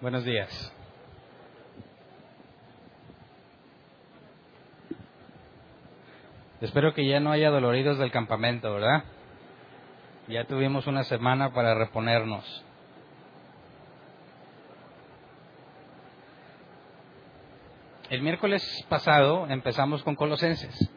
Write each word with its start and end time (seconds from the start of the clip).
Buenos 0.00 0.24
días. 0.24 0.72
Espero 6.62 6.94
que 6.94 7.06
ya 7.06 7.20
no 7.20 7.32
haya 7.32 7.50
doloridos 7.50 7.98
del 7.98 8.10
campamento, 8.10 8.72
¿verdad? 8.72 9.04
Ya 10.26 10.46
tuvimos 10.46 10.86
una 10.86 11.04
semana 11.04 11.52
para 11.52 11.74
reponernos. 11.74 12.64
El 18.08 18.22
miércoles 18.22 18.62
pasado 18.88 19.48
empezamos 19.50 20.02
con 20.02 20.16
Colosenses 20.16 20.90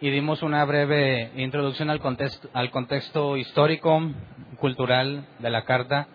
y 0.00 0.10
dimos 0.10 0.44
una 0.44 0.64
breve 0.64 1.32
introducción 1.34 1.90
al 1.90 1.98
contexto, 1.98 2.48
al 2.52 2.70
contexto 2.70 3.36
histórico, 3.36 4.00
cultural 4.60 5.26
de 5.40 5.50
la 5.50 5.64
carta 5.64 6.06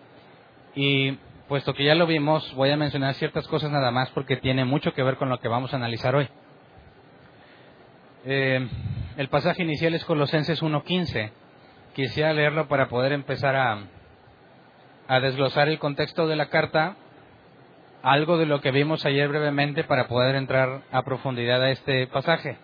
y 0.74 1.18
puesto 1.52 1.74
que 1.74 1.84
ya 1.84 1.94
lo 1.94 2.06
vimos 2.06 2.50
voy 2.54 2.70
a 2.70 2.78
mencionar 2.78 3.12
ciertas 3.16 3.46
cosas 3.46 3.70
nada 3.70 3.90
más 3.90 4.08
porque 4.12 4.38
tiene 4.38 4.64
mucho 4.64 4.94
que 4.94 5.02
ver 5.02 5.18
con 5.18 5.28
lo 5.28 5.38
que 5.38 5.48
vamos 5.48 5.70
a 5.74 5.76
analizar 5.76 6.16
hoy. 6.16 6.26
Eh, 8.24 8.66
el 9.18 9.28
pasaje 9.28 9.62
inicial 9.62 9.92
es 9.92 10.02
Colosenses 10.06 10.62
1.15. 10.62 11.30
Quisiera 11.94 12.32
leerlo 12.32 12.68
para 12.68 12.88
poder 12.88 13.12
empezar 13.12 13.54
a, 13.54 13.80
a 15.08 15.20
desglosar 15.20 15.68
el 15.68 15.78
contexto 15.78 16.26
de 16.26 16.36
la 16.36 16.48
carta 16.48 16.96
algo 18.02 18.38
de 18.38 18.46
lo 18.46 18.62
que 18.62 18.70
vimos 18.70 19.04
ayer 19.04 19.28
brevemente 19.28 19.84
para 19.84 20.08
poder 20.08 20.36
entrar 20.36 20.84
a 20.90 21.02
profundidad 21.02 21.62
a 21.62 21.70
este 21.70 22.06
pasaje. 22.06 22.56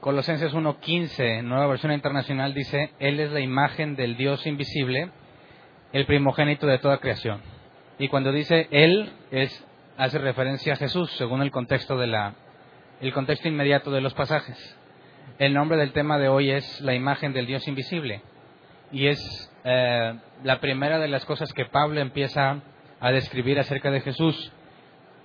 Colosenses 0.00 0.54
1.15, 0.54 1.42
nueva 1.42 1.66
versión 1.66 1.92
internacional, 1.92 2.54
dice, 2.54 2.92
Él 2.98 3.20
es 3.20 3.30
la 3.30 3.40
imagen 3.40 3.94
del 3.94 4.16
Dios 4.16 4.46
invisible, 4.46 5.10
el 5.92 6.06
primogénito 6.06 6.66
de 6.66 6.78
toda 6.78 6.98
creación. 6.98 7.40
Y 7.98 8.08
cuando 8.08 8.32
dice 8.32 8.68
Él, 8.70 9.12
es, 9.30 9.64
hace 9.96 10.18
referencia 10.18 10.74
a 10.74 10.76
Jesús, 10.76 11.10
según 11.12 11.42
el 11.42 11.50
contexto, 11.50 11.96
de 11.96 12.06
la, 12.06 12.34
el 13.00 13.12
contexto 13.12 13.48
inmediato 13.48 13.90
de 13.90 14.00
los 14.00 14.14
pasajes. 14.14 14.76
El 15.38 15.54
nombre 15.54 15.76
del 15.78 15.92
tema 15.92 16.18
de 16.18 16.28
hoy 16.28 16.50
es 16.50 16.80
la 16.80 16.94
imagen 16.94 17.32
del 17.32 17.46
Dios 17.46 17.66
invisible. 17.68 18.22
Y 18.92 19.08
es 19.08 19.50
eh, 19.64 20.14
la 20.44 20.60
primera 20.60 20.98
de 20.98 21.08
las 21.08 21.24
cosas 21.24 21.52
que 21.52 21.64
Pablo 21.64 22.00
empieza 22.00 22.60
a 23.00 23.10
describir 23.10 23.58
acerca 23.58 23.90
de 23.90 24.00
Jesús 24.00 24.52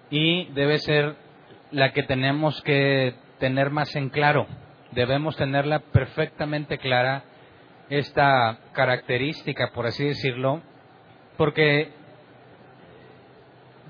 y 0.10 0.46
debe 0.54 0.78
ser 0.80 1.16
la 1.72 1.94
que 1.94 2.04
tenemos 2.04 2.62
que 2.64 3.16
tener 3.40 3.70
más 3.70 3.96
en 3.96 4.10
claro. 4.10 4.48
Debemos 4.92 5.38
tenerla 5.38 5.80
perfectamente 5.80 6.78
clara, 6.78 7.24
esta 7.92 8.58
característica, 8.72 9.72
por 9.74 9.86
así 9.86 10.06
decirlo, 10.06 10.62
porque 11.36 11.92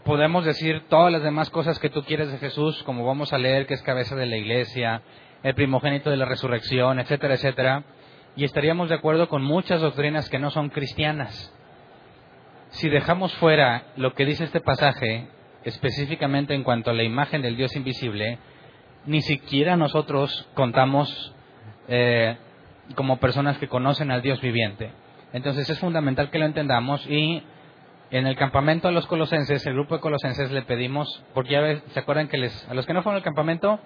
podemos 0.03 0.43
decir 0.43 0.83
todas 0.89 1.11
las 1.11 1.21
demás 1.21 1.51
cosas 1.51 1.77
que 1.77 1.91
tú 1.91 2.03
quieres 2.03 2.31
de 2.31 2.39
Jesús, 2.39 2.81
como 2.81 3.05
vamos 3.05 3.31
a 3.31 3.37
leer 3.37 3.67
que 3.67 3.75
es 3.75 3.83
cabeza 3.83 4.15
de 4.15 4.25
la 4.25 4.37
iglesia, 4.37 5.03
el 5.43 5.53
primogénito 5.53 6.09
de 6.09 6.17
la 6.17 6.25
resurrección, 6.25 6.99
etcétera, 6.99 7.35
etcétera, 7.35 7.83
y 8.35 8.43
estaríamos 8.43 8.89
de 8.89 8.95
acuerdo 8.95 9.29
con 9.29 9.43
muchas 9.43 9.81
doctrinas 9.81 10.29
que 10.29 10.39
no 10.39 10.49
son 10.49 10.69
cristianas. 10.69 11.53
Si 12.71 12.89
dejamos 12.89 13.31
fuera 13.35 13.83
lo 13.97 14.15
que 14.15 14.25
dice 14.25 14.45
este 14.45 14.61
pasaje, 14.61 15.27
específicamente 15.63 16.55
en 16.55 16.63
cuanto 16.63 16.89
a 16.89 16.93
la 16.95 17.03
imagen 17.03 17.43
del 17.43 17.55
Dios 17.55 17.75
invisible, 17.75 18.39
ni 19.05 19.21
siquiera 19.21 19.77
nosotros 19.77 20.49
contamos 20.55 21.35
eh, 21.87 22.35
como 22.95 23.17
personas 23.17 23.57
que 23.57 23.67
conocen 23.67 24.11
al 24.11 24.21
Dios 24.21 24.41
viviente. 24.41 24.91
Entonces 25.33 25.69
es 25.69 25.79
fundamental 25.79 26.29
que 26.29 26.39
lo 26.39 26.45
entendamos 26.45 27.05
y 27.07 27.43
en 28.11 28.27
el 28.27 28.35
campamento 28.35 28.87
a 28.87 28.91
los 28.91 29.07
colosenses, 29.07 29.65
el 29.65 29.73
grupo 29.73 29.95
de 29.95 30.01
colosenses 30.01 30.51
le 30.51 30.63
pedimos, 30.63 31.23
porque 31.33 31.51
ya 31.51 31.91
se 31.93 31.99
acuerdan 31.99 32.27
que 32.27 32.37
les, 32.37 32.67
a 32.69 32.73
los 32.73 32.85
que 32.85 32.93
no 32.93 33.03
fueron 33.03 33.17
al 33.17 33.23
campamento, 33.23 33.79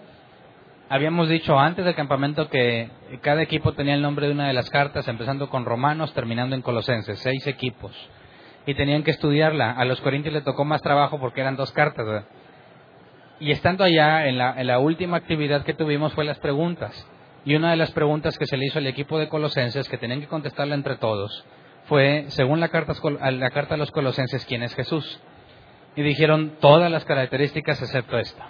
habíamos 0.89 1.29
dicho 1.29 1.59
antes 1.59 1.85
del 1.85 1.94
campamento 1.94 2.49
que 2.49 2.89
cada 3.21 3.44
equipo 3.44 3.73
tenía 3.73 3.94
el 3.94 4.01
nombre 4.01 4.25
de 4.27 4.33
una 4.33 4.47
de 4.47 4.53
las 4.53 4.69
cartas, 4.71 5.07
empezando 5.07 5.49
con 5.49 5.65
Romanos, 5.65 6.13
terminando 6.13 6.55
en 6.55 6.63
Colosenses, 6.63 7.19
seis 7.19 7.45
equipos 7.45 7.95
y 8.65 8.73
tenían 8.73 9.03
que 9.03 9.11
estudiarla. 9.11 9.71
A 9.71 9.85
los 9.85 10.01
corintios 10.01 10.33
le 10.33 10.41
tocó 10.41 10.65
más 10.65 10.81
trabajo 10.81 11.19
porque 11.19 11.41
eran 11.41 11.55
dos 11.55 11.71
cartas. 11.71 12.25
Y 13.39 13.51
estando 13.51 13.83
allá, 13.83 14.27
en 14.27 14.38
la, 14.38 14.59
en 14.59 14.67
la 14.67 14.79
última 14.79 15.17
actividad 15.17 15.63
que 15.63 15.73
tuvimos 15.73 16.13
fue 16.13 16.25
las 16.25 16.39
preguntas. 16.39 17.07
Y 17.45 17.56
una 17.56 17.69
de 17.72 17.78
las 17.78 17.91
preguntas 17.91 18.38
que 18.38 18.47
se 18.47 18.57
le 18.57 18.66
hizo 18.66 18.79
al 18.79 18.88
equipo 18.88 19.19
de 19.19 19.29
colosenses, 19.29 19.88
que 19.88 19.97
tenían 19.97 20.19
que 20.19 20.28
contestarla 20.28 20.73
entre 20.73 20.97
todos, 20.97 21.45
fue, 21.85 22.25
según 22.29 22.59
la 22.59 22.69
carta, 22.69 22.94
la 23.31 23.51
carta 23.51 23.75
a 23.75 23.78
los 23.78 23.91
colosenses, 23.91 24.45
¿quién 24.45 24.63
es 24.63 24.73
Jesús? 24.73 25.22
Y 25.95 26.01
dijeron 26.01 26.53
todas 26.59 26.91
las 26.91 27.06
características 27.06 27.81
excepto 27.81 28.17
esta. 28.17 28.47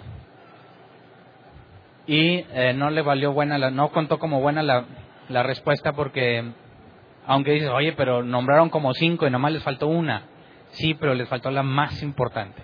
Y 2.06 2.44
eh, 2.52 2.72
no 2.74 2.90
le 2.90 3.02
valió 3.02 3.32
buena, 3.32 3.58
la, 3.58 3.70
no 3.70 3.90
contó 3.90 4.18
como 4.18 4.40
buena 4.40 4.62
la, 4.62 4.86
la 5.28 5.42
respuesta 5.42 5.92
porque 5.92 6.52
aunque 7.26 7.52
dices, 7.52 7.68
oye, 7.68 7.92
pero 7.92 8.22
nombraron 8.22 8.70
como 8.70 8.94
cinco 8.94 9.26
y 9.26 9.30
nomás 9.30 9.52
les 9.52 9.62
faltó 9.62 9.88
una. 9.88 10.22
Sí, 10.70 10.94
pero 10.94 11.14
les 11.14 11.28
faltó 11.28 11.50
la 11.50 11.62
más 11.62 12.02
importante. 12.02 12.62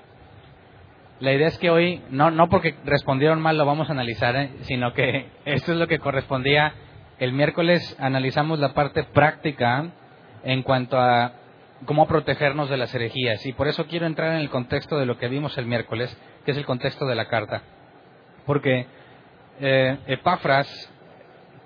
La 1.22 1.32
idea 1.32 1.46
es 1.46 1.58
que 1.58 1.70
hoy, 1.70 2.02
no, 2.10 2.32
no 2.32 2.48
porque 2.48 2.74
respondieron 2.84 3.40
mal 3.40 3.56
lo 3.56 3.64
vamos 3.64 3.88
a 3.88 3.92
analizar, 3.92 4.34
¿eh? 4.34 4.50
sino 4.62 4.92
que 4.92 5.28
esto 5.44 5.70
es 5.70 5.78
lo 5.78 5.86
que 5.86 6.00
correspondía. 6.00 6.74
El 7.20 7.32
miércoles 7.32 7.96
analizamos 8.00 8.58
la 8.58 8.74
parte 8.74 9.04
práctica 9.04 9.92
en 10.42 10.64
cuanto 10.64 10.98
a 10.98 11.34
cómo 11.86 12.08
protegernos 12.08 12.68
de 12.68 12.76
las 12.76 12.92
herejías. 12.92 13.46
Y 13.46 13.52
por 13.52 13.68
eso 13.68 13.86
quiero 13.86 14.06
entrar 14.06 14.32
en 14.32 14.40
el 14.40 14.50
contexto 14.50 14.98
de 14.98 15.06
lo 15.06 15.16
que 15.16 15.28
vimos 15.28 15.56
el 15.58 15.66
miércoles, 15.66 16.12
que 16.44 16.50
es 16.50 16.56
el 16.56 16.66
contexto 16.66 17.06
de 17.06 17.14
la 17.14 17.28
carta. 17.28 17.62
Porque 18.44 18.88
eh, 19.60 19.98
Epafras 20.08 20.92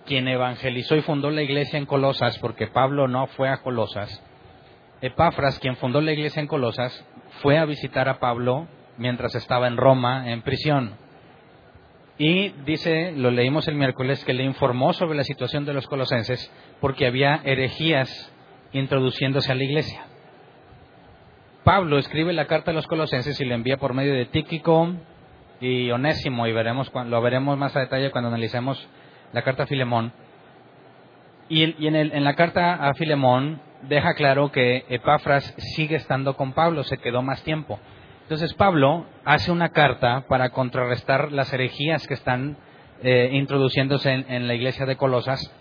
quien 0.05 0.29
evangelizó 0.29 0.97
y 0.97 1.01
fundó 1.01 1.31
la 1.31 1.41
iglesia 1.41 1.79
en 1.79 1.87
Colosas, 1.87 2.39
porque 2.41 2.67
Pablo 2.67 3.09
no 3.09 3.27
fue 3.29 3.49
a 3.49 3.63
Colosas, 3.63 4.23
Epafras, 5.01 5.59
quien 5.61 5.77
fundó 5.77 6.03
la 6.03 6.13
iglesia 6.13 6.41
en 6.41 6.47
Colosas, 6.47 7.07
fue 7.41 7.57
a 7.57 7.65
visitar 7.65 8.11
a 8.11 8.19
Pablo 8.19 8.69
mientras 8.99 9.35
estaba 9.35 9.67
en 9.67 9.77
Roma, 9.77 10.31
en 10.31 10.43
prisión. 10.43 10.95
Y 12.19 12.49
dice, 12.65 13.13
lo 13.13 13.31
leímos 13.31 13.69
el 13.69 13.75
miércoles, 13.75 14.25
que 14.25 14.33
le 14.33 14.45
informó 14.45 14.93
sobre 14.93 15.17
la 15.17 15.25
situación 15.25 15.65
de 15.65 15.75
los 15.75 15.87
colosenses 15.87 16.51
porque 16.81 17.07
había 17.07 17.41
herejías 17.45 18.33
introduciéndose 18.73 19.53
a 19.53 19.55
la 19.55 19.65
iglesia. 19.65 20.07
Pablo 21.65 21.99
escribe 21.99 22.33
la 22.33 22.47
carta 22.47 22.71
a 22.71 22.75
los 22.75 22.87
colosenses 22.87 23.41
y 23.41 23.45
la 23.45 23.55
envía 23.55 23.77
por 23.77 23.93
medio 23.93 24.15
de 24.15 24.27
Tíquico 24.27 24.95
y 25.61 25.91
Onésimo, 25.91 26.47
y 26.47 26.53
veremos, 26.53 26.93
lo 27.07 27.21
veremos 27.21 27.59
más 27.59 27.75
a 27.77 27.81
detalle 27.81 28.11
cuando 28.11 28.29
analicemos 28.29 28.89
la 29.33 29.43
carta 29.43 29.65
a 29.65 29.67
Filemón. 29.67 30.13
Y, 31.49 31.87
en, 31.87 32.25
la 32.25 32.35
carta 32.35 32.75
a 32.75 32.95
Filemón 32.95 33.61
deja 33.83 34.15
claro 34.15 34.51
que 34.51 34.85
Epafras 34.89 35.55
sigue 35.75 35.97
estando 35.97 36.37
con 36.37 36.53
Pablo, 36.53 36.83
se 36.83 36.99
quedó 36.99 37.23
más 37.23 37.43
tiempo. 37.43 37.79
Entonces 38.27 38.55
Pablo 38.55 39.07
hace 39.25 39.53
una 39.53 39.69
carta 39.69 40.25
para 40.29 40.51
contrarrestar 40.51 41.31
las 41.31 41.53
herejías 41.53 42.09
que 42.09 42.15
están 42.15 42.57
eh, 43.01 43.31
introduciéndose 43.35 44.11
en, 44.11 44.49
la 44.49 44.55
iglesia 44.55 44.85
de 44.85 44.97
Colosas, 44.97 45.55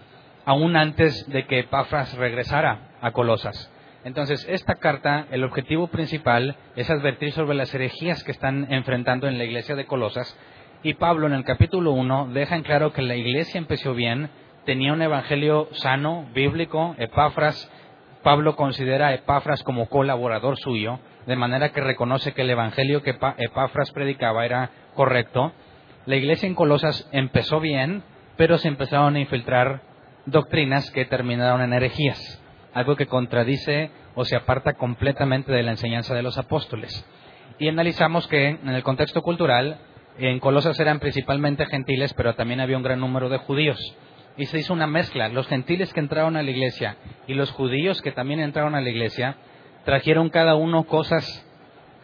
aún 0.45 0.75
antes 0.75 1.29
de 1.29 1.45
que 1.45 1.59
Epafras 1.59 2.17
regresara 2.17 2.97
a 3.01 3.11
Colosas. 3.11 3.71
Entonces, 4.03 4.47
esta 4.49 4.73
carta, 4.73 5.27
el 5.29 5.43
objetivo 5.43 5.89
principal 5.89 6.55
es 6.75 6.89
advertir 6.89 7.33
sobre 7.33 7.55
las 7.55 7.71
herejías 7.75 8.23
que 8.23 8.31
están 8.31 8.65
enfrentando 8.73 9.27
en 9.27 9.37
la 9.37 9.43
iglesia 9.43 9.75
de 9.75 9.85
Colosas. 9.85 10.35
Y 10.81 10.95
Pablo 10.95 11.27
en 11.27 11.33
el 11.33 11.43
capítulo 11.43 11.91
1 11.91 12.29
deja 12.33 12.55
en 12.55 12.63
claro 12.63 12.93
que 12.93 13.03
la 13.03 13.15
iglesia 13.15 13.59
empezó 13.59 13.93
bien, 13.93 14.31
tenía 14.65 14.91
un 14.91 15.03
evangelio 15.03 15.69
sano, 15.73 16.27
bíblico, 16.33 16.95
Epafras, 16.97 17.71
Pablo 18.23 18.55
considera 18.55 19.09
a 19.09 19.13
Epafras 19.13 19.61
como 19.61 19.87
colaborador 19.87 20.57
suyo, 20.57 20.99
de 21.25 21.35
manera 21.35 21.69
que 21.69 21.81
reconoce 21.81 22.33
que 22.33 22.41
el 22.41 22.49
evangelio 22.49 23.01
que 23.01 23.17
Epafras 23.37 23.91
predicaba 23.91 24.45
era 24.45 24.69
correcto. 24.93 25.53
La 26.05 26.15
iglesia 26.15 26.47
en 26.47 26.55
Colosas 26.55 27.09
empezó 27.11 27.59
bien, 27.59 28.03
pero 28.37 28.57
se 28.57 28.67
empezaron 28.67 29.15
a 29.15 29.19
infiltrar 29.19 29.81
doctrinas 30.25 30.89
que 30.91 31.05
terminaron 31.05 31.61
en 31.61 31.73
herejías, 31.73 32.41
algo 32.73 32.95
que 32.95 33.07
contradice 33.07 33.91
o 34.15 34.25
se 34.25 34.35
aparta 34.35 34.73
completamente 34.73 35.51
de 35.51 35.63
la 35.63 35.71
enseñanza 35.71 36.13
de 36.13 36.23
los 36.23 36.37
apóstoles. 36.37 37.05
Y 37.59 37.67
analizamos 37.67 38.27
que 38.27 38.49
en 38.49 38.69
el 38.69 38.83
contexto 38.83 39.21
cultural 39.21 39.79
en 40.17 40.39
Colosas 40.39 40.79
eran 40.79 40.99
principalmente 40.99 41.65
gentiles, 41.65 42.13
pero 42.13 42.35
también 42.35 42.59
había 42.59 42.77
un 42.77 42.83
gran 42.83 42.99
número 42.99 43.29
de 43.29 43.37
judíos. 43.37 43.79
Y 44.37 44.45
se 44.47 44.59
hizo 44.59 44.73
una 44.73 44.87
mezcla. 44.87 45.29
Los 45.29 45.47
gentiles 45.47 45.93
que 45.93 46.01
entraron 46.01 46.35
a 46.35 46.43
la 46.43 46.51
iglesia 46.51 46.97
y 47.27 47.33
los 47.33 47.51
judíos 47.51 48.01
que 48.01 48.11
también 48.11 48.39
entraron 48.39 48.75
a 48.75 48.81
la 48.81 48.89
iglesia 48.89 49.37
trajeron 49.85 50.29
cada 50.29 50.55
uno 50.55 50.83
cosas 50.83 51.45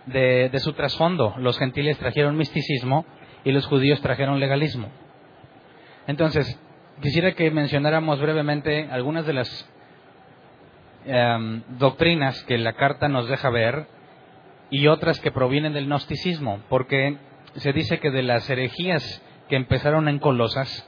de, 0.06 0.51
su 0.60 0.74
trasfondo. 0.74 1.33
Los 1.38 1.57
gentiles 1.57 1.98
trajeron 1.98 2.38
misticismo 2.38 3.06
y 3.44 3.51
los 3.51 3.66
judíos 3.66 4.00
trajeron 4.01 4.39
legalismo. 4.39 4.89
Entonces, 6.07 6.60
quisiera 7.01 7.33
que 7.33 7.51
mencionáramos 7.51 8.22
brevemente 8.22 8.88
algunas 8.92 9.25
de 9.25 9.33
las 9.33 9.69
em, 11.06 11.63
doctrinas 11.80 12.42
que 12.44 12.57
la 12.57 12.74
carta 12.74 13.07
nos 13.07 13.28
deja 13.28 13.50
ver 13.50 13.88
y 14.69 14.88
otras 14.88 15.19
que 15.19 15.31
provienen 15.31 15.74
del 15.74 15.88
gnosticismo, 15.88 16.62
porque 16.69 17.18
se 17.56 17.74
dice 17.74 18.00
que 18.00 18.12
de 18.12 18.24
las 18.24 18.50
herejías 18.50 19.22
que 19.50 19.56
empezaron 19.56 20.07
en 20.07 20.19
Colosas, 20.19 20.88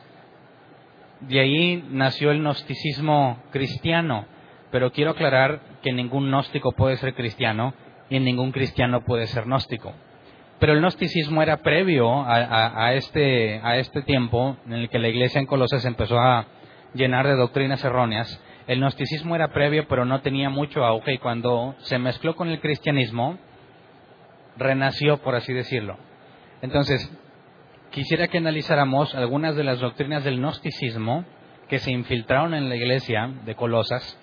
de 1.22 1.40
ahí 1.40 1.84
nació 1.90 2.32
el 2.32 2.40
gnosticismo 2.40 3.42
cristiano, 3.52 4.26
pero 4.74 4.92
quiero 4.92 5.12
aclarar 5.12 5.60
que 5.84 5.94
ningún 5.94 6.30
gnóstico 6.30 6.72
puede 6.72 6.98
ser 6.98 7.14
cristiano 7.14 7.76
y 8.10 8.20
ningún 8.20 8.52
cristiano 8.52 9.06
puede 9.06 9.28
ser 9.28 9.44
gnóstico. 9.44 9.94
Pero 10.58 10.74
el 10.74 10.80
gnosticismo 10.80 11.44
era 11.44 11.58
previo 11.58 12.26
a, 12.26 12.94
este, 12.96 13.62
a 13.64 13.78
este 13.78 14.02
tiempo 14.02 14.58
en 14.66 14.74
el 14.74 14.90
que 14.90 14.98
la 14.98 15.10
iglesia 15.10 15.40
en 15.40 15.46
Colosas 15.46 15.86
empezó 15.86 16.18
a 16.18 16.48
llenar 16.96 17.28
de 17.28 17.36
doctrinas 17.36 17.86
erróneas. 17.86 18.42
El 18.66 18.80
gnosticismo 18.80 19.36
era 19.36 19.54
previo, 19.54 19.88
pero 19.88 20.06
no 20.06 20.22
tenía 20.22 20.50
mucho 20.50 20.84
auge 20.84 21.14
y 21.14 21.18
cuando 21.20 21.76
se 21.78 22.00
mezcló 22.00 22.36
con 22.36 22.50
el 22.50 22.60
cristianismo, 22.60 23.38
renació, 24.58 25.18
por 25.18 25.36
así 25.36 25.54
decirlo. 25.54 26.00
Entonces, 26.64 27.16
quisiera 27.92 28.28
que 28.28 28.40
analizáramos 28.40 29.14
algunas 29.14 29.56
de 29.56 29.66
las 29.66 29.80
doctrinas 29.80 30.24
del 30.24 30.40
gnosticismo 30.40 31.26
que 31.70 31.78
se 31.78 31.92
infiltraron 31.92 32.56
en 32.56 32.70
la 32.70 32.76
iglesia 32.76 33.32
de 33.46 33.54
Colosas 33.54 34.20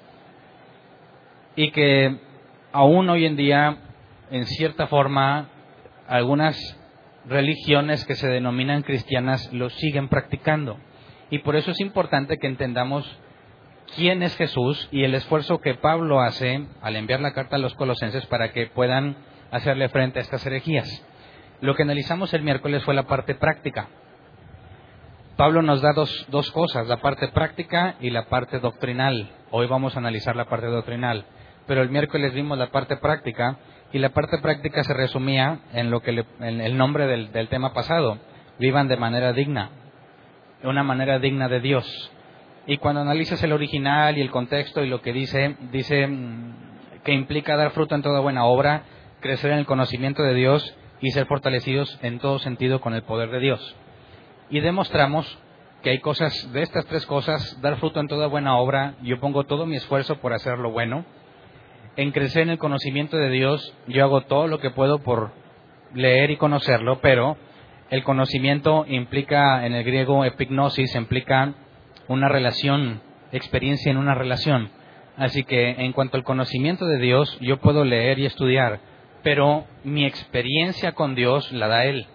y 1.56 1.70
que 1.70 2.16
aún 2.72 3.08
hoy 3.10 3.26
en 3.26 3.36
día, 3.36 3.78
en 4.30 4.46
cierta 4.46 4.86
forma, 4.86 5.48
algunas 6.08 6.56
religiones 7.26 8.04
que 8.04 8.14
se 8.14 8.28
denominan 8.28 8.82
cristianas 8.82 9.52
lo 9.52 9.70
siguen 9.70 10.08
practicando. 10.08 10.78
Y 11.30 11.38
por 11.38 11.56
eso 11.56 11.70
es 11.70 11.80
importante 11.80 12.38
que 12.38 12.46
entendamos 12.46 13.06
quién 13.94 14.22
es 14.22 14.36
Jesús 14.36 14.88
y 14.90 15.04
el 15.04 15.14
esfuerzo 15.14 15.60
que 15.60 15.74
Pablo 15.74 16.20
hace 16.20 16.66
al 16.82 16.96
enviar 16.96 17.20
la 17.20 17.32
carta 17.32 17.56
a 17.56 17.60
los 17.60 17.74
colosenses 17.74 18.26
para 18.26 18.52
que 18.52 18.66
puedan 18.66 19.16
hacerle 19.50 19.88
frente 19.88 20.18
a 20.18 20.22
estas 20.22 20.44
herejías. 20.46 21.04
Lo 21.60 21.74
que 21.74 21.82
analizamos 21.82 22.32
el 22.34 22.42
miércoles 22.42 22.82
fue 22.84 22.94
la 22.94 23.06
parte 23.06 23.34
práctica. 23.34 23.88
Pablo 25.36 25.62
nos 25.62 25.80
da 25.80 25.92
dos, 25.92 26.26
dos 26.28 26.50
cosas, 26.50 26.86
la 26.86 26.98
parte 26.98 27.28
práctica 27.28 27.96
y 28.00 28.10
la 28.10 28.26
parte 28.26 28.58
doctrinal. 28.58 29.30
Hoy 29.50 29.66
vamos 29.66 29.94
a 29.94 29.98
analizar 29.98 30.36
la 30.36 30.46
parte 30.46 30.66
doctrinal, 30.66 31.24
pero 31.70 31.82
el 31.82 31.90
miércoles 31.90 32.34
vimos 32.34 32.58
la 32.58 32.72
parte 32.72 32.96
práctica 32.96 33.56
y 33.92 34.00
la 34.00 34.08
parte 34.08 34.38
práctica 34.38 34.82
se 34.82 34.92
resumía 34.92 35.60
en 35.72 35.88
lo 35.88 36.02
que 36.02 36.24
en 36.40 36.60
el 36.60 36.76
nombre 36.76 37.06
del, 37.06 37.30
del 37.30 37.46
tema 37.46 37.72
pasado, 37.72 38.18
vivan 38.58 38.88
de 38.88 38.96
manera 38.96 39.32
digna, 39.32 39.70
una 40.64 40.82
manera 40.82 41.20
digna 41.20 41.48
de 41.48 41.60
Dios. 41.60 42.10
Y 42.66 42.78
cuando 42.78 43.02
analizas 43.02 43.40
el 43.44 43.52
original 43.52 44.18
y 44.18 44.20
el 44.20 44.32
contexto 44.32 44.82
y 44.82 44.88
lo 44.88 45.00
que 45.00 45.12
dice, 45.12 45.54
dice 45.70 46.08
mm, 46.08 47.02
que 47.04 47.12
implica 47.12 47.56
dar 47.56 47.70
fruto 47.70 47.94
en 47.94 48.02
toda 48.02 48.18
buena 48.18 48.46
obra, 48.46 48.82
crecer 49.20 49.52
en 49.52 49.58
el 49.58 49.66
conocimiento 49.66 50.24
de 50.24 50.34
Dios 50.34 50.76
y 51.00 51.12
ser 51.12 51.26
fortalecidos 51.26 52.00
en 52.02 52.18
todo 52.18 52.40
sentido 52.40 52.80
con 52.80 52.94
el 52.94 53.02
poder 53.02 53.30
de 53.30 53.38
Dios. 53.38 53.76
Y 54.50 54.58
demostramos 54.58 55.38
que 55.84 55.90
hay 55.90 56.00
cosas, 56.00 56.52
de 56.52 56.62
estas 56.62 56.84
tres 56.86 57.06
cosas, 57.06 57.60
dar 57.60 57.76
fruto 57.76 58.00
en 58.00 58.08
toda 58.08 58.26
buena 58.26 58.56
obra, 58.56 58.96
yo 59.02 59.20
pongo 59.20 59.44
todo 59.44 59.66
mi 59.66 59.76
esfuerzo 59.76 60.16
por 60.16 60.32
hacer 60.32 60.58
lo 60.58 60.72
bueno. 60.72 61.04
En 61.96 62.12
crecer 62.12 62.42
en 62.42 62.50
el 62.50 62.58
conocimiento 62.58 63.16
de 63.16 63.30
Dios, 63.30 63.74
yo 63.88 64.04
hago 64.04 64.22
todo 64.22 64.46
lo 64.46 64.58
que 64.58 64.70
puedo 64.70 65.00
por 65.00 65.32
leer 65.94 66.30
y 66.30 66.36
conocerlo, 66.36 67.00
pero 67.00 67.36
el 67.90 68.04
conocimiento 68.04 68.84
implica, 68.88 69.66
en 69.66 69.74
el 69.74 69.84
griego 69.84 70.24
epignosis, 70.24 70.94
implica 70.94 71.54
una 72.06 72.28
relación, 72.28 73.02
experiencia 73.32 73.90
en 73.90 73.98
una 73.98 74.14
relación. 74.14 74.70
Así 75.16 75.44
que 75.44 75.70
en 75.70 75.92
cuanto 75.92 76.16
al 76.16 76.24
conocimiento 76.24 76.86
de 76.86 76.98
Dios, 76.98 77.36
yo 77.40 77.58
puedo 77.58 77.84
leer 77.84 78.18
y 78.20 78.26
estudiar, 78.26 78.80
pero 79.22 79.64
mi 79.84 80.06
experiencia 80.06 80.92
con 80.92 81.14
Dios 81.14 81.50
la 81.52 81.66
da 81.66 81.84
Él. 81.84 82.06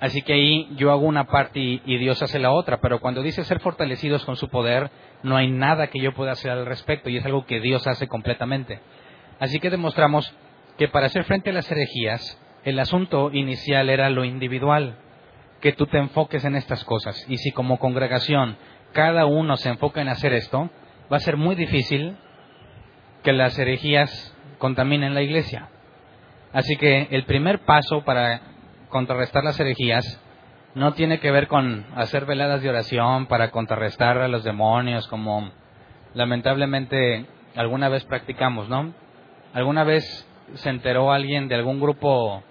Así 0.00 0.22
que 0.22 0.34
ahí 0.34 0.68
yo 0.76 0.92
hago 0.92 1.06
una 1.06 1.24
parte 1.24 1.58
y, 1.58 1.98
Dios 1.98 2.22
hace 2.22 2.38
la 2.38 2.52
otra, 2.52 2.80
pero 2.80 3.00
cuando 3.00 3.22
dice 3.22 3.42
ser 3.42 3.58
fortalecidos 3.58 4.24
con 4.24 4.36
su 4.36 4.48
poder, 4.48 4.90
no 5.24 5.36
hay 5.36 5.50
nada 5.50 5.88
que 5.88 6.00
yo 6.00 6.12
pueda 6.12 6.32
hacer 6.32 6.52
al 6.52 6.66
respecto 6.66 7.10
y 7.10 7.16
es 7.16 7.24
algo 7.24 7.46
que 7.46 7.60
Dios 7.60 7.86
hace 7.88 8.06
completamente. 8.06 8.80
Así 9.38 9.60
que 9.60 9.70
demostramos 9.70 10.34
que 10.76 10.88
para 10.88 11.06
hacer 11.06 11.24
frente 11.24 11.50
a 11.50 11.52
las 11.52 11.70
herejías, 11.70 12.40
el 12.64 12.78
asunto 12.78 13.30
inicial 13.32 13.88
era 13.90 14.10
lo 14.10 14.24
individual, 14.24 14.96
que 15.60 15.72
tú 15.72 15.86
te 15.86 15.98
enfoques 15.98 16.44
en 16.44 16.54
estas 16.54 16.84
cosas. 16.84 17.24
Y 17.28 17.36
si 17.38 17.50
como 17.52 17.78
congregación 17.78 18.56
cada 18.92 19.26
uno 19.26 19.56
se 19.56 19.68
enfoca 19.68 20.00
en 20.00 20.08
hacer 20.08 20.32
esto, 20.32 20.70
va 21.12 21.16
a 21.18 21.20
ser 21.20 21.36
muy 21.36 21.54
difícil 21.54 22.16
que 23.22 23.32
las 23.32 23.58
herejías 23.58 24.34
contaminen 24.58 25.14
la 25.14 25.22
iglesia. 25.22 25.68
Así 26.52 26.76
que 26.76 27.08
el 27.10 27.24
primer 27.24 27.60
paso 27.60 28.02
para 28.04 28.40
contrarrestar 28.88 29.44
las 29.44 29.60
herejías 29.60 30.20
no 30.74 30.92
tiene 30.94 31.20
que 31.20 31.30
ver 31.30 31.48
con 31.48 31.86
hacer 31.96 32.24
veladas 32.24 32.62
de 32.62 32.70
oración 32.70 33.26
para 33.26 33.50
contrarrestar 33.50 34.18
a 34.18 34.28
los 34.28 34.44
demonios 34.44 35.06
como 35.08 35.50
lamentablemente 36.14 37.26
alguna 37.54 37.88
vez 37.88 38.04
practicamos, 38.04 38.68
¿no? 38.68 38.94
¿Alguna 39.54 39.84
vez 39.84 40.26
se 40.54 40.68
enteró 40.68 41.12
alguien 41.12 41.48
de 41.48 41.54
algún 41.54 41.80
grupo 41.80 42.42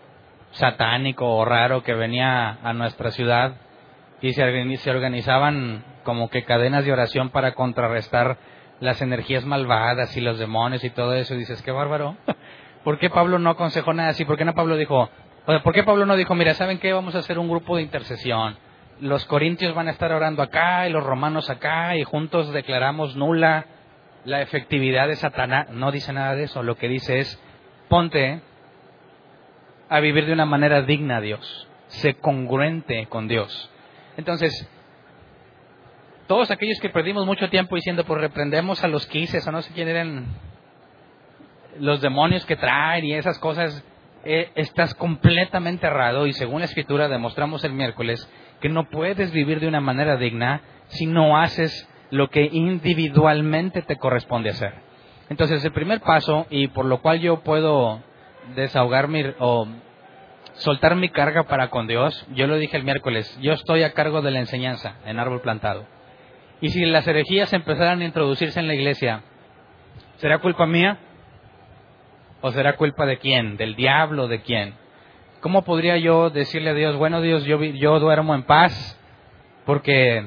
satánico 0.52 1.28
o 1.28 1.46
raro 1.46 1.84
que 1.84 1.94
venía 1.94 2.58
a 2.64 2.74
nuestra 2.74 3.12
ciudad 3.12 3.54
y 4.22 4.34
se, 4.34 4.90
organizaban 4.90 5.84
como 6.04 6.30
que 6.30 6.44
cadenas 6.44 6.86
de 6.86 6.92
oración 6.92 7.30
para 7.30 7.54
contrarrestar 7.54 8.38
las 8.80 9.02
energías 9.02 9.46
malvadas 9.46 10.16
y 10.18 10.22
los 10.22 10.40
demonios 10.40 10.84
y 10.84 10.90
todo 10.90 11.14
eso? 11.14 11.36
Y 11.36 11.40
dices, 11.40 11.62
qué 11.62 11.72
bárbaro. 11.72 12.18
¿Por 12.84 12.98
qué 12.98 13.10
Pablo 13.10 13.38
no 13.38 13.52
aconsejó 13.52 13.94
nada 13.94 14.10
así? 14.10 14.26
¿Por 14.26 14.38
qué 14.38 14.46
no 14.46 14.56
Pablo 14.56 14.76
dijo, 14.76 15.10
¿por 15.64 15.74
qué 15.74 15.84
Pablo 15.84 16.06
no 16.06 16.16
dijo, 16.16 16.34
mira, 16.34 16.56
¿saben 16.56 16.80
qué? 16.80 16.94
Vamos 16.94 17.16
a 17.16 17.20
hacer 17.20 17.38
un 17.38 17.50
grupo 17.50 17.76
de 17.76 17.84
intercesión. 17.84 18.58
Los 19.00 19.26
corintios 19.26 19.76
van 19.76 19.88
a 19.88 19.92
estar 19.92 20.12
orando 20.12 20.42
acá 20.42 20.88
y 20.88 20.92
los 20.92 21.04
romanos 21.04 21.52
acá 21.52 21.96
y 21.96 22.04
juntos 22.04 22.52
declaramos 22.52 23.16
nula 23.16 23.66
la 24.28 24.42
efectividad 24.42 25.08
de 25.08 25.16
Satanás. 25.16 25.70
No 25.72 25.90
dice 25.92 26.12
nada 26.12 26.36
de 26.36 26.44
eso. 26.44 26.62
Lo 26.62 26.76
que 26.76 26.90
dice 26.90 27.20
es, 27.20 27.42
ponte 27.88 28.42
a 29.88 30.00
vivir 30.02 30.26
de 30.26 30.34
una 30.34 30.46
manera 30.46 30.82
digna 30.82 31.18
a 31.18 31.22
Dios. 31.22 31.68
Sé 31.88 32.16
congruente 32.16 33.08
con 33.08 33.30
Dios. 33.30 33.72
Entonces, 34.18 34.70
todos 36.28 36.52
aquellos 36.52 36.78
que 36.82 36.90
perdimos 36.90 37.26
mucho 37.26 37.50
tiempo 37.50 37.78
diciendo, 37.78 38.04
pues 38.04 38.20
reprendemos 38.20 38.84
a 38.84 38.90
los 38.90 39.08
quises 39.08 39.48
o 39.48 39.52
no 39.52 39.62
sé 39.62 39.74
quién 39.74 39.88
eran 39.88 40.26
los 41.80 42.02
demonios 42.02 42.46
que 42.46 42.58
traen 42.58 43.06
y 43.06 43.14
esas 43.14 43.40
cosas, 43.40 43.82
eh, 44.26 44.52
estás 44.56 44.94
completamente 44.96 45.88
errado 45.88 46.28
y 46.28 46.34
según 46.34 46.60
la 46.60 46.66
escritura 46.66 47.08
demostramos 47.08 47.64
el 47.64 47.72
miércoles 47.72 48.30
que 48.60 48.68
no 48.68 48.90
puedes 48.90 49.32
vivir 49.32 49.62
de 49.62 49.70
una 49.70 49.80
manera 49.80 50.18
digna 50.18 50.64
si 50.88 51.06
no 51.06 51.38
haces 51.38 51.88
lo 52.12 52.30
que 52.30 52.50
individualmente 52.52 53.82
te 53.82 53.98
corresponde 53.98 54.50
hacer. 54.50 54.74
Entonces 55.30 55.64
el 55.64 55.72
primer 55.72 56.02
paso 56.02 56.48
y 56.50 56.68
por 56.68 56.86
lo 56.86 57.02
cual 57.02 57.20
yo 57.20 57.42
puedo 57.42 58.02
desahogar 58.56 59.08
mi 59.08 59.24
o 59.40 59.68
soltar 60.54 60.96
mi 60.96 61.10
carga 61.10 61.44
para 61.44 61.70
con 61.70 61.88
Dios, 61.88 62.26
yo 62.34 62.48
lo 62.48 62.58
dije 62.58 62.78
el 62.78 62.84
miércoles, 62.84 63.38
yo 63.42 63.54
estoy 63.54 63.84
a 63.84 63.94
cargo 63.94 64.22
de 64.22 64.32
la 64.32 64.40
enseñanza 64.40 64.96
en 65.06 65.20
árbol 65.20 65.42
plantado. 65.42 65.86
Y 66.62 66.70
si 66.70 66.86
las 66.86 67.08
herejías 67.08 67.54
empezaran 67.54 68.02
a 68.02 68.06
introducirse 68.06 68.60
en 68.60 68.68
la 68.68 68.74
iglesia, 68.74 69.22
¿será 70.18 70.40
culpa 70.40 70.66
mía? 70.66 70.98
¿O 72.42 72.52
será 72.52 72.76
culpa 72.76 73.06
de 73.06 73.18
quién? 73.18 73.58
¿Del 73.58 73.76
diablo? 73.76 74.28
¿De 74.28 74.42
quién? 74.42 74.74
¿Cómo 75.42 75.64
podría 75.64 75.98
yo 75.98 76.32
decirle 76.32 76.72
a 76.72 76.74
Dios, 76.74 76.96
bueno 76.96 77.22
Dios, 77.22 77.44
yo, 77.46 77.62
yo 77.64 78.00
duermo 78.00 78.34
en 78.34 78.44
paz 78.44 79.00
porque 79.66 80.26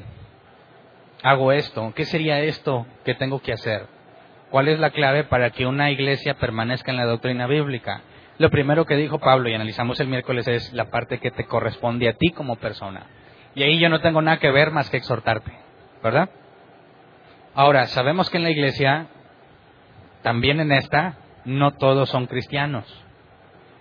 hago 1.22 1.52
esto? 1.52 1.92
¿Qué 1.94 2.04
sería 2.04 2.40
esto 2.40 2.86
que 3.04 3.14
tengo 3.14 3.40
que 3.40 3.52
hacer? 3.52 3.86
¿Cuál 4.50 4.68
es 4.68 4.78
la 4.78 4.90
clave 4.90 5.24
para 5.24 5.50
que 5.50 5.66
una 5.66 5.90
iglesia 5.90 6.34
permanezca 6.34 6.90
en 6.90 6.96
la 6.96 7.04
doctrina 7.04 7.46
bíblica? 7.46 8.02
Lo 8.38 8.50
primero 8.50 8.86
que 8.86 8.96
dijo 8.96 9.18
Pablo, 9.18 9.48
y 9.48 9.54
analizamos 9.54 10.00
el 10.00 10.08
miércoles, 10.08 10.48
es 10.48 10.72
la 10.72 10.86
parte 10.90 11.18
que 11.18 11.30
te 11.30 11.44
corresponde 11.44 12.08
a 12.08 12.14
ti 12.14 12.30
como 12.30 12.56
persona. 12.56 13.06
Y 13.54 13.62
ahí 13.62 13.78
yo 13.78 13.88
no 13.88 14.00
tengo 14.00 14.22
nada 14.22 14.38
que 14.38 14.50
ver 14.50 14.70
más 14.70 14.88
que 14.90 14.96
exhortarte, 14.96 15.52
¿verdad? 16.02 16.30
Ahora, 17.54 17.86
sabemos 17.86 18.30
que 18.30 18.38
en 18.38 18.44
la 18.44 18.50
iglesia, 18.50 19.08
también 20.22 20.58
en 20.60 20.72
esta, 20.72 21.18
no 21.44 21.72
todos 21.72 22.08
son 22.08 22.26
cristianos. 22.26 22.86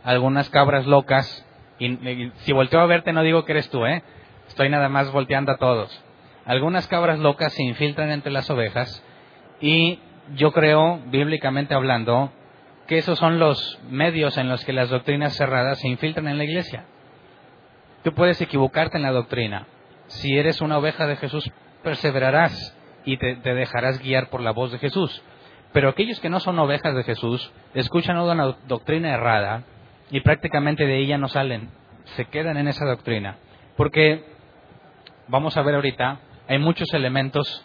Algunas 0.03 0.49
cabras 0.49 0.85
locas, 0.85 1.45
y, 1.79 2.31
si 2.39 2.51
volteo 2.51 2.81
a 2.81 2.85
verte 2.85 3.13
no 3.13 3.23
digo 3.23 3.45
que 3.45 3.53
eres 3.53 3.69
tú, 3.69 3.85
¿eh? 3.85 4.03
Estoy 4.49 4.69
nada 4.69 4.89
más 4.89 5.11
volteando 5.11 5.51
a 5.51 5.57
todos. 5.57 6.03
Algunas 6.49 6.87
cabras 6.87 7.19
locas 7.19 7.53
se 7.53 7.61
infiltran 7.61 8.09
entre 8.09 8.31
las 8.31 8.49
ovejas 8.49 9.05
y 9.61 9.99
yo 10.33 10.51
creo, 10.51 10.99
bíblicamente 11.05 11.75
hablando, 11.75 12.31
que 12.87 12.97
esos 12.97 13.19
son 13.19 13.37
los 13.37 13.79
medios 13.87 14.35
en 14.35 14.49
los 14.49 14.65
que 14.65 14.73
las 14.73 14.89
doctrinas 14.89 15.37
cerradas 15.37 15.79
se 15.79 15.87
infiltran 15.87 16.27
en 16.27 16.39
la 16.39 16.45
iglesia. 16.45 16.85
Tú 18.03 18.15
puedes 18.15 18.41
equivocarte 18.41 18.97
en 18.97 19.03
la 19.03 19.11
doctrina. 19.11 19.67
Si 20.07 20.39
eres 20.39 20.59
una 20.59 20.79
oveja 20.79 21.05
de 21.05 21.17
Jesús, 21.17 21.51
perseverarás 21.83 22.75
y 23.05 23.17
te 23.17 23.35
dejarás 23.35 23.99
guiar 23.99 24.31
por 24.31 24.41
la 24.41 24.49
voz 24.49 24.71
de 24.71 24.79
Jesús. 24.79 25.21
Pero 25.71 25.89
aquellos 25.89 26.19
que 26.19 26.31
no 26.31 26.39
son 26.39 26.57
ovejas 26.57 26.95
de 26.95 27.03
Jesús 27.03 27.53
escuchan 27.75 28.17
una 28.17 28.55
doctrina 28.65 29.13
errada 29.13 29.65
y 30.09 30.21
prácticamente 30.21 30.87
de 30.87 30.97
ella 30.97 31.19
no 31.19 31.27
salen, 31.27 31.69
se 32.15 32.25
quedan 32.25 32.57
en 32.57 32.67
esa 32.67 32.85
doctrina. 32.85 33.37
Porque, 33.77 34.25
vamos 35.27 35.55
a 35.55 35.61
ver 35.61 35.75
ahorita, 35.75 36.21
hay 36.49 36.57
muchos 36.57 36.91
elementos 36.95 37.63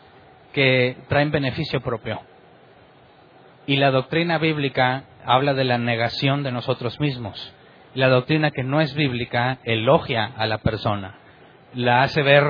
que 0.52 0.98
traen 1.08 1.30
beneficio 1.30 1.80
propio. 1.80 2.20
Y 3.66 3.76
la 3.76 3.90
doctrina 3.90 4.36
bíblica 4.36 5.04
habla 5.24 5.54
de 5.54 5.64
la 5.64 5.78
negación 5.78 6.42
de 6.42 6.52
nosotros 6.52 7.00
mismos. 7.00 7.54
La 7.94 8.08
doctrina 8.08 8.50
que 8.50 8.62
no 8.62 8.82
es 8.82 8.94
bíblica 8.94 9.58
elogia 9.64 10.32
a 10.36 10.46
la 10.46 10.58
persona, 10.58 11.14
la 11.72 12.02
hace 12.02 12.22
ver 12.22 12.44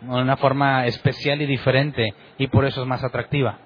de 0.00 0.08
una 0.08 0.38
forma 0.38 0.86
especial 0.86 1.42
y 1.42 1.46
diferente 1.46 2.14
y 2.38 2.46
por 2.46 2.64
eso 2.64 2.80
es 2.80 2.88
más 2.88 3.04
atractiva. 3.04 3.58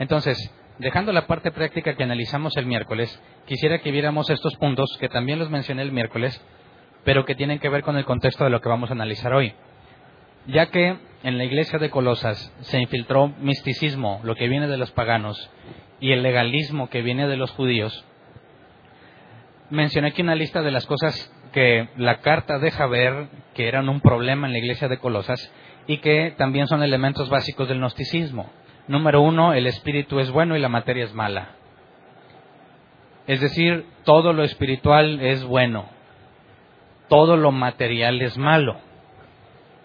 Entonces, 0.00 0.52
dejando 0.78 1.12
la 1.12 1.28
parte 1.28 1.52
práctica 1.52 1.94
que 1.94 2.02
analizamos 2.02 2.56
el 2.56 2.66
miércoles, 2.66 3.22
quisiera 3.46 3.78
que 3.78 3.92
viéramos 3.92 4.30
estos 4.30 4.56
puntos 4.56 4.96
que 4.98 5.08
también 5.08 5.38
los 5.38 5.48
mencioné 5.48 5.82
el 5.82 5.92
miércoles, 5.92 6.44
pero 7.04 7.24
que 7.24 7.36
tienen 7.36 7.60
que 7.60 7.68
ver 7.68 7.82
con 7.82 7.96
el 7.96 8.04
contexto 8.04 8.42
de 8.42 8.50
lo 8.50 8.60
que 8.60 8.68
vamos 8.68 8.90
a 8.90 8.94
analizar 8.94 9.32
hoy. 9.32 9.54
Ya 10.46 10.66
que 10.66 10.96
en 11.22 11.38
la 11.38 11.44
iglesia 11.44 11.78
de 11.78 11.90
Colosas 11.90 12.52
se 12.60 12.80
infiltró 12.80 13.28
misticismo, 13.40 14.20
lo 14.22 14.36
que 14.36 14.48
viene 14.48 14.68
de 14.68 14.76
los 14.76 14.92
paganos, 14.92 15.50
y 15.98 16.12
el 16.12 16.22
legalismo 16.22 16.88
que 16.88 17.02
viene 17.02 17.26
de 17.26 17.36
los 17.36 17.50
judíos, 17.50 18.04
mencioné 19.70 20.08
aquí 20.08 20.22
una 20.22 20.34
lista 20.34 20.62
de 20.62 20.70
las 20.70 20.86
cosas 20.86 21.32
que 21.52 21.88
la 21.96 22.20
carta 22.20 22.58
deja 22.58 22.86
ver 22.86 23.28
que 23.54 23.66
eran 23.66 23.88
un 23.88 24.00
problema 24.00 24.46
en 24.46 24.52
la 24.52 24.58
iglesia 24.58 24.88
de 24.88 24.98
Colosas 24.98 25.52
y 25.86 25.98
que 25.98 26.34
también 26.36 26.66
son 26.66 26.82
elementos 26.82 27.28
básicos 27.28 27.68
del 27.68 27.78
gnosticismo. 27.78 28.50
Número 28.88 29.20
uno, 29.20 29.52
el 29.54 29.66
espíritu 29.66 30.20
es 30.20 30.30
bueno 30.30 30.56
y 30.56 30.60
la 30.60 30.68
materia 30.68 31.04
es 31.04 31.14
mala. 31.14 31.56
Es 33.26 33.40
decir, 33.40 33.86
todo 34.04 34.32
lo 34.32 34.44
espiritual 34.44 35.20
es 35.20 35.42
bueno, 35.44 35.86
todo 37.08 37.36
lo 37.36 37.50
material 37.50 38.22
es 38.22 38.38
malo. 38.38 38.85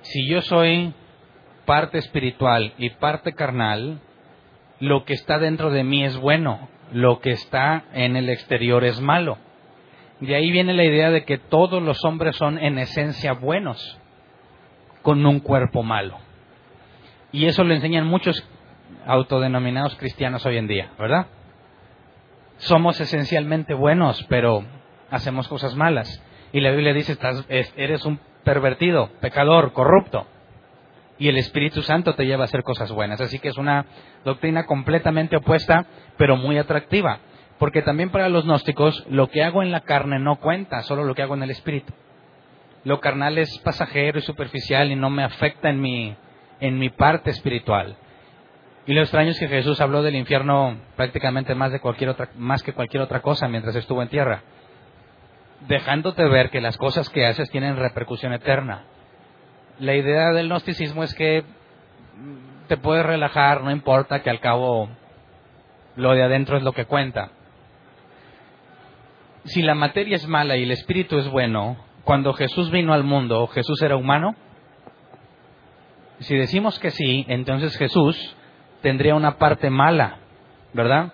Si 0.01 0.27
yo 0.27 0.41
soy 0.41 0.93
parte 1.65 1.97
espiritual 1.99 2.73
y 2.77 2.89
parte 2.91 3.33
carnal, 3.33 3.99
lo 4.79 5.05
que 5.05 5.13
está 5.13 5.37
dentro 5.37 5.69
de 5.69 5.83
mí 5.83 6.03
es 6.03 6.17
bueno, 6.17 6.69
lo 6.91 7.19
que 7.19 7.31
está 7.31 7.85
en 7.93 8.15
el 8.15 8.29
exterior 8.29 8.83
es 8.83 8.99
malo. 8.99 9.37
De 10.19 10.35
ahí 10.35 10.51
viene 10.51 10.73
la 10.73 10.83
idea 10.83 11.09
de 11.09 11.23
que 11.23 11.37
todos 11.37 11.81
los 11.81 12.03
hombres 12.03 12.35
son 12.35 12.57
en 12.57 12.77
esencia 12.77 13.33
buenos, 13.33 13.97
con 15.01 15.25
un 15.25 15.39
cuerpo 15.39 15.83
malo. 15.83 16.17
Y 17.31 17.45
eso 17.45 17.63
lo 17.63 17.73
enseñan 17.73 18.05
muchos 18.05 18.43
autodenominados 19.05 19.95
cristianos 19.95 20.45
hoy 20.45 20.57
en 20.57 20.67
día, 20.67 20.91
¿verdad? 20.99 21.27
Somos 22.57 22.99
esencialmente 22.99 23.73
buenos, 23.73 24.23
pero 24.29 24.63
hacemos 25.09 25.47
cosas 25.47 25.75
malas. 25.75 26.23
Y 26.53 26.59
la 26.59 26.71
Biblia 26.71 26.93
dice, 26.93 27.13
estás, 27.13 27.45
eres 27.49 28.05
un 28.05 28.19
pervertido, 28.43 29.09
pecador, 29.19 29.73
corrupto. 29.73 30.27
Y 31.17 31.27
el 31.29 31.37
Espíritu 31.37 31.81
Santo 31.83 32.15
te 32.15 32.25
lleva 32.25 32.43
a 32.43 32.45
hacer 32.45 32.63
cosas 32.63 32.91
buenas. 32.91 33.21
Así 33.21 33.39
que 33.39 33.49
es 33.49 33.57
una 33.57 33.85
doctrina 34.25 34.65
completamente 34.65 35.35
opuesta, 35.35 35.85
pero 36.17 36.35
muy 36.35 36.57
atractiva. 36.57 37.19
Porque 37.59 37.83
también 37.83 38.09
para 38.09 38.27
los 38.27 38.45
gnósticos, 38.45 39.05
lo 39.07 39.27
que 39.29 39.43
hago 39.43 39.61
en 39.61 39.71
la 39.71 39.81
carne 39.81 40.17
no 40.17 40.37
cuenta, 40.37 40.81
solo 40.81 41.03
lo 41.03 41.13
que 41.13 41.21
hago 41.21 41.35
en 41.35 41.43
el 41.43 41.51
Espíritu. 41.51 41.93
Lo 42.83 42.99
carnal 42.99 43.37
es 43.37 43.59
pasajero 43.59 44.17
y 44.17 44.23
superficial 44.23 44.91
y 44.91 44.95
no 44.95 45.11
me 45.11 45.23
afecta 45.23 45.69
en 45.69 45.79
mi, 45.79 46.15
en 46.59 46.79
mi 46.79 46.89
parte 46.89 47.29
espiritual. 47.29 47.95
Y 48.87 48.93
lo 48.93 49.01
extraño 49.01 49.29
es 49.29 49.39
que 49.39 49.47
Jesús 49.47 49.79
habló 49.79 50.01
del 50.01 50.15
infierno 50.15 50.77
prácticamente 50.95 51.53
más, 51.53 51.71
de 51.71 51.79
cualquier 51.79 52.09
otra, 52.09 52.29
más 52.35 52.63
que 52.63 52.73
cualquier 52.73 53.03
otra 53.03 53.21
cosa 53.21 53.47
mientras 53.47 53.75
estuvo 53.75 54.01
en 54.01 54.09
tierra, 54.09 54.41
dejándote 55.67 56.27
ver 56.27 56.49
que 56.49 56.61
las 56.61 56.77
cosas 56.77 57.09
que 57.09 57.25
haces 57.25 57.49
tienen 57.49 57.77
repercusión 57.77 58.33
eterna. 58.33 58.83
La 59.79 59.95
idea 59.95 60.31
del 60.31 60.47
gnosticismo 60.47 61.03
es 61.03 61.13
que 61.13 61.43
te 62.67 62.77
puedes 62.77 63.05
relajar, 63.05 63.63
no 63.63 63.71
importa 63.71 64.21
que 64.21 64.29
al 64.29 64.39
cabo 64.39 64.89
lo 65.95 66.13
de 66.13 66.23
adentro 66.23 66.57
es 66.57 66.63
lo 66.63 66.73
que 66.73 66.85
cuenta. 66.85 67.31
Si 69.45 69.61
la 69.61 69.75
materia 69.75 70.15
es 70.15 70.27
mala 70.27 70.55
y 70.55 70.63
el 70.63 70.71
espíritu 70.71 71.17
es 71.17 71.27
bueno, 71.27 71.77
cuando 72.03 72.33
Jesús 72.33 72.71
vino 72.71 72.93
al 72.93 73.03
mundo, 73.03 73.47
¿Jesús 73.47 73.81
era 73.81 73.95
humano? 73.95 74.35
Si 76.19 76.35
decimos 76.35 76.77
que 76.79 76.91
sí, 76.91 77.25
entonces 77.27 77.75
Jesús 77.77 78.35
tendría 78.81 79.15
una 79.15 79.37
parte 79.37 79.69
mala, 79.69 80.19
¿verdad? 80.73 81.13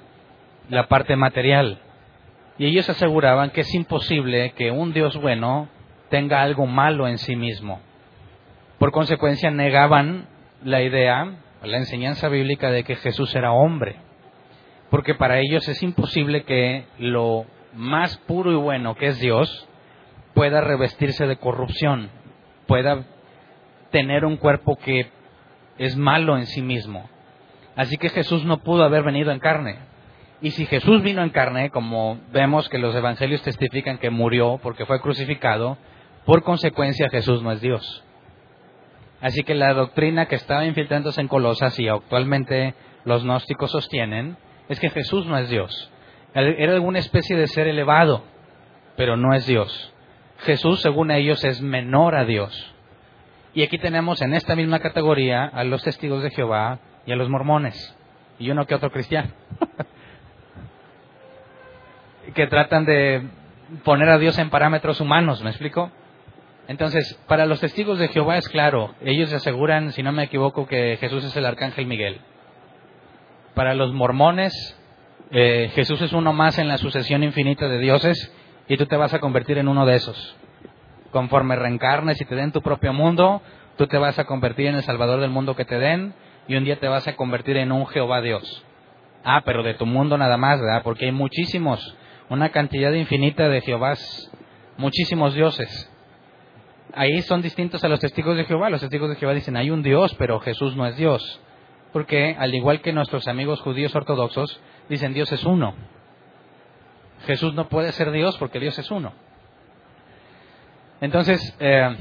La 0.70 0.88
parte 0.88 1.16
material. 1.16 1.80
Y 2.58 2.66
ellos 2.66 2.90
aseguraban 2.90 3.52
que 3.52 3.62
es 3.62 3.74
imposible 3.74 4.52
que 4.52 4.72
un 4.72 4.94
Dios 4.94 5.20
bueno 5.22 5.70
tenga 6.10 6.42
algo 6.42 6.66
malo 6.66 7.08
en 7.08 7.18
sí 7.18 7.36
mismo. 7.36 7.80
Por 8.80 8.92
consecuencia, 8.92 9.52
negaban 9.52 10.28
la 10.64 10.82
idea, 10.82 11.38
la 11.64 11.78
enseñanza 11.78 12.30
bíblica 12.30 12.72
de 12.72 12.84
que 12.84 12.96
Jesús 12.96 13.36
era 13.36 13.52
hombre. 13.52 13.98
Porque 14.90 15.16
para 15.16 15.40
ellos 15.40 15.68
es 15.68 15.84
imposible 15.84 16.44
que 16.44 16.86
lo 16.98 17.46
más 17.74 18.18
puro 18.20 18.52
y 18.52 18.56
bueno 18.56 18.96
que 18.96 19.08
es 19.08 19.20
Dios 19.20 19.68
pueda 20.34 20.62
revestirse 20.62 21.28
de 21.28 21.38
corrupción, 21.38 22.10
pueda 22.68 23.06
tener 23.92 24.26
un 24.26 24.38
cuerpo 24.38 24.78
que 24.78 25.10
es 25.78 25.96
malo 25.96 26.38
en 26.38 26.46
sí 26.46 26.62
mismo. 26.62 27.10
Así 27.76 27.98
que 27.98 28.10
Jesús 28.10 28.46
no 28.46 28.60
pudo 28.60 28.84
haber 28.84 29.04
venido 29.04 29.32
en 29.32 29.40
carne. 29.40 29.78
Y 30.42 30.52
si 30.52 30.66
Jesús 30.66 31.02
vino 31.02 31.24
en 31.24 31.30
carne, 31.30 31.72
como 31.72 32.20
vemos 32.32 32.70
que 32.70 32.78
los 32.78 32.96
evangelios 32.96 33.42
testifican 33.42 33.98
que 33.98 34.10
murió 34.10 34.60
porque 34.62 34.86
fue 34.86 35.02
crucificado, 35.02 35.78
por 36.26 36.44
consecuencia 36.44 37.10
Jesús 37.10 37.42
no 37.42 37.52
es 37.52 37.62
Dios. 37.62 38.04
Así 39.20 39.44
que 39.44 39.56
la 39.56 39.74
doctrina 39.74 40.28
que 40.28 40.36
estaba 40.36 40.66
infiltrándose 40.66 41.22
en 41.22 41.28
Colosas 41.28 41.80
y 41.80 41.88
actualmente 41.88 42.76
los 43.04 43.24
gnósticos 43.24 43.72
sostienen 43.72 44.38
es 44.70 44.80
que 44.80 44.90
Jesús 44.90 45.26
no 45.26 45.38
es 45.38 45.50
Dios. 45.50 45.92
Era 46.36 46.74
alguna 46.74 47.00
especie 47.00 47.36
de 47.36 47.48
ser 47.48 47.68
elevado, 47.68 48.24
pero 48.96 49.18
no 49.18 49.34
es 49.34 49.48
Dios. 49.48 49.94
Jesús, 50.40 50.82
según 50.82 51.10
ellos, 51.10 51.44
es 51.44 51.62
menor 51.62 52.16
a 52.16 52.26
Dios. 52.26 52.76
Y 53.56 53.64
aquí 53.64 53.80
tenemos 53.80 54.22
en 54.22 54.36
esta 54.36 54.56
misma 54.56 54.80
categoría 54.80 55.46
a 55.46 55.64
los 55.64 55.84
testigos 55.84 56.22
de 56.22 56.30
Jehová, 56.30 56.80
y 57.08 57.14
a 57.14 57.16
los 57.16 57.30
mormones 57.30 57.96
y 58.38 58.52
uno 58.52 58.68
que 58.68 58.76
otro 58.76 58.92
cristiano 58.92 59.30
que 62.34 62.48
tratan 62.48 62.86
de 62.86 63.24
poner 63.84 64.10
a 64.10 64.18
Dios 64.18 64.38
en 64.38 64.50
parámetros 64.50 65.02
humanos, 65.02 65.44
¿me 65.44 65.50
explico? 65.50 65.92
Entonces, 66.68 67.20
para 67.28 67.46
los 67.46 67.62
testigos 67.62 67.98
de 67.98 68.10
Jehová 68.10 68.38
es 68.38 68.50
claro, 68.50 68.94
ellos 69.02 69.32
aseguran, 69.32 69.94
si 69.94 70.04
no 70.04 70.12
me 70.12 70.24
equivoco, 70.24 70.68
que 70.68 70.98
Jesús 71.00 71.24
es 71.24 71.36
el 71.38 71.46
arcángel 71.46 71.86
Miguel. 71.86 72.20
Para 73.54 73.74
los 73.74 73.94
mormones, 73.94 74.54
eh, 75.32 75.72
Jesús 75.74 76.02
es 76.02 76.14
uno 76.14 76.34
más 76.34 76.58
en 76.60 76.68
la 76.68 76.78
sucesión 76.78 77.24
infinita 77.24 77.68
de 77.68 77.80
dioses 77.80 78.34
y 78.68 78.78
tú 78.78 78.86
te 78.86 78.98
vas 78.98 79.14
a 79.14 79.20
convertir 79.20 79.58
en 79.58 79.68
uno 79.68 79.86
de 79.86 79.96
esos. 79.96 80.36
Conforme 81.12 81.56
reencarnes 81.56 82.20
y 82.20 82.26
te 82.26 82.36
den 82.36 82.52
tu 82.52 82.62
propio 82.62 82.92
mundo, 82.92 83.42
tú 83.78 83.88
te 83.88 83.98
vas 83.98 84.20
a 84.20 84.26
convertir 84.26 84.68
en 84.68 84.76
el 84.76 84.84
salvador 84.84 85.22
del 85.22 85.30
mundo 85.30 85.56
que 85.56 85.66
te 85.66 85.80
den 85.80 86.14
y 86.48 86.56
un 86.56 86.66
día 86.66 86.80
te 86.80 86.88
vas 86.88 87.08
a 87.08 87.16
convertir 87.16 87.58
en 87.58 87.72
un 87.72 87.88
Jehová 87.88 88.22
Dios. 88.22 88.66
Ah, 89.24 89.42
pero 89.46 89.64
de 89.64 89.74
tu 89.74 89.86
mundo 89.86 90.18
nada 90.18 90.38
más, 90.38 90.60
¿verdad? 90.60 90.84
Porque 90.84 91.06
hay 91.06 91.12
muchísimos, 91.12 91.96
una 92.30 92.50
cantidad 92.50 92.92
infinita 92.94 93.50
de 93.50 93.62
Jehovás, 93.62 94.32
muchísimos 94.78 95.34
dioses. 95.34 95.92
Ahí 96.94 97.22
son 97.22 97.42
distintos 97.42 97.84
a 97.84 97.88
los 97.88 98.00
testigos 98.00 98.36
de 98.38 98.46
Jehová. 98.46 98.70
Los 98.70 98.82
testigos 98.82 99.10
de 99.10 99.16
Jehová 99.16 99.34
dicen, 99.34 99.58
hay 99.58 99.70
un 99.70 99.84
Dios, 99.84 100.16
pero 100.16 100.40
Jesús 100.40 100.76
no 100.76 100.86
es 100.86 100.98
Dios. 100.98 101.42
Porque, 101.94 102.36
al 102.38 102.54
igual 102.54 102.82
que 102.82 102.94
nuestros 102.94 103.28
amigos 103.28 103.62
judíos 103.62 103.96
ortodoxos, 103.96 104.60
dicen 104.90 105.14
Dios 105.14 105.32
es 105.32 105.44
uno. 105.44 105.76
Jesús 107.26 107.54
no 107.54 107.68
puede 107.70 107.92
ser 107.92 108.12
Dios 108.12 108.38
porque 108.38 108.60
Dios 108.60 108.78
es 108.78 108.90
uno. 108.92 109.14
Entonces, 111.02 111.56
eh, 111.60 111.96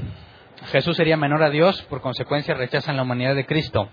Jesús 0.71 0.97
sería 0.97 1.17
menor 1.17 1.43
a 1.43 1.49
Dios, 1.49 1.81
por 1.83 2.01
consecuencia 2.01 2.55
rechazan 2.55 2.97
la 2.97 3.03
humanidad 3.03 3.35
de 3.35 3.45
Cristo. 3.45 3.89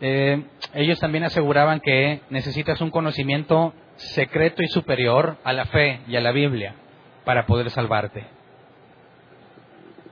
Eh, 0.00 0.44
ellos 0.74 0.98
también 0.98 1.24
aseguraban 1.24 1.80
que 1.80 2.22
necesitas 2.30 2.80
un 2.80 2.90
conocimiento 2.90 3.74
secreto 3.96 4.62
y 4.62 4.68
superior 4.68 5.36
a 5.44 5.52
la 5.52 5.66
fe 5.66 6.00
y 6.08 6.16
a 6.16 6.20
la 6.20 6.32
Biblia 6.32 6.74
para 7.24 7.46
poder 7.46 7.70
salvarte. 7.70 8.26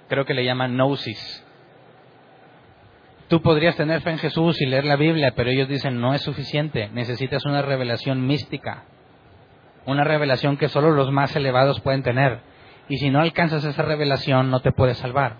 Creo 0.08 0.24
que 0.24 0.34
le 0.34 0.44
llaman 0.44 0.76
gnosis. 0.76 1.46
Tú 3.28 3.42
podrías 3.42 3.76
tener 3.76 4.00
fe 4.00 4.10
en 4.10 4.18
Jesús 4.18 4.60
y 4.60 4.66
leer 4.66 4.84
la 4.84 4.96
Biblia, 4.96 5.34
pero 5.36 5.50
ellos 5.50 5.68
dicen 5.68 6.00
no 6.00 6.14
es 6.14 6.22
suficiente, 6.22 6.88
necesitas 6.92 7.44
una 7.44 7.62
revelación 7.62 8.26
mística, 8.26 8.84
una 9.86 10.02
revelación 10.02 10.56
que 10.56 10.68
solo 10.68 10.90
los 10.90 11.12
más 11.12 11.34
elevados 11.36 11.80
pueden 11.80 12.02
tener. 12.02 12.40
Y 12.88 12.96
si 12.96 13.08
no 13.08 13.20
alcanzas 13.20 13.64
esa 13.64 13.82
revelación, 13.82 14.50
no 14.50 14.60
te 14.60 14.72
puedes 14.72 14.98
salvar. 14.98 15.36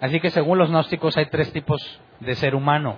Así 0.00 0.20
que 0.20 0.30
según 0.30 0.58
los 0.58 0.70
gnósticos 0.70 1.16
hay 1.16 1.26
tres 1.26 1.52
tipos 1.52 2.00
de 2.20 2.36
ser 2.36 2.54
humano. 2.54 2.96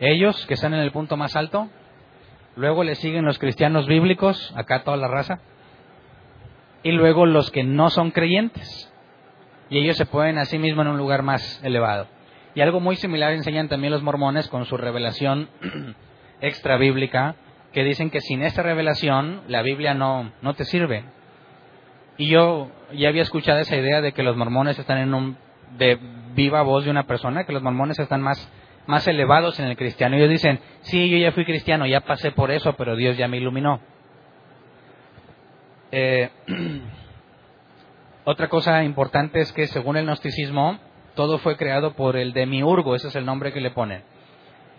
Ellos, 0.00 0.46
que 0.46 0.54
están 0.54 0.72
en 0.72 0.80
el 0.80 0.90
punto 0.90 1.18
más 1.18 1.36
alto, 1.36 1.68
luego 2.56 2.84
le 2.84 2.94
siguen 2.94 3.24
los 3.24 3.38
cristianos 3.38 3.86
bíblicos, 3.86 4.52
acá 4.56 4.82
toda 4.82 4.96
la 4.96 5.08
raza, 5.08 5.40
y 6.82 6.92
luego 6.92 7.26
los 7.26 7.50
que 7.50 7.64
no 7.64 7.90
son 7.90 8.10
creyentes. 8.10 8.92
Y 9.70 9.78
ellos 9.78 9.96
se 9.96 10.06
ponen 10.06 10.38
a 10.38 10.44
sí 10.44 10.58
mismos 10.58 10.84
en 10.84 10.92
un 10.92 10.98
lugar 10.98 11.22
más 11.22 11.62
elevado. 11.64 12.06
Y 12.54 12.60
algo 12.60 12.78
muy 12.78 12.96
similar 12.96 13.32
enseñan 13.32 13.68
también 13.68 13.92
los 13.92 14.02
mormones 14.02 14.48
con 14.48 14.66
su 14.66 14.76
revelación 14.76 15.48
extra 16.40 16.76
bíblica, 16.76 17.36
que 17.72 17.82
dicen 17.82 18.10
que 18.10 18.20
sin 18.20 18.42
esta 18.42 18.62
revelación 18.62 19.42
la 19.48 19.62
Biblia 19.62 19.94
no, 19.94 20.30
no 20.42 20.54
te 20.54 20.64
sirve. 20.64 21.04
Y 22.16 22.28
yo 22.28 22.70
ya 22.92 23.08
había 23.08 23.22
escuchado 23.22 23.58
esa 23.58 23.76
idea 23.76 24.00
de 24.00 24.12
que 24.12 24.22
los 24.22 24.36
mormones 24.36 24.78
están 24.78 24.98
en 24.98 25.14
un 25.14 25.36
de 25.76 25.98
viva 26.34 26.62
voz 26.62 26.84
de 26.84 26.90
una 26.90 27.04
persona, 27.04 27.44
que 27.44 27.52
los 27.52 27.62
mormones 27.62 27.98
están 27.98 28.22
más, 28.22 28.48
más 28.86 29.06
elevados 29.06 29.58
en 29.60 29.66
el 29.66 29.76
cristiano. 29.76 30.16
Ellos 30.16 30.30
dicen, 30.30 30.60
sí, 30.82 31.08
yo 31.10 31.16
ya 31.18 31.32
fui 31.32 31.44
cristiano, 31.44 31.86
ya 31.86 32.00
pasé 32.00 32.32
por 32.32 32.50
eso, 32.50 32.74
pero 32.74 32.96
Dios 32.96 33.16
ya 33.16 33.28
me 33.28 33.38
iluminó. 33.38 33.80
Eh, 35.90 36.30
otra 38.24 38.48
cosa 38.48 38.82
importante 38.84 39.40
es 39.40 39.52
que 39.52 39.66
según 39.66 39.96
el 39.96 40.04
gnosticismo, 40.04 40.78
todo 41.14 41.38
fue 41.38 41.56
creado 41.56 41.94
por 41.94 42.16
el 42.16 42.32
demiurgo, 42.32 42.96
ese 42.96 43.08
es 43.08 43.16
el 43.16 43.24
nombre 43.24 43.52
que 43.52 43.60
le 43.60 43.70
ponen. 43.70 44.02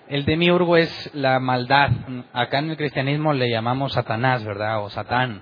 El 0.08 0.26
demiurgo 0.26 0.78
es 0.78 1.10
la 1.16 1.40
maldad. 1.40 1.90
Acá 2.32 2.60
en 2.60 2.70
el 2.70 2.78
cristianismo 2.78 3.34
le 3.34 3.50
llamamos 3.50 3.94
Satanás, 3.94 4.44
¿verdad? 4.44 4.84
O 4.84 4.90
Satán. 4.90 5.42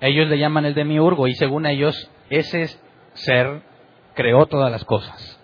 Ellos 0.00 0.28
le 0.28 0.38
llaman 0.38 0.66
el 0.66 0.74
demiurgo 0.74 1.26
y 1.26 1.34
según 1.34 1.66
ellos 1.66 2.10
ese 2.28 2.66
ser 3.14 3.62
creó 4.14 4.46
todas 4.46 4.70
las 4.70 4.84
cosas. 4.84 5.37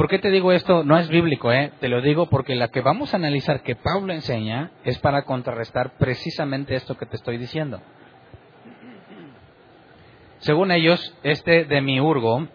¿Por 0.00 0.08
qué 0.08 0.18
te 0.18 0.30
digo 0.30 0.50
esto? 0.50 0.82
No 0.82 0.96
es 0.96 1.10
bíblico, 1.10 1.52
¿eh? 1.52 1.72
Te 1.78 1.90
lo 1.90 2.00
digo 2.00 2.30
porque 2.30 2.54
la 2.54 2.68
que 2.68 2.80
vamos 2.80 3.12
a 3.12 3.18
analizar 3.18 3.60
que 3.60 3.76
Pablo 3.76 4.14
enseña 4.14 4.70
es 4.82 4.98
para 4.98 5.24
contrarrestar 5.24 5.98
precisamente 5.98 6.74
esto 6.74 6.96
que 6.96 7.04
te 7.04 7.16
estoy 7.16 7.36
diciendo. 7.36 7.82
Según 10.38 10.70
ellos, 10.72 11.14
este 11.22 11.66
demiurgo, 11.66 12.48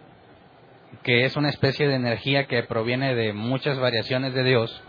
que 1.03 1.25
es 1.25 1.35
una 1.35 1.49
especie 1.49 1.87
de 1.87 1.93
energía 1.93 2.47
que 2.47 2.63
proviene 2.63 3.13
de 3.13 3.31
muchas 3.31 3.77
variaciones 3.77 4.33
de 4.33 4.43
Dios, 4.43 4.83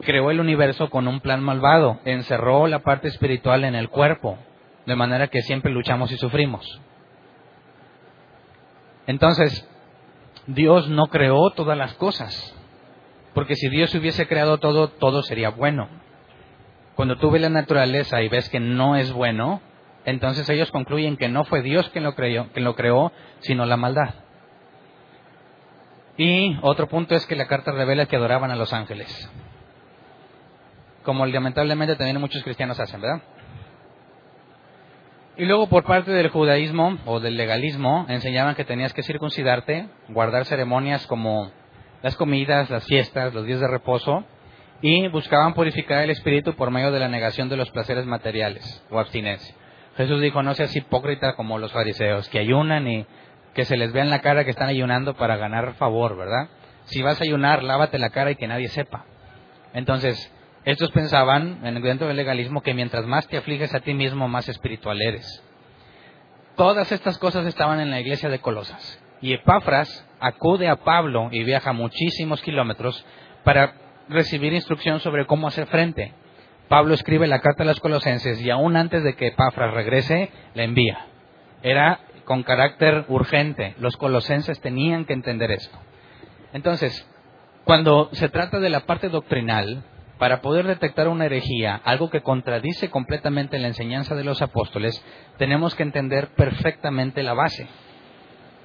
creó 0.00 0.30
el 0.30 0.40
universo 0.40 0.88
con 0.88 1.06
un 1.08 1.20
plan 1.20 1.42
malvado, 1.42 2.00
encerró 2.06 2.66
la 2.68 2.78
parte 2.78 3.08
espiritual 3.08 3.64
en 3.64 3.74
el 3.74 3.90
cuerpo, 3.90 4.38
de 4.86 4.96
manera 4.96 5.28
que 5.28 5.42
siempre 5.42 5.72
luchamos 5.72 6.10
y 6.10 6.16
sufrimos. 6.16 6.80
Entonces, 9.06 9.68
Dios 10.48 10.88
no 10.88 11.06
creó 11.06 11.50
todas 11.50 11.78
las 11.78 11.94
cosas, 11.94 12.54
porque 13.34 13.54
si 13.54 13.68
Dios 13.68 13.94
hubiese 13.94 14.26
creado 14.26 14.58
todo, 14.58 14.88
todo 14.88 15.22
sería 15.22 15.50
bueno. 15.50 15.88
Cuando 16.96 17.16
tú 17.16 17.30
ves 17.30 17.42
la 17.42 17.48
naturaleza 17.48 18.20
y 18.22 18.28
ves 18.28 18.48
que 18.48 18.58
no 18.58 18.96
es 18.96 19.12
bueno, 19.12 19.60
entonces 20.04 20.48
ellos 20.48 20.70
concluyen 20.72 21.16
que 21.16 21.28
no 21.28 21.44
fue 21.44 21.62
Dios 21.62 21.88
quien 21.90 22.02
lo, 22.02 22.14
creó, 22.14 22.48
quien 22.52 22.64
lo 22.64 22.74
creó, 22.74 23.12
sino 23.40 23.64
la 23.64 23.76
maldad. 23.76 24.14
Y 26.16 26.58
otro 26.62 26.88
punto 26.88 27.14
es 27.14 27.24
que 27.26 27.36
la 27.36 27.46
carta 27.46 27.70
revela 27.70 28.06
que 28.06 28.16
adoraban 28.16 28.50
a 28.50 28.56
los 28.56 28.72
ángeles 28.72 29.30
como 31.08 31.24
lamentablemente 31.24 31.96
también 31.96 32.20
muchos 32.20 32.42
cristianos 32.42 32.78
hacen, 32.78 33.00
¿verdad? 33.00 33.22
Y 35.38 35.44
luego 35.44 35.68
por 35.68 35.84
parte 35.84 36.10
del 36.10 36.30
judaísmo 36.30 36.98
o 37.06 37.20
del 37.20 37.36
legalismo 37.36 38.06
enseñaban 38.08 38.56
que 38.56 38.64
tenías 38.64 38.92
que 38.92 39.04
circuncidarte, 39.04 39.88
guardar 40.08 40.46
ceremonias 40.46 41.06
como 41.06 41.52
las 42.02 42.16
comidas, 42.16 42.68
las 42.70 42.84
fiestas, 42.86 43.32
los 43.32 43.46
días 43.46 43.60
de 43.60 43.68
reposo, 43.68 44.24
y 44.82 45.06
buscaban 45.06 45.54
purificar 45.54 46.02
el 46.02 46.10
espíritu 46.10 46.54
por 46.54 46.72
medio 46.72 46.90
de 46.90 46.98
la 46.98 47.08
negación 47.08 47.48
de 47.48 47.56
los 47.56 47.70
placeres 47.70 48.04
materiales 48.04 48.84
o 48.90 48.98
abstinencia. 48.98 49.54
Jesús 49.96 50.20
dijo, 50.20 50.42
no 50.42 50.54
seas 50.54 50.74
hipócrita 50.74 51.36
como 51.36 51.58
los 51.58 51.72
fariseos, 51.72 52.28
que 52.28 52.40
ayunan 52.40 52.88
y 52.88 53.06
que 53.54 53.64
se 53.64 53.76
les 53.76 53.92
vea 53.92 54.02
en 54.02 54.10
la 54.10 54.20
cara 54.20 54.44
que 54.44 54.50
están 54.50 54.68
ayunando 54.68 55.14
para 55.14 55.36
ganar 55.36 55.74
favor, 55.74 56.16
¿verdad? 56.16 56.48
Si 56.86 57.00
vas 57.00 57.20
a 57.20 57.24
ayunar, 57.24 57.62
lávate 57.62 58.00
la 58.00 58.10
cara 58.10 58.32
y 58.32 58.36
que 58.36 58.48
nadie 58.48 58.68
sepa. 58.68 59.04
Entonces, 59.72 60.32
estos 60.68 60.90
pensaban, 60.90 61.62
dentro 61.82 62.08
del 62.08 62.16
legalismo, 62.18 62.62
que 62.62 62.74
mientras 62.74 63.06
más 63.06 63.26
te 63.26 63.38
afliges 63.38 63.74
a 63.74 63.80
ti 63.80 63.94
mismo, 63.94 64.28
más 64.28 64.50
espiritual 64.50 65.00
eres. 65.00 65.42
Todas 66.56 66.92
estas 66.92 67.16
cosas 67.16 67.46
estaban 67.46 67.80
en 67.80 67.90
la 67.90 68.00
iglesia 68.00 68.28
de 68.28 68.40
Colosas. 68.40 69.02
Y 69.22 69.32
Epafras 69.32 70.06
acude 70.20 70.68
a 70.68 70.76
Pablo 70.76 71.30
y 71.32 71.42
viaja 71.42 71.72
muchísimos 71.72 72.42
kilómetros 72.42 73.02
para 73.44 73.72
recibir 74.10 74.52
instrucción 74.52 75.00
sobre 75.00 75.24
cómo 75.24 75.48
hacer 75.48 75.68
frente. 75.68 76.12
Pablo 76.68 76.92
escribe 76.92 77.26
la 77.28 77.40
carta 77.40 77.62
a 77.62 77.66
los 77.66 77.80
colosenses 77.80 78.38
y 78.42 78.50
aún 78.50 78.76
antes 78.76 79.02
de 79.02 79.14
que 79.14 79.28
Epafras 79.28 79.72
regrese, 79.72 80.30
la 80.52 80.64
envía. 80.64 81.06
Era 81.62 82.00
con 82.26 82.42
carácter 82.42 83.06
urgente. 83.08 83.74
Los 83.78 83.96
colosenses 83.96 84.60
tenían 84.60 85.06
que 85.06 85.14
entender 85.14 85.50
esto. 85.50 85.78
Entonces, 86.52 87.08
cuando 87.64 88.10
se 88.12 88.28
trata 88.28 88.60
de 88.60 88.68
la 88.68 88.80
parte 88.80 89.08
doctrinal, 89.08 89.82
para 90.18 90.40
poder 90.40 90.66
detectar 90.66 91.08
una 91.08 91.26
herejía, 91.26 91.80
algo 91.84 92.10
que 92.10 92.22
contradice 92.22 92.90
completamente 92.90 93.58
la 93.58 93.68
enseñanza 93.68 94.14
de 94.14 94.24
los 94.24 94.42
apóstoles, 94.42 95.02
tenemos 95.36 95.74
que 95.74 95.84
entender 95.84 96.28
perfectamente 96.34 97.22
la 97.22 97.34
base. 97.34 97.68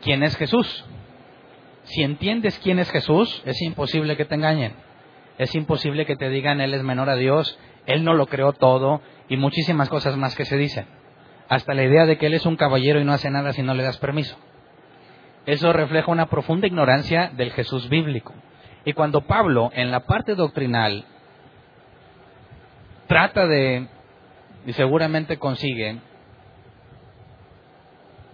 ¿Quién 0.02 0.24
es 0.24 0.36
Jesús? 0.36 0.84
Si 1.84 2.02
entiendes 2.02 2.60
quién 2.60 2.80
es 2.80 2.90
Jesús, 2.90 3.44
es 3.46 3.62
imposible 3.62 4.18
que 4.18 4.26
te 4.26 4.36
engañen. 4.36 4.74
Es 5.38 5.54
imposible 5.56 6.06
que 6.06 6.16
te 6.16 6.30
digan 6.30 6.60
Él 6.60 6.74
es 6.74 6.84
menor 6.84 7.10
a 7.10 7.16
Dios, 7.16 7.58
Él 7.86 8.04
no 8.04 8.14
lo 8.14 8.28
creó 8.28 8.54
todo 8.54 9.02
y 9.30 9.38
muchísimas 9.38 9.90
cosas 9.90 10.18
más 10.18 10.36
que 10.36 10.46
se 10.46 10.58
dicen. 10.58 10.88
Hasta 11.50 11.74
la 11.74 11.84
idea 11.84 12.06
de 12.06 12.18
que 12.18 12.28
Él 12.28 12.34
es 12.34 12.46
un 12.46 12.56
caballero 12.56 13.00
y 13.00 13.04
no 13.04 13.14
hace 13.14 13.30
nada 13.30 13.54
si 13.54 13.62
no 13.62 13.74
le 13.74 13.84
das 13.84 13.98
permiso. 13.98 14.38
Eso 15.46 15.74
refleja 15.74 16.12
una 16.12 16.28
profunda 16.28 16.68
ignorancia 16.68 17.32
del 17.36 17.52
Jesús 17.52 17.90
bíblico. 17.90 18.34
Y 18.86 18.94
cuando 18.94 19.22
Pablo, 19.22 19.72
en 19.74 19.92
la 19.92 20.02
parte 20.02 20.36
doctrinal, 20.36 21.06
trata 23.14 23.46
de, 23.46 23.86
y 24.66 24.74
seguramente 24.74 25.38
consigue, 25.38 26.00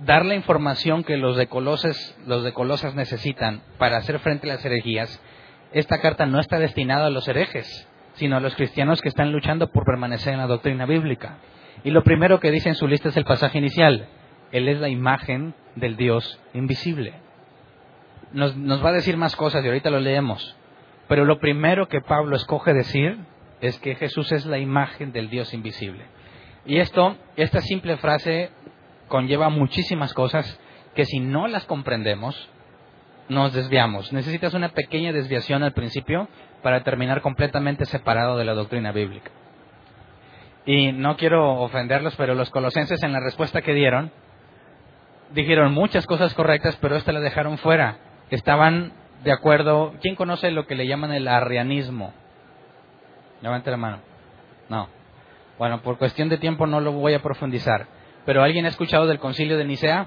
dar 0.05 0.23
la 0.23 0.35
información 0.35 1.03
que 1.03 1.17
los 1.17 1.35
de 1.35 1.47
Colosas, 1.47 2.17
los 2.25 2.45
de 2.45 2.53
Colosas 2.53 2.95
necesitan 2.95 3.61
para 3.77 3.97
hacer 3.97 4.19
frente 4.19 4.49
a 4.49 4.55
las 4.55 4.63
herejías, 4.63 5.21
esta 5.73 5.99
carta 5.99 6.25
no 6.27 6.39
está 6.39 6.59
destinada 6.59 7.07
a 7.07 7.09
los 7.09 7.27
herejes, 7.27 7.89
sino 8.13 8.37
a 8.37 8.39
los 8.39 8.55
cristianos 8.55 9.01
que 9.01 9.09
están 9.09 9.33
luchando 9.33 9.69
por 9.69 9.83
permanecer 9.83 10.31
en 10.31 10.39
la 10.39 10.47
doctrina 10.47 10.85
bíblica. 10.85 11.39
Y 11.83 11.91
lo 11.91 12.05
primero 12.05 12.39
que 12.39 12.49
dice 12.49 12.69
en 12.69 12.75
su 12.75 12.87
lista 12.87 13.09
es 13.09 13.17
el 13.17 13.25
pasaje 13.25 13.57
inicial. 13.57 14.07
Él 14.53 14.69
es 14.69 14.79
la 14.79 14.87
imagen 14.87 15.55
del 15.75 15.97
Dios 15.97 16.39
invisible. 16.53 17.15
Nos, 18.31 18.55
nos 18.55 18.81
va 18.81 18.91
a 18.91 18.93
decir 18.93 19.17
más 19.17 19.35
cosas 19.35 19.61
y 19.61 19.67
ahorita 19.67 19.89
lo 19.89 19.99
leemos. 19.99 20.55
Pero 21.09 21.25
lo 21.25 21.41
primero 21.41 21.89
que 21.89 21.99
Pablo 21.99 22.37
escoge 22.37 22.73
decir 22.73 23.19
es 23.61 23.77
que 23.79 23.95
Jesús 23.95 24.31
es 24.31 24.45
la 24.45 24.57
imagen 24.57 25.11
del 25.11 25.29
Dios 25.29 25.53
invisible. 25.53 26.05
Y 26.65 26.79
esto, 26.79 27.17
esta 27.35 27.61
simple 27.61 27.97
frase 27.97 28.51
conlleva 29.07 29.49
muchísimas 29.49 30.13
cosas 30.13 30.59
que 30.95 31.05
si 31.05 31.19
no 31.19 31.47
las 31.47 31.65
comprendemos, 31.65 32.49
nos 33.27 33.53
desviamos. 33.53 34.11
Necesitas 34.11 34.53
una 34.53 34.69
pequeña 34.69 35.13
desviación 35.13 35.63
al 35.63 35.73
principio 35.73 36.27
para 36.61 36.83
terminar 36.83 37.21
completamente 37.21 37.85
separado 37.85 38.37
de 38.37 38.45
la 38.45 38.53
doctrina 38.53 38.91
bíblica. 38.91 39.31
Y 40.65 40.91
no 40.91 41.15
quiero 41.15 41.61
ofenderlos, 41.61 42.15
pero 42.15 42.35
los 42.35 42.49
colosenses 42.49 43.01
en 43.03 43.13
la 43.13 43.19
respuesta 43.19 43.61
que 43.61 43.73
dieron, 43.73 44.11
dijeron 45.31 45.73
muchas 45.73 46.05
cosas 46.05 46.33
correctas, 46.33 46.77
pero 46.81 46.95
esta 46.95 47.11
la 47.11 47.19
dejaron 47.19 47.57
fuera. 47.57 47.97
Estaban 48.29 48.93
de 49.23 49.31
acuerdo. 49.31 49.93
¿Quién 50.01 50.15
conoce 50.15 50.51
lo 50.51 50.67
que 50.67 50.75
le 50.75 50.87
llaman 50.87 51.11
el 51.11 51.27
arrianismo? 51.27 52.13
Levante 53.41 53.71
la 53.71 53.77
mano. 53.77 53.99
No. 54.67 54.87
Bueno, 55.57 55.81
por 55.81 55.97
cuestión 55.97 56.29
de 56.29 56.37
tiempo 56.37 56.67
no 56.67 56.79
lo 56.79 56.91
voy 56.91 57.13
a 57.13 57.21
profundizar. 57.21 57.87
Pero 58.25 58.43
¿alguien 58.43 58.65
ha 58.65 58.69
escuchado 58.69 59.07
del 59.07 59.19
concilio 59.19 59.57
de 59.57 59.65
Nicea? 59.65 60.05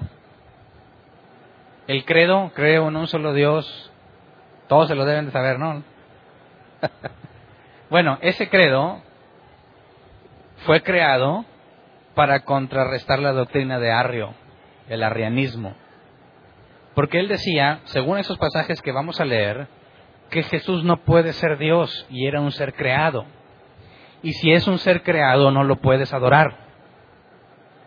El 1.87 2.05
credo, 2.05 2.51
creo 2.55 2.87
en 2.87 2.95
un 2.95 3.07
solo 3.07 3.33
Dios. 3.33 3.91
Todos 4.67 4.87
se 4.87 4.95
lo 4.95 5.05
deben 5.05 5.25
de 5.25 5.31
saber, 5.31 5.59
¿no? 5.59 5.83
bueno, 7.89 8.17
ese 8.21 8.49
credo 8.49 9.01
fue 10.65 10.81
creado 10.81 11.45
para 12.15 12.41
contrarrestar 12.41 13.19
la 13.19 13.33
doctrina 13.33 13.79
de 13.79 13.91
Arrio, 13.91 14.33
el 14.87 15.03
arrianismo. 15.03 15.75
Porque 16.95 17.19
él 17.19 17.27
decía, 17.27 17.81
según 17.85 18.19
esos 18.19 18.37
pasajes 18.37 18.81
que 18.81 18.91
vamos 18.91 19.19
a 19.19 19.25
leer, 19.25 19.67
que 20.33 20.41
Jesús 20.41 20.83
no 20.83 20.97
puede 20.97 21.31
ser 21.31 21.59
Dios 21.59 22.07
y 22.09 22.25
era 22.25 22.41
un 22.41 22.51
ser 22.51 22.73
creado. 22.73 23.25
Y 24.23 24.33
si 24.33 24.51
es 24.51 24.67
un 24.67 24.79
ser 24.79 25.03
creado, 25.03 25.51
no 25.51 25.63
lo 25.63 25.75
puedes 25.75 26.11
adorar. 26.11 26.57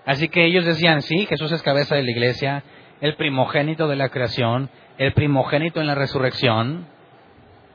Así 0.07 0.29
que 0.29 0.45
ellos 0.45 0.65
decían, 0.65 1.03
sí, 1.03 1.27
Jesús 1.27 1.51
es 1.51 1.63
cabeza 1.63 1.97
de 1.97 2.05
la 2.05 2.11
iglesia, 2.13 2.63
el 3.01 3.17
primogénito 3.17 3.89
de 3.89 3.97
la 3.97 4.11
creación, 4.11 4.71
el 4.97 5.13
primogénito 5.13 5.81
en 5.81 5.89
la 5.89 5.97
resurrección. 5.97 6.87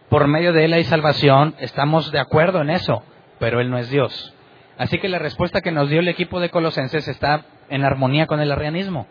Por 0.07 0.27
medio 0.27 0.53
de 0.53 0.63
él 0.63 0.73
hay 0.73 0.85
salvación, 0.85 1.53
estamos 1.59 2.09
de 2.13 2.19
acuerdo 2.19 2.61
en 2.61 2.69
eso, 2.69 3.03
pero 3.39 3.59
él 3.59 3.69
no 3.69 3.77
es 3.77 3.89
Dios. 3.89 4.33
Así 4.77 4.99
que 4.99 5.09
la 5.09 5.19
respuesta 5.19 5.59
que 5.59 5.71
nos 5.71 5.89
dio 5.89 5.99
el 5.99 6.07
equipo 6.07 6.39
de 6.39 6.49
Colosenses 6.49 7.09
está 7.09 7.43
en 7.69 7.83
armonía 7.83 8.25
con 8.25 8.39
el 8.39 8.53
arrianismo. 8.53 9.05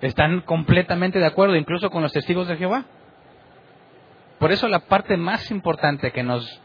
Están 0.00 0.40
completamente 0.40 1.20
de 1.20 1.26
acuerdo, 1.26 1.54
incluso 1.54 1.90
con 1.90 2.02
los 2.02 2.12
testigos 2.12 2.48
de 2.48 2.56
Jehová. 2.56 2.86
Por 4.38 4.52
eso 4.52 4.68
la 4.68 4.80
parte 4.80 5.16
más 5.16 5.50
importante 5.50 6.12
que 6.12 6.22
nos 6.22 6.60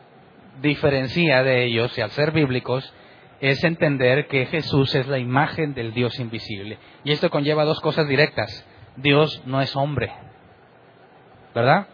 diferencia 0.61 1.43
de 1.43 1.65
ellos, 1.65 1.97
y 1.97 2.01
al 2.01 2.11
ser 2.11 2.31
bíblicos, 2.31 2.93
es 3.39 3.63
entender 3.63 4.27
que 4.27 4.45
Jesús 4.47 4.93
es 4.95 5.07
la 5.07 5.17
imagen 5.17 5.73
del 5.73 5.93
Dios 5.93 6.19
invisible. 6.19 6.77
Y 7.03 7.11
esto 7.11 7.29
conlleva 7.29 7.63
dos 7.63 7.79
cosas 7.79 8.07
directas. 8.07 8.65
Dios 8.97 9.41
no 9.45 9.61
es 9.61 9.75
hombre. 9.75 10.11
¿Verdad? 11.55 11.87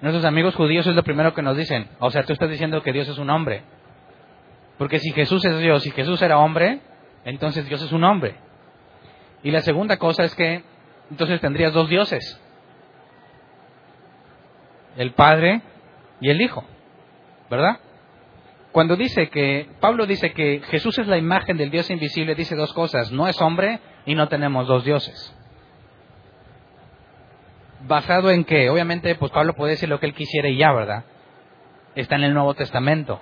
Nuestros 0.00 0.24
amigos 0.24 0.56
judíos 0.56 0.86
es 0.86 0.94
lo 0.94 1.04
primero 1.04 1.32
que 1.34 1.42
nos 1.42 1.56
dicen. 1.56 1.88
O 2.00 2.10
sea, 2.10 2.24
tú 2.24 2.32
estás 2.32 2.50
diciendo 2.50 2.82
que 2.82 2.92
Dios 2.92 3.08
es 3.08 3.18
un 3.18 3.30
hombre. 3.30 3.62
Porque 4.76 4.98
si 4.98 5.12
Jesús 5.12 5.44
es 5.44 5.58
Dios 5.60 5.86
y 5.86 5.92
Jesús 5.92 6.20
era 6.22 6.38
hombre, 6.38 6.80
entonces 7.24 7.66
Dios 7.68 7.80
es 7.82 7.92
un 7.92 8.02
hombre. 8.02 8.34
Y 9.44 9.52
la 9.52 9.60
segunda 9.60 9.98
cosa 9.98 10.24
es 10.24 10.34
que 10.34 10.64
entonces 11.10 11.40
tendrías 11.40 11.72
dos 11.72 11.88
dioses. 11.88 12.41
El 14.96 15.12
Padre 15.12 15.62
y 16.20 16.30
el 16.30 16.40
Hijo. 16.40 16.64
¿Verdad? 17.50 17.78
Cuando 18.72 18.96
dice 18.96 19.28
que, 19.28 19.68
Pablo 19.80 20.06
dice 20.06 20.32
que 20.32 20.62
Jesús 20.70 20.98
es 20.98 21.06
la 21.06 21.18
imagen 21.18 21.58
del 21.58 21.70
Dios 21.70 21.90
invisible, 21.90 22.34
dice 22.34 22.56
dos 22.56 22.72
cosas, 22.72 23.12
no 23.12 23.28
es 23.28 23.40
hombre 23.42 23.80
y 24.06 24.14
no 24.14 24.28
tenemos 24.28 24.66
dos 24.66 24.84
dioses. 24.84 25.36
¿Basado 27.86 28.30
en 28.30 28.44
qué? 28.44 28.70
Obviamente, 28.70 29.14
pues 29.16 29.30
Pablo 29.30 29.54
puede 29.54 29.72
decir 29.72 29.88
lo 29.88 30.00
que 30.00 30.06
él 30.06 30.14
quisiera 30.14 30.48
y 30.48 30.56
ya, 30.56 30.72
¿verdad? 30.72 31.04
Está 31.94 32.16
en 32.16 32.24
el 32.24 32.32
Nuevo 32.32 32.54
Testamento. 32.54 33.20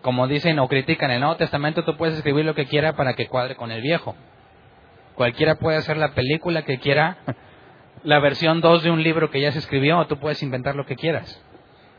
Como 0.00 0.26
dicen 0.26 0.58
o 0.60 0.68
critican 0.68 1.10
el 1.10 1.20
Nuevo 1.20 1.36
Testamento, 1.36 1.84
tú 1.84 1.96
puedes 1.98 2.16
escribir 2.16 2.46
lo 2.46 2.54
que 2.54 2.64
quiera 2.64 2.94
para 2.94 3.14
que 3.14 3.26
cuadre 3.26 3.56
con 3.56 3.70
el 3.70 3.82
viejo. 3.82 4.14
Cualquiera 5.14 5.56
puede 5.56 5.76
hacer 5.76 5.98
la 5.98 6.14
película 6.14 6.62
que 6.62 6.78
quiera, 6.78 7.18
la 8.02 8.18
versión 8.18 8.60
2 8.60 8.82
de 8.82 8.90
un 8.90 9.02
libro 9.02 9.30
que 9.30 9.40
ya 9.40 9.52
se 9.52 9.58
escribió, 9.58 9.98
o 9.98 10.06
tú 10.06 10.18
puedes 10.18 10.42
inventar 10.42 10.74
lo 10.74 10.86
que 10.86 10.96
quieras. 10.96 11.42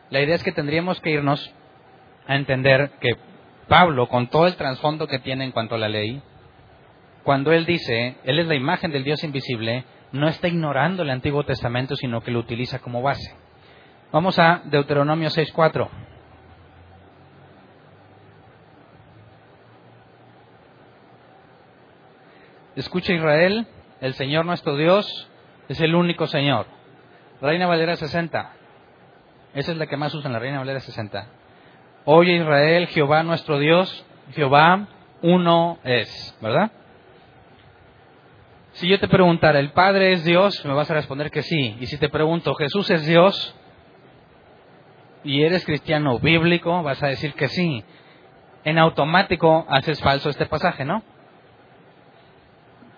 La 0.10 0.22
idea 0.22 0.36
es 0.36 0.44
que 0.44 0.52
tendríamos 0.52 1.00
que 1.02 1.12
irnos 1.12 1.54
a 2.28 2.36
entender 2.36 2.92
que 3.00 3.16
Pablo, 3.68 4.08
con 4.08 4.28
todo 4.28 4.48
el 4.48 4.56
trasfondo 4.56 5.08
que 5.08 5.20
tiene 5.20 5.46
en 5.46 5.52
cuanto 5.52 5.76
a 5.76 5.78
la 5.78 5.90
ley, 5.90 6.22
cuando 7.24 7.52
él 7.52 7.66
dice, 7.66 8.16
él 8.24 8.40
es 8.40 8.48
la 8.48 8.56
imagen 8.56 8.92
del 8.92 9.04
Dios 9.04 9.24
invisible, 9.24 9.86
no 10.12 10.28
está 10.28 10.48
ignorando 10.48 11.04
el 11.04 11.10
Antiguo 11.10 11.44
Testamento, 11.44 11.96
sino 11.96 12.22
que 12.22 12.32
lo 12.32 12.40
utiliza 12.40 12.80
como 12.80 13.02
base. 13.02 13.36
Vamos 14.12 14.38
a 14.40 14.62
Deuteronomio 14.66 15.30
6.4. 15.30 15.88
Escucha 22.76 23.14
Israel, 23.14 23.68
el 24.02 24.14
Señor 24.16 24.46
nuestro 24.46 24.76
Dios 24.76 25.31
es 25.70 25.80
el 25.80 25.96
único 25.96 26.28
Señor. 26.28 26.66
Reina 27.42 27.68
Valera 27.68 27.96
60. 27.96 28.52
Esa 29.54 29.72
es 29.72 29.78
la 29.78 29.88
que 29.88 29.98
más 29.98 30.14
usan, 30.14 30.34
la 30.34 30.40
Reina 30.40 30.60
Valera 30.60 30.80
60. 30.80 31.28
Oye 32.06 32.34
Israel, 32.34 32.88
Jehová 32.88 33.24
nuestro 33.24 33.60
Dios, 33.60 34.06
Jehová 34.34 34.88
uno 35.22 35.80
es, 35.84 36.38
¿verdad? 36.42 36.72
Si 38.74 38.88
yo 38.88 39.00
te 39.00 39.08
preguntara, 39.08 39.60
¿el 39.60 39.72
Padre 39.72 40.14
es 40.14 40.24
Dios? 40.24 40.66
Me 40.66 40.74
vas 40.74 40.90
a 40.90 40.94
responder 40.94 41.30
que 41.30 41.42
sí. 41.42 41.78
Y 41.80 41.88
si 41.88 41.98
te 41.98 42.10
pregunto, 42.10 42.56
¿Jesús 42.56 42.90
es 42.90 43.06
Dios? 43.06 43.56
Y 45.24 45.44
eres 45.44 45.66
cristiano 45.66 46.20
bíblico, 46.20 46.82
vas 46.82 47.04
a 47.04 47.08
decir 47.08 47.34
que 47.34 47.48
sí. 47.50 47.84
En 48.64 48.78
automático 48.78 49.66
haces 49.70 50.00
falso 50.00 50.30
este 50.30 50.46
pasaje, 50.46 50.86
¿no? 50.86 51.04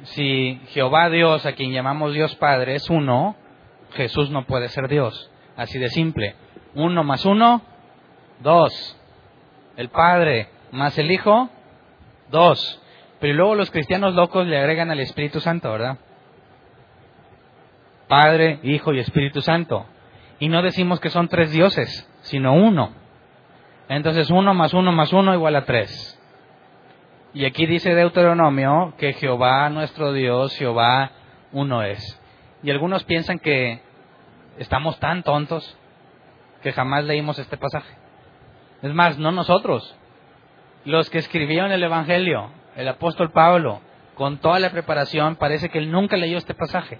Si 0.03 0.59
Jehová 0.69 1.09
Dios, 1.09 1.45
a 1.45 1.53
quien 1.53 1.71
llamamos 1.71 2.13
Dios 2.13 2.35
Padre, 2.35 2.75
es 2.75 2.89
uno, 2.89 3.35
Jesús 3.93 4.29
no 4.29 4.45
puede 4.45 4.69
ser 4.69 4.87
Dios. 4.87 5.31
Así 5.55 5.79
de 5.79 5.89
simple. 5.89 6.35
Uno 6.75 7.03
más 7.03 7.25
uno, 7.25 7.61
Dos. 8.39 8.99
El 9.77 9.89
Padre 9.89 10.49
más 10.71 10.97
el 10.97 11.11
Hijo. 11.11 11.49
Dos. 12.29 12.81
Pero 13.19 13.33
luego 13.35 13.55
los 13.55 13.71
cristianos 13.71 14.15
locos 14.15 14.45
le 14.47 14.57
agregan 14.57 14.91
al 14.91 14.99
Espíritu 14.99 15.39
Santo, 15.39 15.71
¿verdad? 15.71 15.97
Padre, 18.07 18.59
Hijo 18.63 18.93
y 18.93 18.99
Espíritu 18.99 19.41
Santo. 19.41 19.85
Y 20.39 20.49
no 20.49 20.61
decimos 20.61 20.99
que 20.99 21.09
son 21.09 21.29
tres 21.29 21.51
dioses, 21.51 22.09
sino 22.21 22.53
uno. 22.53 22.91
Entonces 23.87 24.29
uno 24.29 24.53
más 24.53 24.73
uno 24.73 24.91
más 24.91 25.13
uno 25.13 25.33
igual 25.33 25.55
a 25.55 25.65
tres. 25.65 26.19
Y 27.33 27.45
aquí 27.45 27.65
dice 27.65 27.95
Deuteronomio 27.95 28.93
que 28.97 29.13
Jehová 29.13 29.69
nuestro 29.69 30.13
Dios, 30.13 30.55
Jehová 30.55 31.11
uno 31.51 31.81
es. 31.81 32.19
Y 32.61 32.69
algunos 32.69 33.03
piensan 33.05 33.39
que 33.39 33.81
estamos 34.59 34.99
tan 34.99 35.23
tontos 35.23 35.77
que 36.61 36.71
jamás 36.71 37.05
leímos 37.05 37.39
este 37.39 37.57
pasaje. 37.57 37.91
Es 38.83 38.93
más, 38.93 39.17
no 39.17 39.31
nosotros. 39.31 39.95
Los 40.85 41.09
que 41.09 41.17
escribieron 41.17 41.71
el 41.71 41.81
Evangelio, 41.81 42.51
el 42.75 42.87
apóstol 42.87 43.31
Pablo, 43.31 43.81
con 44.15 44.37
toda 44.37 44.59
la 44.59 44.69
preparación, 44.69 45.35
parece 45.35 45.69
que 45.69 45.79
él 45.79 45.91
nunca 45.91 46.17
leyó 46.17 46.37
este 46.37 46.53
pasaje. 46.53 46.99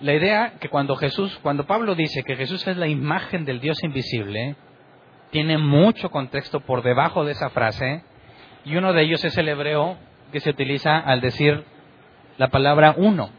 La 0.00 0.12
idea 0.12 0.54
que 0.58 0.68
cuando 0.68 0.96
Jesús, 0.96 1.38
cuando 1.42 1.66
Pablo 1.66 1.94
dice 1.94 2.22
que 2.24 2.36
Jesús 2.36 2.66
es 2.66 2.76
la 2.76 2.88
imagen 2.88 3.44
del 3.44 3.60
Dios 3.60 3.82
invisible, 3.82 4.56
tiene 5.30 5.56
mucho 5.56 6.10
contexto 6.10 6.60
por 6.60 6.82
debajo 6.82 7.24
de 7.24 7.32
esa 7.32 7.50
frase, 7.50 8.02
y 8.66 8.74
uno 8.76 8.92
de 8.92 9.02
ellos 9.02 9.24
es 9.24 9.38
el 9.38 9.48
hebreo 9.48 9.96
que 10.32 10.40
se 10.40 10.50
utiliza 10.50 10.98
al 10.98 11.20
decir 11.20 11.64
la 12.36 12.48
palabra 12.48 12.94
uno. 12.96 13.30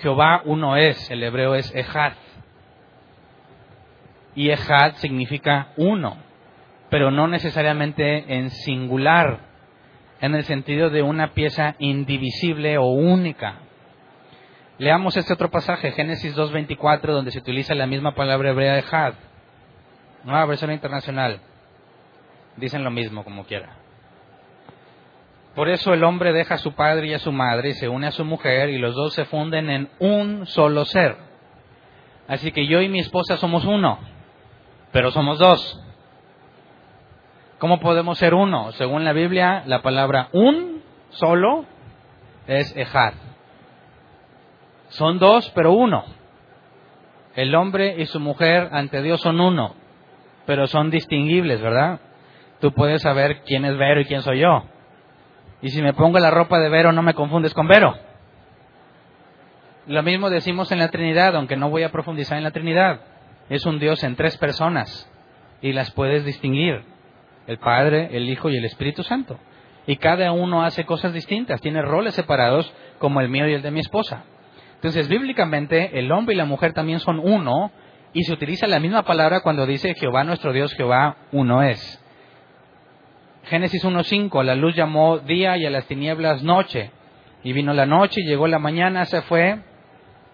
Jehová 0.00 0.42
uno 0.44 0.76
es, 0.76 1.10
el 1.10 1.24
hebreo 1.24 1.56
es 1.56 1.74
Ejad 1.74 2.12
y 4.36 4.50
Ejad 4.50 4.94
significa 4.94 5.72
uno, 5.76 6.18
pero 6.88 7.10
no 7.10 7.26
necesariamente 7.26 8.36
en 8.36 8.50
singular, 8.50 9.40
en 10.20 10.36
el 10.36 10.44
sentido 10.44 10.88
de 10.88 11.02
una 11.02 11.32
pieza 11.32 11.74
indivisible 11.80 12.78
o 12.78 12.84
única. 12.84 13.56
Leamos 14.78 15.16
este 15.16 15.32
otro 15.32 15.50
pasaje, 15.50 15.90
Génesis 15.90 16.36
2.24, 16.36 17.00
donde 17.06 17.32
se 17.32 17.40
utiliza 17.40 17.74
la 17.74 17.88
misma 17.88 18.14
palabra 18.14 18.50
hebrea 18.50 18.78
Ejad, 18.78 19.14
nueva 20.22 20.46
versión 20.46 20.70
internacional. 20.70 21.40
Dicen 22.56 22.84
lo 22.84 22.90
mismo 22.92 23.24
como 23.24 23.44
quiera. 23.44 23.85
Por 25.56 25.68
eso 25.68 25.92
el 25.92 26.04
hombre 26.04 26.32
deja 26.32 26.54
a 26.54 26.58
su 26.58 26.74
padre 26.74 27.08
y 27.08 27.14
a 27.14 27.18
su 27.18 27.32
madre 27.32 27.70
y 27.70 27.72
se 27.72 27.88
une 27.88 28.06
a 28.06 28.12
su 28.12 28.24
mujer 28.24 28.68
y 28.68 28.78
los 28.78 28.94
dos 28.94 29.14
se 29.14 29.24
funden 29.24 29.70
en 29.70 29.88
un 29.98 30.46
solo 30.46 30.84
ser. 30.84 31.16
Así 32.28 32.52
que 32.52 32.68
yo 32.68 32.80
y 32.80 32.88
mi 32.88 33.00
esposa 33.00 33.36
somos 33.36 33.64
uno 33.64 33.98
pero 34.96 35.10
somos 35.10 35.38
dos. 35.38 35.78
¿Cómo 37.58 37.80
podemos 37.80 38.16
ser 38.16 38.32
uno? 38.32 38.72
Según 38.72 39.04
la 39.04 39.12
Biblia, 39.12 39.62
la 39.66 39.82
palabra 39.82 40.30
un 40.32 40.82
solo 41.10 41.66
es 42.46 42.74
ejad. 42.74 43.12
Son 44.88 45.18
dos, 45.18 45.52
pero 45.54 45.72
uno. 45.72 46.04
El 47.34 47.54
hombre 47.54 47.96
y 47.98 48.06
su 48.06 48.20
mujer 48.20 48.70
ante 48.72 49.02
Dios 49.02 49.20
son 49.20 49.38
uno, 49.38 49.74
pero 50.46 50.66
son 50.66 50.90
distinguibles, 50.90 51.60
¿verdad? 51.60 52.00
Tú 52.62 52.72
puedes 52.72 53.02
saber 53.02 53.42
quién 53.42 53.66
es 53.66 53.76
Vero 53.76 54.00
y 54.00 54.06
quién 54.06 54.22
soy 54.22 54.40
yo. 54.40 54.64
Y 55.66 55.70
si 55.70 55.82
me 55.82 55.94
pongo 55.94 56.20
la 56.20 56.30
ropa 56.30 56.60
de 56.60 56.68
Vero, 56.68 56.92
no 56.92 57.02
me 57.02 57.14
confundes 57.14 57.52
con 57.52 57.66
Vero. 57.66 57.98
Lo 59.88 60.00
mismo 60.04 60.30
decimos 60.30 60.70
en 60.70 60.78
la 60.78 60.92
Trinidad, 60.92 61.34
aunque 61.34 61.56
no 61.56 61.70
voy 61.70 61.82
a 61.82 61.90
profundizar 61.90 62.38
en 62.38 62.44
la 62.44 62.52
Trinidad 62.52 63.00
es 63.50 63.66
un 63.66 63.80
Dios 63.80 64.04
en 64.04 64.14
tres 64.14 64.36
personas 64.38 65.10
y 65.60 65.72
las 65.72 65.90
puedes 65.90 66.24
distinguir, 66.24 66.84
el 67.48 67.58
Padre, 67.58 68.10
el 68.12 68.30
Hijo 68.30 68.48
y 68.48 68.56
el 68.56 68.64
Espíritu 68.64 69.02
Santo. 69.02 69.40
Y 69.88 69.96
cada 69.96 70.30
uno 70.30 70.62
hace 70.62 70.84
cosas 70.84 71.12
distintas, 71.12 71.60
tiene 71.60 71.82
roles 71.82 72.14
separados 72.14 72.72
como 73.00 73.20
el 73.20 73.28
mío 73.28 73.48
y 73.48 73.54
el 73.54 73.62
de 73.62 73.72
mi 73.72 73.80
esposa. 73.80 74.22
Entonces, 74.76 75.08
bíblicamente, 75.08 75.98
el 75.98 76.12
hombre 76.12 76.36
y 76.36 76.38
la 76.38 76.44
mujer 76.44 76.74
también 76.74 77.00
son 77.00 77.18
uno 77.18 77.72
y 78.12 78.22
se 78.22 78.34
utiliza 78.34 78.68
la 78.68 78.78
misma 78.78 79.02
palabra 79.02 79.40
cuando 79.40 79.66
dice 79.66 79.96
Jehová 79.96 80.22
nuestro 80.22 80.52
Dios, 80.52 80.72
Jehová 80.74 81.16
uno 81.32 81.64
es. 81.64 82.00
Génesis 83.46 83.84
1.5, 83.84 84.42
la 84.42 84.56
luz 84.56 84.74
llamó 84.74 85.18
día 85.18 85.56
y 85.56 85.64
a 85.66 85.70
las 85.70 85.86
tinieblas 85.86 86.42
noche. 86.42 86.90
Y 87.44 87.52
vino 87.52 87.72
la 87.72 87.86
noche 87.86 88.20
y 88.20 88.26
llegó 88.26 88.48
la 88.48 88.58
mañana, 88.58 89.04
se 89.04 89.22
fue 89.22 89.60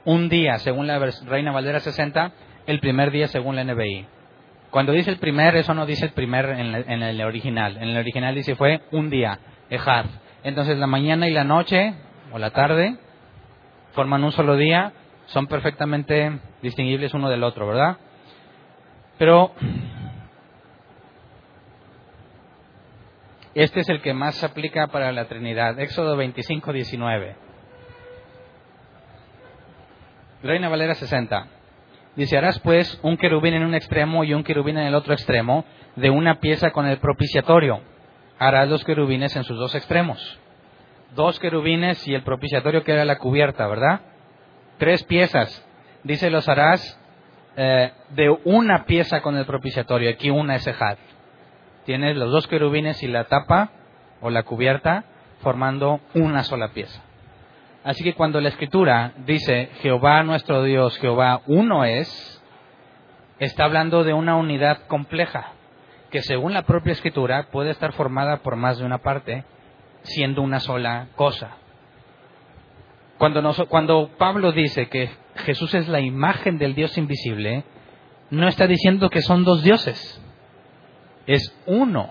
un 0.06 0.30
día, 0.30 0.56
según 0.58 0.86
la 0.86 0.98
Reina 1.26 1.52
Valdera 1.52 1.80
60, 1.80 2.32
el 2.66 2.80
primer 2.80 3.10
día 3.10 3.28
según 3.28 3.56
la 3.56 3.64
NBI. 3.64 4.06
Cuando 4.70 4.92
dice 4.92 5.10
el 5.10 5.18
primer, 5.18 5.54
eso 5.56 5.74
no 5.74 5.84
dice 5.84 6.06
el 6.06 6.12
primer 6.12 6.46
en, 6.46 7.02
el 7.02 7.20
original. 7.20 7.76
En 7.76 7.90
el 7.90 7.98
original 7.98 8.34
dice 8.34 8.54
fue 8.54 8.80
un 8.92 9.10
día, 9.10 9.38
Ejad. 9.68 10.06
Entonces 10.42 10.78
la 10.78 10.86
mañana 10.86 11.28
y 11.28 11.32
la 11.32 11.44
noche, 11.44 11.92
o 12.32 12.38
la 12.38 12.50
tarde, 12.50 12.96
forman 13.92 14.24
un 14.24 14.32
solo 14.32 14.56
día, 14.56 14.94
son 15.26 15.48
perfectamente 15.48 16.40
distinguibles 16.62 17.12
uno 17.12 17.28
del 17.28 17.44
otro, 17.44 17.66
¿verdad? 17.66 17.98
Pero 19.18 19.52
Este 23.54 23.80
es 23.80 23.88
el 23.90 24.00
que 24.00 24.14
más 24.14 24.36
se 24.36 24.46
aplica 24.46 24.86
para 24.86 25.12
la 25.12 25.26
Trinidad. 25.26 25.78
Éxodo 25.78 26.16
25, 26.16 26.72
19. 26.72 27.36
Reina 30.42 30.68
Valera 30.70 30.94
60. 30.94 31.46
Dice, 32.16 32.36
harás 32.36 32.58
pues 32.60 32.98
un 33.02 33.16
querubín 33.16 33.54
en 33.54 33.64
un 33.64 33.74
extremo 33.74 34.24
y 34.24 34.32
un 34.32 34.42
querubín 34.42 34.78
en 34.78 34.86
el 34.86 34.94
otro 34.94 35.12
extremo, 35.12 35.64
de 35.96 36.10
una 36.10 36.40
pieza 36.40 36.70
con 36.70 36.86
el 36.86 36.98
propiciatorio. 36.98 37.80
Harás 38.38 38.68
los 38.68 38.84
querubines 38.84 39.36
en 39.36 39.44
sus 39.44 39.58
dos 39.58 39.74
extremos. 39.74 40.38
Dos 41.14 41.38
querubines 41.38 42.06
y 42.08 42.14
el 42.14 42.22
propiciatorio 42.22 42.82
que 42.84 42.92
era 42.92 43.04
la 43.04 43.18
cubierta, 43.18 43.66
¿verdad? 43.66 44.00
Tres 44.78 45.04
piezas. 45.04 45.66
Dice, 46.04 46.30
los 46.30 46.48
harás 46.48 46.98
eh, 47.56 47.92
de 48.10 48.30
una 48.44 48.84
pieza 48.86 49.20
con 49.20 49.36
el 49.36 49.44
propiciatorio. 49.44 50.10
Aquí 50.10 50.30
una 50.30 50.56
es 50.56 50.66
Ejad. 50.66 50.96
Tienes 51.84 52.16
los 52.16 52.30
dos 52.30 52.46
querubines 52.46 53.02
y 53.02 53.08
la 53.08 53.24
tapa 53.24 53.70
o 54.20 54.30
la 54.30 54.44
cubierta 54.44 55.04
formando 55.40 56.00
una 56.14 56.44
sola 56.44 56.68
pieza. 56.68 57.02
Así 57.84 58.04
que 58.04 58.14
cuando 58.14 58.40
la 58.40 58.48
escritura 58.48 59.12
dice 59.26 59.70
Jehová 59.80 60.22
nuestro 60.22 60.62
Dios, 60.62 60.96
Jehová 60.98 61.42
uno 61.46 61.84
es, 61.84 62.42
está 63.40 63.64
hablando 63.64 64.04
de 64.04 64.14
una 64.14 64.36
unidad 64.36 64.86
compleja, 64.86 65.52
que 66.10 66.22
según 66.22 66.52
la 66.52 66.62
propia 66.62 66.92
escritura 66.92 67.48
puede 67.50 67.70
estar 67.70 67.92
formada 67.92 68.38
por 68.38 68.54
más 68.54 68.78
de 68.78 68.84
una 68.84 68.98
parte, 68.98 69.44
siendo 70.02 70.42
una 70.42 70.60
sola 70.60 71.08
cosa. 71.16 71.56
Cuando, 73.18 73.42
cuando 73.68 74.10
Pablo 74.16 74.52
dice 74.52 74.88
que 74.88 75.10
Jesús 75.36 75.74
es 75.74 75.88
la 75.88 76.00
imagen 76.00 76.58
del 76.58 76.74
Dios 76.74 76.96
invisible, 76.98 77.64
no 78.30 78.46
está 78.46 78.66
diciendo 78.66 79.10
que 79.10 79.22
son 79.22 79.44
dos 79.44 79.62
dioses, 79.62 80.20
es 81.26 81.56
uno. 81.66 82.10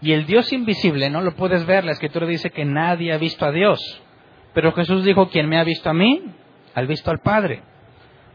Y 0.00 0.12
el 0.12 0.26
Dios 0.26 0.52
invisible 0.52 1.08
no 1.10 1.20
lo 1.20 1.34
puedes 1.34 1.64
ver, 1.66 1.84
la 1.84 1.92
escritura 1.92 2.26
dice 2.26 2.50
que 2.50 2.64
nadie 2.64 3.12
ha 3.12 3.18
visto 3.18 3.46
a 3.46 3.52
Dios. 3.52 3.78
Pero 4.52 4.72
Jesús 4.72 5.04
dijo, 5.04 5.28
quien 5.28 5.48
me 5.48 5.58
ha 5.58 5.64
visto 5.64 5.90
a 5.90 5.94
mí, 5.94 6.22
ha 6.74 6.82
visto 6.82 7.10
al 7.10 7.20
Padre. 7.20 7.62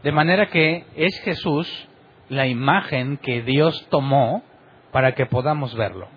De 0.02 0.12
manera 0.12 0.46
que 0.46 0.84
es 0.96 1.20
Jesús 1.20 1.88
la 2.28 2.46
imagen 2.46 3.18
que 3.18 3.42
Dios 3.42 3.86
tomó 3.90 4.42
para 4.92 5.12
que 5.14 5.26
podamos 5.26 5.74
verlo. 5.74 6.08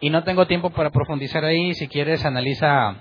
Y 0.00 0.10
no 0.10 0.22
tengo 0.24 0.46
tiempo 0.46 0.70
para 0.70 0.90
profundizar 0.90 1.44
ahí, 1.44 1.72
si 1.74 1.88
quieres 1.88 2.24
analiza 2.24 2.96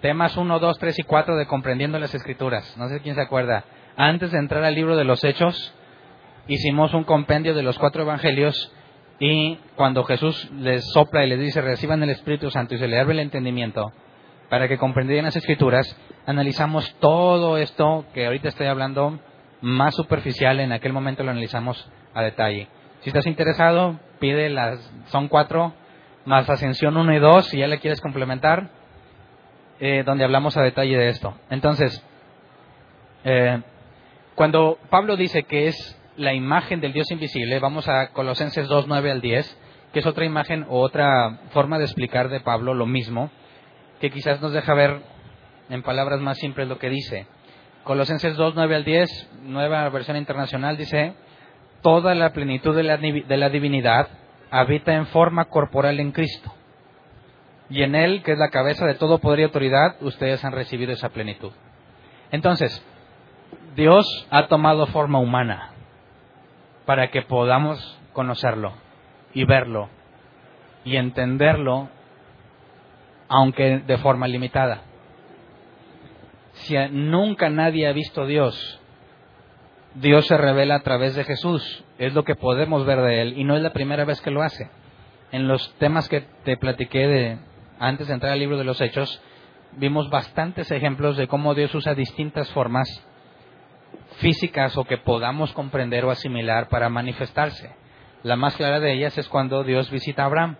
temas 0.00 0.36
1, 0.36 0.58
2, 0.58 0.78
3 0.78 0.98
y 0.98 1.02
4 1.02 1.36
de 1.36 1.46
Comprendiendo 1.46 1.98
las 1.98 2.14
Escrituras. 2.14 2.76
No 2.76 2.88
sé 2.88 3.00
quién 3.00 3.14
se 3.14 3.22
acuerda. 3.22 3.64
Antes 3.96 4.32
de 4.32 4.38
entrar 4.38 4.64
al 4.64 4.74
libro 4.74 4.96
de 4.96 5.04
los 5.04 5.22
Hechos, 5.24 5.74
hicimos 6.46 6.94
un 6.94 7.04
compendio 7.04 7.54
de 7.54 7.62
los 7.62 7.78
cuatro 7.78 8.02
evangelios 8.02 8.72
y 9.20 9.56
cuando 9.76 10.04
Jesús 10.04 10.50
les 10.52 10.84
sopla 10.92 11.24
y 11.24 11.28
les 11.28 11.40
dice 11.40 11.60
reciban 11.60 12.02
el 12.02 12.10
Espíritu 12.10 12.50
Santo 12.50 12.74
y 12.74 12.78
se 12.78 12.88
le 12.88 12.98
abre 12.98 13.14
el 13.14 13.20
entendimiento, 13.20 13.92
para 14.48 14.68
que 14.68 14.78
comprendieran 14.78 15.26
las 15.26 15.36
escrituras, 15.36 15.98
analizamos 16.26 16.94
todo 17.00 17.58
esto 17.58 18.06
que 18.14 18.26
ahorita 18.26 18.48
estoy 18.48 18.66
hablando 18.66 19.18
más 19.60 19.94
superficial, 19.94 20.60
en 20.60 20.72
aquel 20.72 20.92
momento 20.92 21.24
lo 21.24 21.30
analizamos 21.30 21.90
a 22.14 22.22
detalle. 22.22 22.68
Si 23.00 23.10
estás 23.10 23.26
interesado, 23.26 23.98
pide 24.18 24.48
las, 24.48 24.78
son 25.06 25.28
cuatro, 25.28 25.74
más 26.24 26.48
Ascensión 26.48 26.96
1 26.96 27.14
y 27.14 27.18
2, 27.18 27.46
si 27.46 27.58
ya 27.58 27.66
le 27.66 27.78
quieres 27.78 28.00
complementar, 28.00 28.70
eh, 29.80 30.02
donde 30.04 30.24
hablamos 30.24 30.56
a 30.56 30.62
detalle 30.62 30.96
de 30.96 31.08
esto. 31.08 31.34
Entonces, 31.50 32.04
eh, 33.24 33.60
cuando 34.34 34.78
Pablo 34.90 35.16
dice 35.16 35.44
que 35.44 35.68
es 35.68 35.97
la 36.18 36.34
imagen 36.34 36.80
del 36.80 36.92
Dios 36.92 37.10
invisible, 37.12 37.60
vamos 37.60 37.88
a 37.88 38.08
Colosenses 38.08 38.66
2, 38.66 38.88
9 38.88 39.10
al 39.10 39.20
10, 39.20 39.58
que 39.92 40.00
es 40.00 40.06
otra 40.06 40.24
imagen 40.24 40.66
o 40.68 40.80
otra 40.80 41.38
forma 41.50 41.78
de 41.78 41.84
explicar 41.84 42.28
de 42.28 42.40
Pablo 42.40 42.74
lo 42.74 42.86
mismo 42.86 43.30
que 44.00 44.10
quizás 44.10 44.40
nos 44.40 44.52
deja 44.52 44.74
ver 44.74 45.00
en 45.70 45.82
palabras 45.82 46.20
más 46.20 46.38
simples 46.38 46.68
lo 46.68 46.78
que 46.78 46.90
dice. 46.90 47.26
Colosenses 47.84 48.36
2, 48.36 48.54
9 48.56 48.74
al 48.74 48.84
10, 48.84 49.30
nueva 49.44 49.88
versión 49.90 50.16
internacional, 50.16 50.76
dice, 50.76 51.14
toda 51.82 52.14
la 52.16 52.32
plenitud 52.32 52.74
de 52.74 52.82
la, 52.82 52.96
de 52.96 53.36
la 53.36 53.48
divinidad 53.48 54.08
habita 54.50 54.94
en 54.94 55.06
forma 55.06 55.46
corporal 55.46 56.00
en 56.00 56.10
Cristo. 56.10 56.52
Y 57.70 57.82
en 57.82 57.94
Él, 57.94 58.22
que 58.24 58.32
es 58.32 58.38
la 58.38 58.50
cabeza 58.50 58.86
de 58.86 58.94
todo 58.94 59.18
poder 59.18 59.40
y 59.40 59.42
autoridad, 59.44 59.96
ustedes 60.00 60.44
han 60.44 60.52
recibido 60.52 60.92
esa 60.92 61.10
plenitud. 61.10 61.52
Entonces, 62.32 62.84
Dios 63.76 64.26
ha 64.30 64.48
tomado 64.48 64.86
forma 64.86 65.20
humana 65.20 65.74
para 66.88 67.10
que 67.10 67.20
podamos 67.20 68.00
conocerlo 68.14 68.72
y 69.34 69.44
verlo 69.44 69.90
y 70.86 70.96
entenderlo 70.96 71.90
aunque 73.28 73.80
de 73.80 73.98
forma 73.98 74.26
limitada. 74.26 74.84
Si 76.52 76.74
nunca 76.90 77.50
nadie 77.50 77.86
ha 77.88 77.92
visto 77.92 78.22
a 78.22 78.26
Dios, 78.26 78.80
Dios 79.96 80.26
se 80.28 80.38
revela 80.38 80.76
a 80.76 80.82
través 80.82 81.14
de 81.14 81.24
Jesús, 81.24 81.84
es 81.98 82.14
lo 82.14 82.24
que 82.24 82.36
podemos 82.36 82.86
ver 82.86 83.02
de 83.02 83.20
Él, 83.20 83.38
y 83.38 83.44
no 83.44 83.54
es 83.54 83.62
la 83.62 83.74
primera 83.74 84.06
vez 84.06 84.22
que 84.22 84.30
lo 84.30 84.40
hace. 84.40 84.70
En 85.30 85.46
los 85.46 85.74
temas 85.74 86.08
que 86.08 86.22
te 86.44 86.56
platiqué 86.56 87.06
de, 87.06 87.38
antes 87.78 88.08
de 88.08 88.14
entrar 88.14 88.32
al 88.32 88.38
libro 88.38 88.56
de 88.56 88.64
los 88.64 88.80
Hechos, 88.80 89.22
vimos 89.72 90.08
bastantes 90.08 90.70
ejemplos 90.70 91.18
de 91.18 91.28
cómo 91.28 91.54
Dios 91.54 91.74
usa 91.74 91.92
distintas 91.92 92.50
formas 92.52 92.88
físicas 94.18 94.76
o 94.76 94.84
que 94.84 94.98
podamos 94.98 95.52
comprender 95.52 96.04
o 96.04 96.10
asimilar 96.10 96.68
para 96.68 96.88
manifestarse. 96.88 97.74
La 98.22 98.36
más 98.36 98.56
clara 98.56 98.80
de 98.80 98.92
ellas 98.92 99.16
es 99.18 99.28
cuando 99.28 99.64
Dios 99.64 99.90
visita 99.90 100.22
a 100.22 100.26
Abraham. 100.26 100.56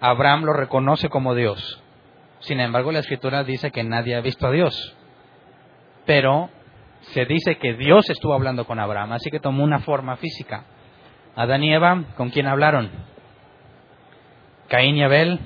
Abraham 0.00 0.44
lo 0.44 0.52
reconoce 0.52 1.08
como 1.08 1.34
Dios. 1.34 1.82
Sin 2.40 2.60
embargo, 2.60 2.92
la 2.92 3.00
escritura 3.00 3.44
dice 3.44 3.70
que 3.70 3.84
nadie 3.84 4.16
ha 4.16 4.20
visto 4.20 4.46
a 4.46 4.50
Dios. 4.50 4.96
Pero 6.06 6.50
se 7.12 7.24
dice 7.24 7.58
que 7.58 7.74
Dios 7.74 8.08
estuvo 8.10 8.34
hablando 8.34 8.66
con 8.66 8.78
Abraham, 8.78 9.12
así 9.12 9.30
que 9.30 9.40
tomó 9.40 9.64
una 9.64 9.80
forma 9.80 10.16
física. 10.16 10.64
Adán 11.36 11.62
y 11.62 11.72
Eva, 11.72 12.04
¿con 12.16 12.30
quién 12.30 12.46
hablaron? 12.46 12.90
Caín 14.68 14.96
y 14.96 15.02
Abel. 15.02 15.40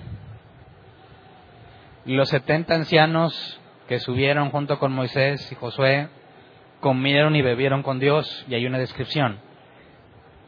Los 2.04 2.28
setenta 2.28 2.74
ancianos 2.74 3.60
que 3.88 3.98
subieron 3.98 4.50
junto 4.50 4.78
con 4.78 4.92
Moisés 4.92 5.50
y 5.52 5.54
Josué 5.54 6.08
comieron 6.80 7.34
y 7.34 7.42
bebieron 7.42 7.82
con 7.82 7.98
Dios, 7.98 8.44
y 8.46 8.54
hay 8.54 8.66
una 8.66 8.78
descripción. 8.78 9.38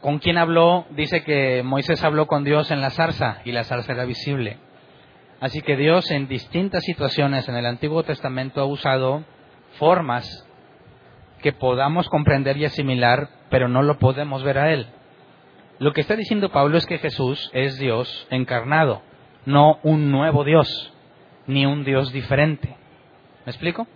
¿Con 0.03 0.19
quién 0.19 0.37
habló? 0.37 0.87
Dice 0.91 1.25
que 1.25 1.63
Moisés 1.63 2.05
habló 2.05 2.27
con 2.27 2.45
Dios 2.45 2.71
en 2.71 2.83
la 2.83 2.91
zarza 2.91 3.41
y 3.45 3.53
la 3.53 3.65
zarza 3.65 3.93
era 3.93 4.05
visible. 4.05 4.59
Así 5.41 5.63
que 5.63 5.77
Dios 5.77 6.11
en 6.11 6.29
distintas 6.29 6.85
situaciones 6.85 7.49
en 7.49 7.57
el 7.57 7.65
Antiguo 7.65 8.03
Testamento 8.03 8.61
ha 8.61 8.67
usado 8.67 9.25
formas 9.79 10.47
que 11.41 11.53
podamos 11.53 12.09
comprender 12.09 12.57
y 12.57 12.67
asimilar, 12.67 13.29
pero 13.51 13.69
no 13.69 13.83
lo 13.83 13.99
podemos 13.99 14.43
ver 14.43 14.59
a 14.59 14.73
Él. 14.73 14.87
Lo 15.79 15.93
que 15.93 16.01
está 16.01 16.17
diciendo 16.17 16.51
Pablo 16.51 16.79
es 16.79 16.87
que 16.87 16.99
Jesús 16.99 17.51
es 17.53 17.79
Dios 17.79 18.27
encarnado, 18.31 19.03
no 19.45 19.79
un 19.83 20.11
nuevo 20.11 20.45
Dios, 20.45 20.93
ni 21.47 21.67
un 21.67 21.85
Dios 21.85 22.13
diferente. 22.13 22.77
¿Me 23.47 23.53
explico? 23.53 23.87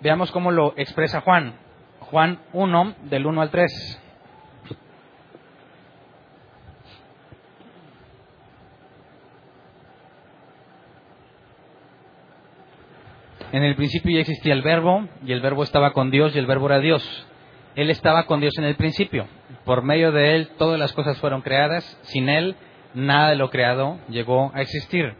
Veamos 0.00 0.30
cómo 0.30 0.50
lo 0.50 0.72
expresa 0.78 1.20
Juan. 1.20 1.56
Juan 2.00 2.40
1, 2.54 2.94
del 3.10 3.26
1 3.26 3.42
al 3.42 3.50
3. 3.50 4.00
En 13.52 13.62
el 13.62 13.76
principio 13.76 14.14
ya 14.14 14.20
existía 14.20 14.54
el 14.54 14.62
verbo 14.62 15.06
y 15.26 15.32
el 15.32 15.42
verbo 15.42 15.62
estaba 15.62 15.92
con 15.92 16.10
Dios 16.10 16.34
y 16.34 16.38
el 16.38 16.46
verbo 16.46 16.64
era 16.64 16.78
Dios. 16.78 17.26
Él 17.74 17.90
estaba 17.90 18.24
con 18.24 18.40
Dios 18.40 18.56
en 18.56 18.64
el 18.64 18.76
principio. 18.76 19.26
Por 19.66 19.82
medio 19.82 20.12
de 20.12 20.34
Él 20.34 20.48
todas 20.56 20.78
las 20.78 20.94
cosas 20.94 21.18
fueron 21.18 21.42
creadas. 21.42 21.84
Sin 22.04 22.30
Él 22.30 22.56
nada 22.94 23.28
de 23.28 23.36
lo 23.36 23.50
creado 23.50 23.98
llegó 24.08 24.50
a 24.54 24.62
existir. 24.62 25.14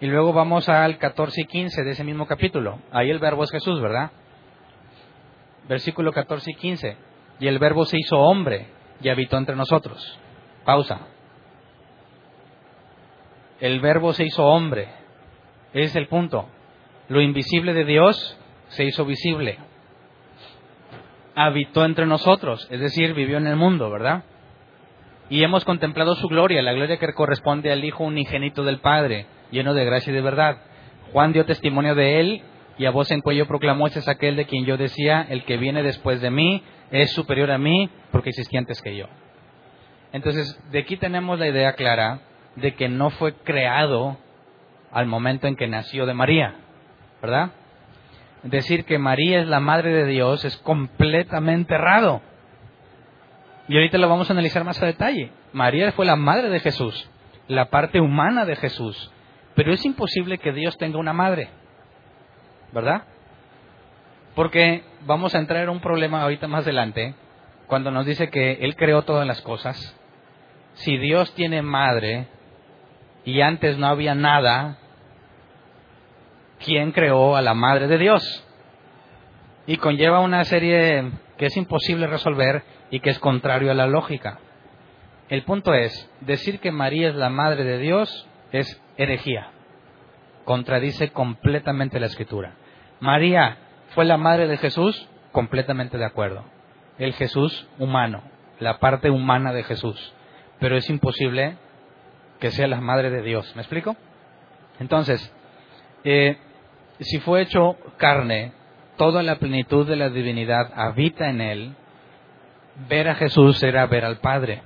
Y 0.00 0.06
luego 0.06 0.32
vamos 0.32 0.68
al 0.68 0.98
14 0.98 1.42
y 1.42 1.44
15 1.44 1.82
de 1.82 1.90
ese 1.90 2.04
mismo 2.04 2.26
capítulo. 2.26 2.80
Ahí 2.90 3.10
el 3.10 3.18
verbo 3.18 3.44
es 3.44 3.50
Jesús, 3.50 3.80
¿verdad? 3.80 4.10
Versículo 5.68 6.12
14 6.12 6.50
y 6.50 6.54
15. 6.54 6.96
Y 7.40 7.46
el 7.46 7.58
verbo 7.58 7.84
se 7.84 7.98
hizo 7.98 8.18
hombre 8.18 8.66
y 9.00 9.08
habitó 9.08 9.38
entre 9.38 9.56
nosotros. 9.56 10.18
Pausa. 10.64 11.00
El 13.60 13.80
verbo 13.80 14.12
se 14.12 14.24
hizo 14.24 14.44
hombre. 14.44 14.88
Ese 15.72 15.84
es 15.84 15.96
el 15.96 16.08
punto. 16.08 16.48
Lo 17.08 17.20
invisible 17.20 17.72
de 17.72 17.84
Dios 17.84 18.38
se 18.68 18.84
hizo 18.84 19.04
visible. 19.04 19.58
Habitó 21.34 21.84
entre 21.84 22.06
nosotros, 22.06 22.66
es 22.70 22.80
decir, 22.80 23.12
vivió 23.14 23.38
en 23.38 23.46
el 23.46 23.56
mundo, 23.56 23.90
¿verdad? 23.90 24.24
Y 25.28 25.42
hemos 25.42 25.64
contemplado 25.64 26.14
su 26.14 26.28
gloria, 26.28 26.62
la 26.62 26.72
gloria 26.72 26.98
que 26.98 27.12
corresponde 27.12 27.72
al 27.72 27.84
Hijo 27.84 28.04
unigénito 28.04 28.62
del 28.62 28.78
Padre, 28.78 29.26
lleno 29.54 29.72
de 29.72 29.86
gracia 29.86 30.10
y 30.10 30.14
de 30.14 30.20
verdad. 30.20 30.58
Juan 31.12 31.32
dio 31.32 31.46
testimonio 31.46 31.94
de 31.94 32.20
él 32.20 32.42
y 32.76 32.84
a 32.84 32.90
voz 32.90 33.10
en 33.10 33.22
cuello 33.22 33.46
proclamó, 33.46 33.86
ese 33.86 34.00
es 34.00 34.08
aquel 34.08 34.36
de 34.36 34.46
quien 34.46 34.66
yo 34.66 34.76
decía, 34.76 35.24
el 35.28 35.44
que 35.44 35.56
viene 35.56 35.82
después 35.82 36.20
de 36.20 36.30
mí 36.30 36.62
es 36.90 37.12
superior 37.12 37.50
a 37.50 37.58
mí 37.58 37.88
porque 38.10 38.30
existía 38.30 38.58
antes 38.58 38.82
que 38.82 38.96
yo. 38.96 39.06
Entonces, 40.12 40.60
de 40.70 40.80
aquí 40.80 40.96
tenemos 40.96 41.38
la 41.38 41.48
idea 41.48 41.72
clara 41.72 42.20
de 42.56 42.74
que 42.74 42.88
no 42.88 43.10
fue 43.10 43.34
creado 43.34 44.16
al 44.92 45.06
momento 45.06 45.46
en 45.46 45.56
que 45.56 45.66
nació 45.66 46.06
de 46.06 46.14
María, 46.14 46.54
¿verdad? 47.20 47.50
Decir 48.44 48.84
que 48.84 48.98
María 48.98 49.40
es 49.40 49.48
la 49.48 49.60
madre 49.60 49.92
de 49.92 50.06
Dios 50.06 50.44
es 50.44 50.56
completamente 50.58 51.74
errado. 51.74 52.20
Y 53.66 53.76
ahorita 53.76 53.98
lo 53.98 54.08
vamos 54.08 54.28
a 54.28 54.34
analizar 54.34 54.62
más 54.64 54.82
a 54.82 54.86
detalle. 54.86 55.30
María 55.52 55.90
fue 55.92 56.04
la 56.04 56.16
madre 56.16 56.50
de 56.50 56.60
Jesús, 56.60 57.08
la 57.48 57.70
parte 57.70 58.00
humana 58.00 58.44
de 58.44 58.56
Jesús. 58.56 59.10
Pero 59.54 59.72
es 59.72 59.84
imposible 59.84 60.38
que 60.38 60.52
Dios 60.52 60.76
tenga 60.78 60.98
una 60.98 61.12
madre, 61.12 61.48
¿verdad? 62.72 63.04
Porque 64.34 64.82
vamos 65.06 65.34
a 65.34 65.38
entrar 65.38 65.62
en 65.62 65.68
un 65.68 65.80
problema 65.80 66.22
ahorita 66.22 66.48
más 66.48 66.64
adelante, 66.64 67.14
cuando 67.66 67.90
nos 67.90 68.04
dice 68.04 68.30
que 68.30 68.58
Él 68.62 68.74
creó 68.76 69.02
todas 69.02 69.26
las 69.26 69.40
cosas. 69.42 69.96
Si 70.74 70.96
Dios 70.98 71.32
tiene 71.34 71.62
madre 71.62 72.26
y 73.24 73.40
antes 73.40 73.78
no 73.78 73.86
había 73.86 74.14
nada, 74.14 74.78
quién 76.64 76.92
creó 76.92 77.36
a 77.36 77.42
la 77.42 77.54
Madre 77.54 77.86
de 77.86 77.98
Dios. 77.98 78.44
Y 79.66 79.76
conlleva 79.76 80.20
una 80.20 80.44
serie 80.44 81.10
que 81.38 81.46
es 81.46 81.56
imposible 81.56 82.06
resolver 82.06 82.64
y 82.90 83.00
que 83.00 83.10
es 83.10 83.18
contrario 83.18 83.70
a 83.70 83.74
la 83.74 83.86
lógica. 83.86 84.38
El 85.28 85.44
punto 85.44 85.72
es, 85.72 86.10
decir 86.20 86.60
que 86.60 86.70
María 86.70 87.08
es 87.08 87.14
la 87.14 87.30
Madre 87.30 87.64
de 87.64 87.78
Dios 87.78 88.28
es 88.54 88.80
herejía. 88.96 89.48
Contradice 90.44 91.10
completamente 91.10 91.98
la 91.98 92.06
escritura. 92.06 92.54
María 93.00 93.56
fue 93.94 94.04
la 94.04 94.16
Madre 94.16 94.46
de 94.46 94.58
Jesús, 94.58 95.08
completamente 95.32 95.98
de 95.98 96.04
acuerdo. 96.04 96.44
El 96.98 97.14
Jesús 97.14 97.66
humano, 97.78 98.22
la 98.60 98.78
parte 98.78 99.10
humana 99.10 99.52
de 99.52 99.64
Jesús. 99.64 100.14
Pero 100.60 100.76
es 100.76 100.88
imposible 100.88 101.56
que 102.38 102.52
sea 102.52 102.68
la 102.68 102.80
Madre 102.80 103.10
de 103.10 103.22
Dios. 103.22 103.50
¿Me 103.56 103.62
explico? 103.62 103.96
Entonces, 104.78 105.34
eh, 106.04 106.38
si 107.00 107.18
fue 107.18 107.42
hecho 107.42 107.76
carne, 107.96 108.52
toda 108.96 109.24
la 109.24 109.40
plenitud 109.40 109.84
de 109.84 109.96
la 109.96 110.10
divinidad 110.10 110.70
habita 110.76 111.28
en 111.28 111.40
él, 111.40 111.74
ver 112.88 113.08
a 113.08 113.16
Jesús 113.16 113.60
era 113.64 113.84
ver 113.86 114.04
al 114.04 114.18
Padre. 114.18 114.62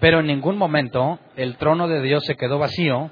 Pero 0.00 0.20
en 0.20 0.26
ningún 0.26 0.56
momento 0.56 1.18
el 1.36 1.56
trono 1.56 1.88
de 1.88 2.00
Dios 2.00 2.24
se 2.24 2.36
quedó 2.36 2.58
vacío 2.58 3.10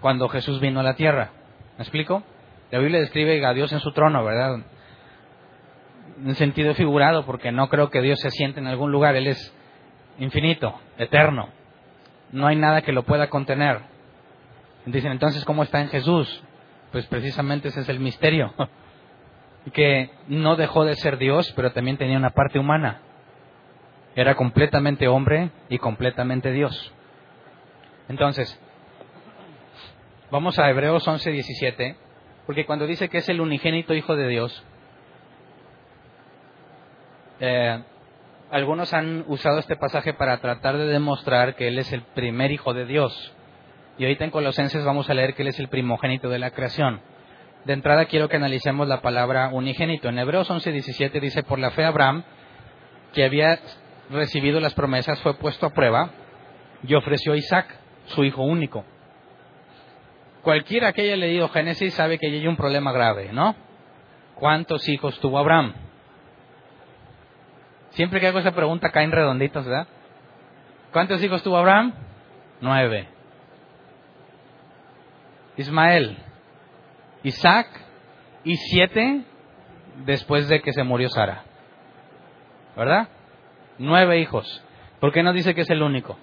cuando 0.00 0.28
Jesús 0.28 0.60
vino 0.60 0.80
a 0.80 0.84
la 0.84 0.94
tierra. 0.94 1.30
¿Me 1.76 1.82
explico? 1.82 2.22
La 2.70 2.78
Biblia 2.78 3.00
describe 3.00 3.44
a 3.44 3.52
Dios 3.52 3.72
en 3.72 3.80
su 3.80 3.92
trono, 3.92 4.24
¿verdad? 4.24 4.60
En 6.24 6.34
sentido 6.34 6.74
figurado, 6.74 7.24
porque 7.24 7.50
no 7.52 7.68
creo 7.68 7.90
que 7.90 8.00
Dios 8.00 8.20
se 8.20 8.30
siente 8.30 8.60
en 8.60 8.66
algún 8.66 8.92
lugar. 8.92 9.16
Él 9.16 9.26
es 9.26 9.54
infinito, 10.18 10.78
eterno. 10.98 11.48
No 12.32 12.46
hay 12.46 12.56
nada 12.56 12.82
que 12.82 12.92
lo 12.92 13.04
pueda 13.04 13.28
contener. 13.28 13.80
Dicen 14.86 15.12
entonces, 15.12 15.44
¿cómo 15.44 15.62
está 15.62 15.80
en 15.80 15.88
Jesús? 15.88 16.42
Pues 16.92 17.06
precisamente 17.06 17.68
ese 17.68 17.80
es 17.80 17.88
el 17.88 17.98
misterio. 17.98 18.52
que 19.72 20.10
no 20.28 20.56
dejó 20.56 20.84
de 20.84 20.94
ser 20.94 21.16
Dios, 21.16 21.52
pero 21.56 21.72
también 21.72 21.96
tenía 21.96 22.18
una 22.18 22.30
parte 22.30 22.58
humana. 22.58 23.00
Era 24.16 24.36
completamente 24.36 25.08
hombre 25.08 25.50
y 25.68 25.78
completamente 25.78 26.52
Dios. 26.52 26.92
Entonces, 28.08 28.60
vamos 30.30 30.58
a 30.58 30.68
Hebreos 30.68 31.06
11, 31.06 31.30
17, 31.30 31.96
porque 32.46 32.66
cuando 32.66 32.86
dice 32.86 33.08
que 33.08 33.18
es 33.18 33.28
el 33.28 33.40
unigénito 33.40 33.94
Hijo 33.94 34.14
de 34.14 34.28
Dios, 34.28 34.64
eh, 37.40 37.82
algunos 38.50 38.92
han 38.92 39.24
usado 39.26 39.58
este 39.58 39.74
pasaje 39.74 40.14
para 40.14 40.38
tratar 40.38 40.76
de 40.76 40.86
demostrar 40.86 41.56
que 41.56 41.66
Él 41.66 41.78
es 41.78 41.92
el 41.92 42.02
primer 42.02 42.52
Hijo 42.52 42.72
de 42.72 42.86
Dios. 42.86 43.34
Y 43.98 44.04
ahorita 44.04 44.24
en 44.24 44.30
Colosenses 44.30 44.84
vamos 44.84 45.10
a 45.10 45.14
leer 45.14 45.34
que 45.34 45.42
Él 45.42 45.48
es 45.48 45.58
el 45.58 45.68
primogénito 45.68 46.28
de 46.28 46.38
la 46.38 46.50
creación. 46.50 47.00
De 47.64 47.72
entrada 47.72 48.04
quiero 48.04 48.28
que 48.28 48.36
analicemos 48.36 48.86
la 48.86 49.00
palabra 49.00 49.48
unigénito. 49.48 50.08
En 50.08 50.18
Hebreos 50.18 50.50
11:17 50.50 51.20
dice, 51.20 51.42
por 51.42 51.58
la 51.58 51.70
fe 51.70 51.84
Abraham, 51.84 52.22
que 53.12 53.24
había 53.24 53.58
recibido 54.10 54.60
las 54.60 54.74
promesas, 54.74 55.20
fue 55.22 55.34
puesto 55.34 55.66
a 55.66 55.70
prueba 55.70 56.10
y 56.82 56.94
ofreció 56.94 57.32
a 57.32 57.36
Isaac, 57.36 57.66
su 58.06 58.24
hijo 58.24 58.42
único. 58.42 58.84
Cualquiera 60.42 60.92
que 60.92 61.02
haya 61.02 61.16
leído 61.16 61.48
Génesis 61.48 61.94
sabe 61.94 62.18
que 62.18 62.26
hay 62.26 62.46
un 62.46 62.56
problema 62.56 62.92
grave, 62.92 63.32
¿no? 63.32 63.56
¿Cuántos 64.34 64.86
hijos 64.88 65.18
tuvo 65.20 65.38
Abraham? 65.38 65.72
Siempre 67.90 68.20
que 68.20 68.26
hago 68.26 68.40
esa 68.40 68.54
pregunta 68.54 68.90
caen 68.90 69.12
redonditos, 69.12 69.64
¿verdad? 69.64 69.86
¿Cuántos 70.92 71.22
hijos 71.22 71.42
tuvo 71.42 71.56
Abraham? 71.56 71.94
Nueve. 72.60 73.08
Ismael, 75.56 76.18
Isaac 77.22 77.68
y 78.42 78.56
siete 78.56 79.24
después 80.04 80.48
de 80.48 80.60
que 80.60 80.72
se 80.72 80.82
murió 80.82 81.08
Sara. 81.08 81.44
¿Verdad? 82.76 83.08
Nueve 83.78 84.18
hijos. 84.20 84.62
¿Por 85.00 85.12
qué 85.12 85.22
no 85.22 85.32
dice 85.32 85.54
que 85.54 85.62
es 85.62 85.70
el 85.70 85.82
único? 85.82 86.16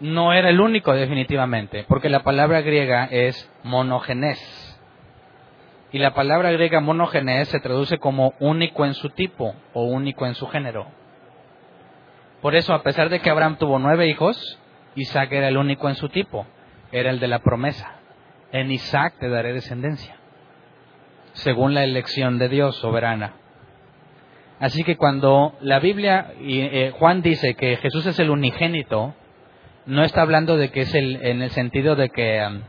No 0.00 0.32
era 0.32 0.50
el 0.50 0.60
único 0.60 0.92
definitivamente, 0.92 1.86
porque 1.88 2.10
la 2.10 2.22
palabra 2.22 2.60
griega 2.60 3.06
es 3.06 3.50
monogenes. 3.62 4.38
Y 5.90 5.98
la 5.98 6.12
palabra 6.12 6.50
griega 6.50 6.80
monogenes 6.80 7.48
se 7.48 7.60
traduce 7.60 7.98
como 7.98 8.34
único 8.38 8.84
en 8.84 8.94
su 8.94 9.08
tipo 9.10 9.54
o 9.72 9.84
único 9.84 10.26
en 10.26 10.34
su 10.34 10.46
género. 10.48 10.86
Por 12.42 12.54
eso, 12.54 12.74
a 12.74 12.82
pesar 12.82 13.08
de 13.08 13.20
que 13.20 13.30
Abraham 13.30 13.56
tuvo 13.56 13.78
nueve 13.78 14.06
hijos, 14.08 14.58
Isaac 14.94 15.32
era 15.32 15.48
el 15.48 15.56
único 15.56 15.88
en 15.88 15.94
su 15.94 16.10
tipo, 16.10 16.46
era 16.92 17.10
el 17.10 17.18
de 17.18 17.28
la 17.28 17.38
promesa. 17.38 17.94
En 18.52 18.70
Isaac 18.70 19.14
te 19.18 19.28
daré 19.28 19.54
descendencia, 19.54 20.15
según 21.36 21.72
la 21.72 21.84
elección 21.84 22.38
de 22.38 22.48
Dios 22.48 22.76
soberana. 22.76 23.34
Así 24.58 24.84
que 24.84 24.96
cuando 24.96 25.54
la 25.60 25.80
Biblia, 25.80 26.32
y 26.40 26.60
eh, 26.60 26.92
Juan 26.98 27.22
dice 27.22 27.54
que 27.54 27.76
Jesús 27.76 28.04
es 28.06 28.18
el 28.18 28.30
unigénito, 28.30 29.14
no 29.86 30.02
está 30.02 30.22
hablando 30.22 30.56
de 30.56 30.70
que 30.70 30.80
es 30.80 30.94
el, 30.94 31.24
en 31.24 31.42
el 31.42 31.50
sentido 31.50 31.94
de 31.94 32.10
que 32.10 32.44
um, 32.46 32.60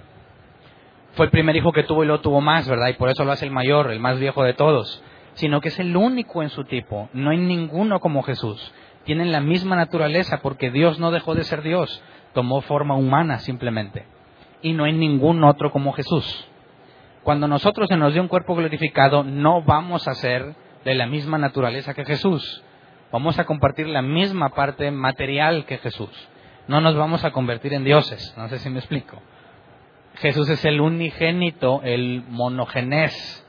fue 1.14 1.26
el 1.26 1.32
primer 1.32 1.56
hijo 1.56 1.72
que 1.72 1.84
tuvo 1.84 2.04
y 2.04 2.08
lo 2.08 2.22
tuvo 2.22 2.42
más, 2.42 2.68
¿verdad? 2.68 2.90
Y 2.90 2.94
por 2.94 3.10
eso 3.10 3.26
lo 3.26 3.32
hace 3.32 3.46
el 3.46 3.52
mayor, 3.52 3.92
el 3.92 4.00
más 4.00 4.20
viejo 4.20 4.44
de 4.44 4.54
todos, 4.54 5.04
sino 5.34 5.62
que 5.62 5.70
es 5.70 5.80
el 5.80 5.96
único 5.96 6.44
en 6.44 6.50
su 6.50 6.66
tipo. 6.66 7.10
No 7.14 7.32
hay 7.32 7.38
ninguno 7.38 8.00
como 8.00 8.22
Jesús 8.24 8.74
tienen 9.08 9.32
la 9.32 9.40
misma 9.40 9.78
naturaleza 9.78 10.42
porque 10.42 10.70
Dios 10.70 11.00
no 11.00 11.12
dejó 11.12 11.34
de 11.34 11.46
ser 11.46 11.62
Dios, 11.62 12.04
tomó 12.34 12.60
forma 12.60 12.96
humana 12.96 13.40
simplemente. 13.40 14.06
Y 14.62 14.74
no 14.74 14.84
hay 14.84 14.92
ningún 14.92 15.46
otro 15.46 15.72
como 15.72 15.94
Jesús. 15.94 16.46
Cuando 17.28 17.50
nosotros 17.50 17.90
se 17.90 17.98
nos 17.98 18.14
dio 18.14 18.22
un 18.22 18.30
cuerpo 18.30 18.56
glorificado, 18.56 19.22
no 19.22 19.62
vamos 19.62 20.08
a 20.08 20.14
ser 20.14 20.56
de 20.86 20.96
la 20.96 21.08
misma 21.08 21.38
naturaleza 21.38 21.94
que 21.94 22.06
Jesús. 22.06 22.64
Vamos 23.12 23.38
a 23.38 23.44
compartir 23.44 23.86
la 23.86 24.02
misma 24.02 24.52
parte 24.52 24.92
material 24.92 25.66
que 25.66 25.78
Jesús. 25.78 26.10
No 26.70 26.80
nos 26.80 26.96
vamos 26.96 27.26
a 27.26 27.32
convertir 27.32 27.74
en 27.74 27.84
dioses. 27.84 28.34
No 28.38 28.48
sé 28.48 28.60
si 28.60 28.70
me 28.70 28.80
explico. 28.80 29.22
Jesús 30.20 30.48
es 30.48 30.64
el 30.64 30.80
unigénito, 30.80 31.82
el 31.84 32.24
monogenés. 32.30 33.46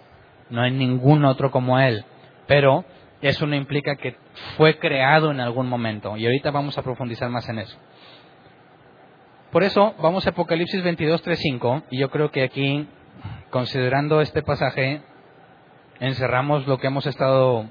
No 0.50 0.62
hay 0.62 0.72
ningún 0.72 1.24
otro 1.24 1.52
como 1.52 1.78
Él. 1.78 2.04
Pero 2.48 2.84
eso 3.20 3.46
no 3.46 3.54
implica 3.54 3.94
que 3.94 4.16
fue 4.56 4.80
creado 4.80 5.30
en 5.30 5.38
algún 5.38 5.68
momento. 5.68 6.16
Y 6.16 6.26
ahorita 6.26 6.50
vamos 6.50 6.76
a 6.78 6.82
profundizar 6.82 7.30
más 7.30 7.48
en 7.48 7.60
eso. 7.60 7.78
Por 9.52 9.62
eso 9.62 9.94
vamos 10.02 10.26
a 10.26 10.30
Apocalipsis 10.30 10.82
22, 10.82 11.22
3, 11.22 11.38
5. 11.38 11.82
Y 11.92 12.00
yo 12.00 12.10
creo 12.10 12.32
que 12.32 12.42
aquí, 12.42 12.88
considerando 13.50 14.20
este 14.20 14.42
pasaje, 14.42 15.02
encerramos 16.00 16.66
lo 16.66 16.78
que 16.78 16.86
hemos 16.86 17.06
estado 17.06 17.68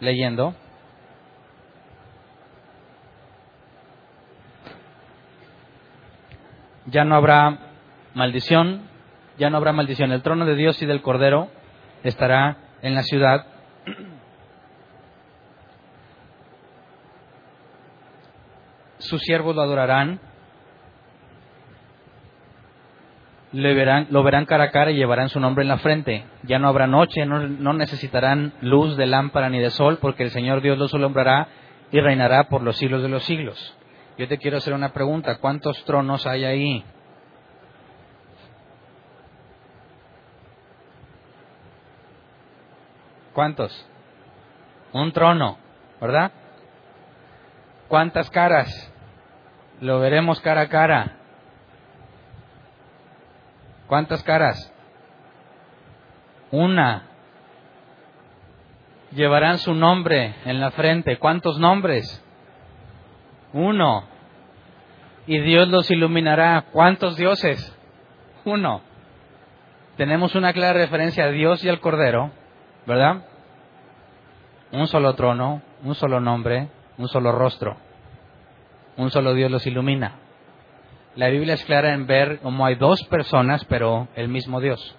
leyendo. 0.00 0.54
Ya 6.86 7.04
no 7.04 7.14
habrá 7.14 7.58
maldición, 8.14 8.88
ya 9.38 9.50
no 9.50 9.56
habrá 9.56 9.72
maldición. 9.72 10.12
El 10.12 10.22
trono 10.22 10.44
de 10.46 10.56
Dios 10.56 10.80
y 10.82 10.86
del 10.86 11.02
Cordero 11.02 11.48
estará 12.02 12.56
en 12.82 12.94
la 12.94 13.02
ciudad 13.02 13.46
sus 19.00 19.22
siervos 19.22 19.56
lo 19.56 19.62
adorarán, 19.62 20.20
verán, 23.52 24.06
lo 24.10 24.22
verán 24.22 24.46
cara 24.46 24.64
a 24.64 24.70
cara 24.70 24.90
y 24.90 24.96
llevarán 24.96 25.28
su 25.28 25.40
nombre 25.40 25.62
en 25.62 25.68
la 25.68 25.78
frente. 25.78 26.24
Ya 26.44 26.58
no 26.58 26.68
habrá 26.68 26.86
noche, 26.86 27.26
no, 27.26 27.40
no 27.40 27.72
necesitarán 27.72 28.52
luz 28.60 28.96
de 28.96 29.06
lámpara 29.06 29.48
ni 29.48 29.58
de 29.58 29.70
sol, 29.70 29.98
porque 30.00 30.22
el 30.22 30.30
Señor 30.30 30.60
Dios 30.60 30.78
los 30.78 30.94
alumbrará 30.94 31.48
y 31.90 32.00
reinará 32.00 32.44
por 32.44 32.62
los 32.62 32.76
siglos 32.76 33.02
de 33.02 33.08
los 33.08 33.24
siglos. 33.24 33.76
Yo 34.18 34.28
te 34.28 34.38
quiero 34.38 34.58
hacer 34.58 34.74
una 34.74 34.92
pregunta, 34.92 35.38
¿cuántos 35.38 35.82
tronos 35.84 36.26
hay 36.26 36.44
ahí? 36.44 36.84
¿Cuántos? 43.32 43.86
Un 44.92 45.12
trono, 45.12 45.56
¿verdad? 46.00 46.32
¿Cuántas 47.88 48.30
caras? 48.30 48.92
Lo 49.80 49.98
veremos 50.00 50.40
cara 50.40 50.62
a 50.62 50.68
cara. 50.68 51.19
¿Cuántas 53.90 54.22
caras? 54.22 54.72
Una. 56.52 57.08
Llevarán 59.10 59.58
su 59.58 59.74
nombre 59.74 60.36
en 60.44 60.60
la 60.60 60.70
frente. 60.70 61.18
¿Cuántos 61.18 61.58
nombres? 61.58 62.24
Uno. 63.52 64.04
Y 65.26 65.40
Dios 65.40 65.66
los 65.66 65.90
iluminará. 65.90 66.66
¿Cuántos 66.70 67.16
dioses? 67.16 67.76
Uno. 68.44 68.80
Tenemos 69.96 70.36
una 70.36 70.52
clara 70.52 70.74
referencia 70.74 71.24
a 71.24 71.30
Dios 71.32 71.64
y 71.64 71.68
al 71.68 71.80
Cordero, 71.80 72.30
¿verdad? 72.86 73.24
Un 74.70 74.86
solo 74.86 75.16
trono, 75.16 75.62
un 75.82 75.96
solo 75.96 76.20
nombre, 76.20 76.68
un 76.96 77.08
solo 77.08 77.32
rostro. 77.32 77.76
Un 78.96 79.10
solo 79.10 79.34
Dios 79.34 79.50
los 79.50 79.66
ilumina. 79.66 80.29
La 81.16 81.28
Biblia 81.28 81.54
es 81.54 81.64
clara 81.64 81.92
en 81.92 82.06
ver 82.06 82.38
cómo 82.40 82.64
hay 82.64 82.76
dos 82.76 83.02
personas, 83.04 83.64
pero 83.64 84.08
el 84.14 84.28
mismo 84.28 84.60
Dios. 84.60 84.96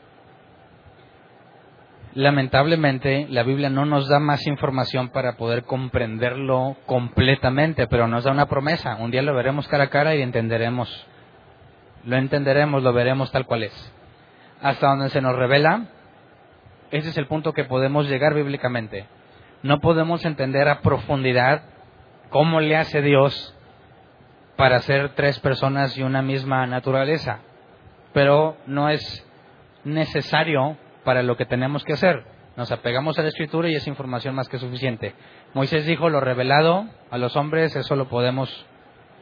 Lamentablemente, 2.13 3.27
la 3.29 3.43
Biblia 3.43 3.69
no 3.69 3.85
nos 3.85 4.09
da 4.09 4.19
más 4.19 4.45
información 4.45 5.09
para 5.09 5.37
poder 5.37 5.63
comprenderlo 5.63 6.75
completamente, 6.85 7.87
pero 7.87 8.07
nos 8.07 8.25
da 8.25 8.31
una 8.31 8.47
promesa. 8.47 8.97
Un 8.97 9.11
día 9.11 9.21
lo 9.21 9.33
veremos 9.33 9.69
cara 9.69 9.85
a 9.85 9.89
cara 9.89 10.13
y 10.13 10.21
entenderemos. 10.21 11.07
Lo 12.03 12.17
entenderemos, 12.17 12.83
lo 12.83 12.91
veremos 12.91 13.31
tal 13.31 13.45
cual 13.45 13.63
es. 13.63 13.93
Hasta 14.61 14.87
donde 14.87 15.09
se 15.09 15.21
nos 15.21 15.37
revela, 15.37 15.85
ese 16.91 17.09
es 17.09 17.17
el 17.17 17.27
punto 17.27 17.53
que 17.53 17.63
podemos 17.63 18.09
llegar 18.09 18.33
bíblicamente. 18.33 19.05
No 19.63 19.79
podemos 19.79 20.25
entender 20.25 20.67
a 20.67 20.81
profundidad 20.81 21.61
cómo 22.29 22.59
le 22.59 22.75
hace 22.75 23.01
Dios 23.01 23.55
para 24.61 24.79
ser 24.81 25.15
tres 25.15 25.39
personas 25.39 25.97
y 25.97 26.03
una 26.03 26.21
misma 26.21 26.67
naturaleza, 26.67 27.39
pero 28.13 28.57
no 28.67 28.89
es 28.89 29.27
necesario 29.83 30.77
para 31.03 31.23
lo 31.23 31.35
que 31.35 31.47
tenemos 31.47 31.83
que 31.83 31.93
hacer. 31.93 32.23
Nos 32.55 32.71
apegamos 32.71 33.17
a 33.17 33.23
la 33.23 33.29
escritura 33.29 33.69
y 33.69 33.73
es 33.73 33.87
información 33.87 34.35
más 34.35 34.49
que 34.49 34.59
suficiente. 34.59 35.15
Moisés 35.55 35.87
dijo, 35.87 36.09
lo 36.09 36.19
revelado 36.19 36.85
a 37.09 37.17
los 37.17 37.35
hombres, 37.37 37.75
eso 37.75 37.95
lo 37.95 38.07
podemos 38.07 38.67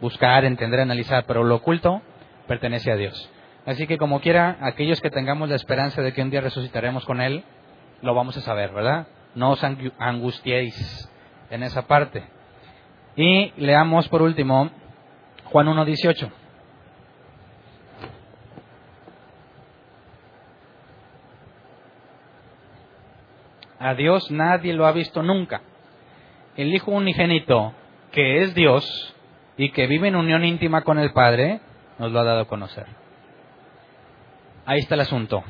buscar, 0.01 0.43
entender, 0.43 0.81
analizar, 0.81 1.23
pero 1.25 1.45
lo 1.45 1.55
oculto 1.55 2.01
pertenece 2.45 2.91
a 2.91 2.97
Dios. 2.97 3.31
Así 3.65 3.87
que 3.87 3.97
como 3.97 4.19
quiera, 4.19 4.57
aquellos 4.59 4.99
que 4.99 5.09
tengamos 5.09 5.47
la 5.47 5.55
esperanza 5.55 6.01
de 6.01 6.11
que 6.11 6.21
un 6.21 6.31
día 6.31 6.41
resucitaremos 6.41 7.05
con 7.05 7.21
Él, 7.21 7.45
lo 8.01 8.13
vamos 8.13 8.35
a 8.35 8.41
saber, 8.41 8.73
¿verdad? 8.73 9.07
No 9.35 9.51
os 9.51 9.63
angustiéis 9.63 11.09
en 11.49 11.63
esa 11.63 11.87
parte. 11.87 12.25
Y 13.15 13.53
leamos 13.55 14.09
por 14.09 14.21
último 14.21 14.69
Juan 15.52 15.68
1.18. 15.68 16.32
A 23.80 23.93
Dios 23.95 24.30
nadie 24.30 24.74
lo 24.74 24.86
ha 24.86 24.91
visto 24.91 25.24
nunca. 25.24 25.62
El 26.56 26.74
Hijo 26.74 26.91
unigénito, 26.91 27.74
que 28.12 28.43
es 28.43 28.54
Dios 28.54 29.16
y 29.58 29.72
que 29.72 29.88
vive 29.88 30.10
en 30.10 30.16
unión 30.16 30.43
íntima 30.43 30.84
con 30.84 31.00
el 31.00 31.14
Padre, 31.14 31.62
nos 31.97 32.12
lo 32.12 32.20
ha 32.20 32.24
dado 32.24 32.41
a 32.41 32.47
conocer. 32.47 32.86
Ahí 34.66 34.80
está 34.80 34.95
el 34.95 35.02
asunto. 35.02 35.43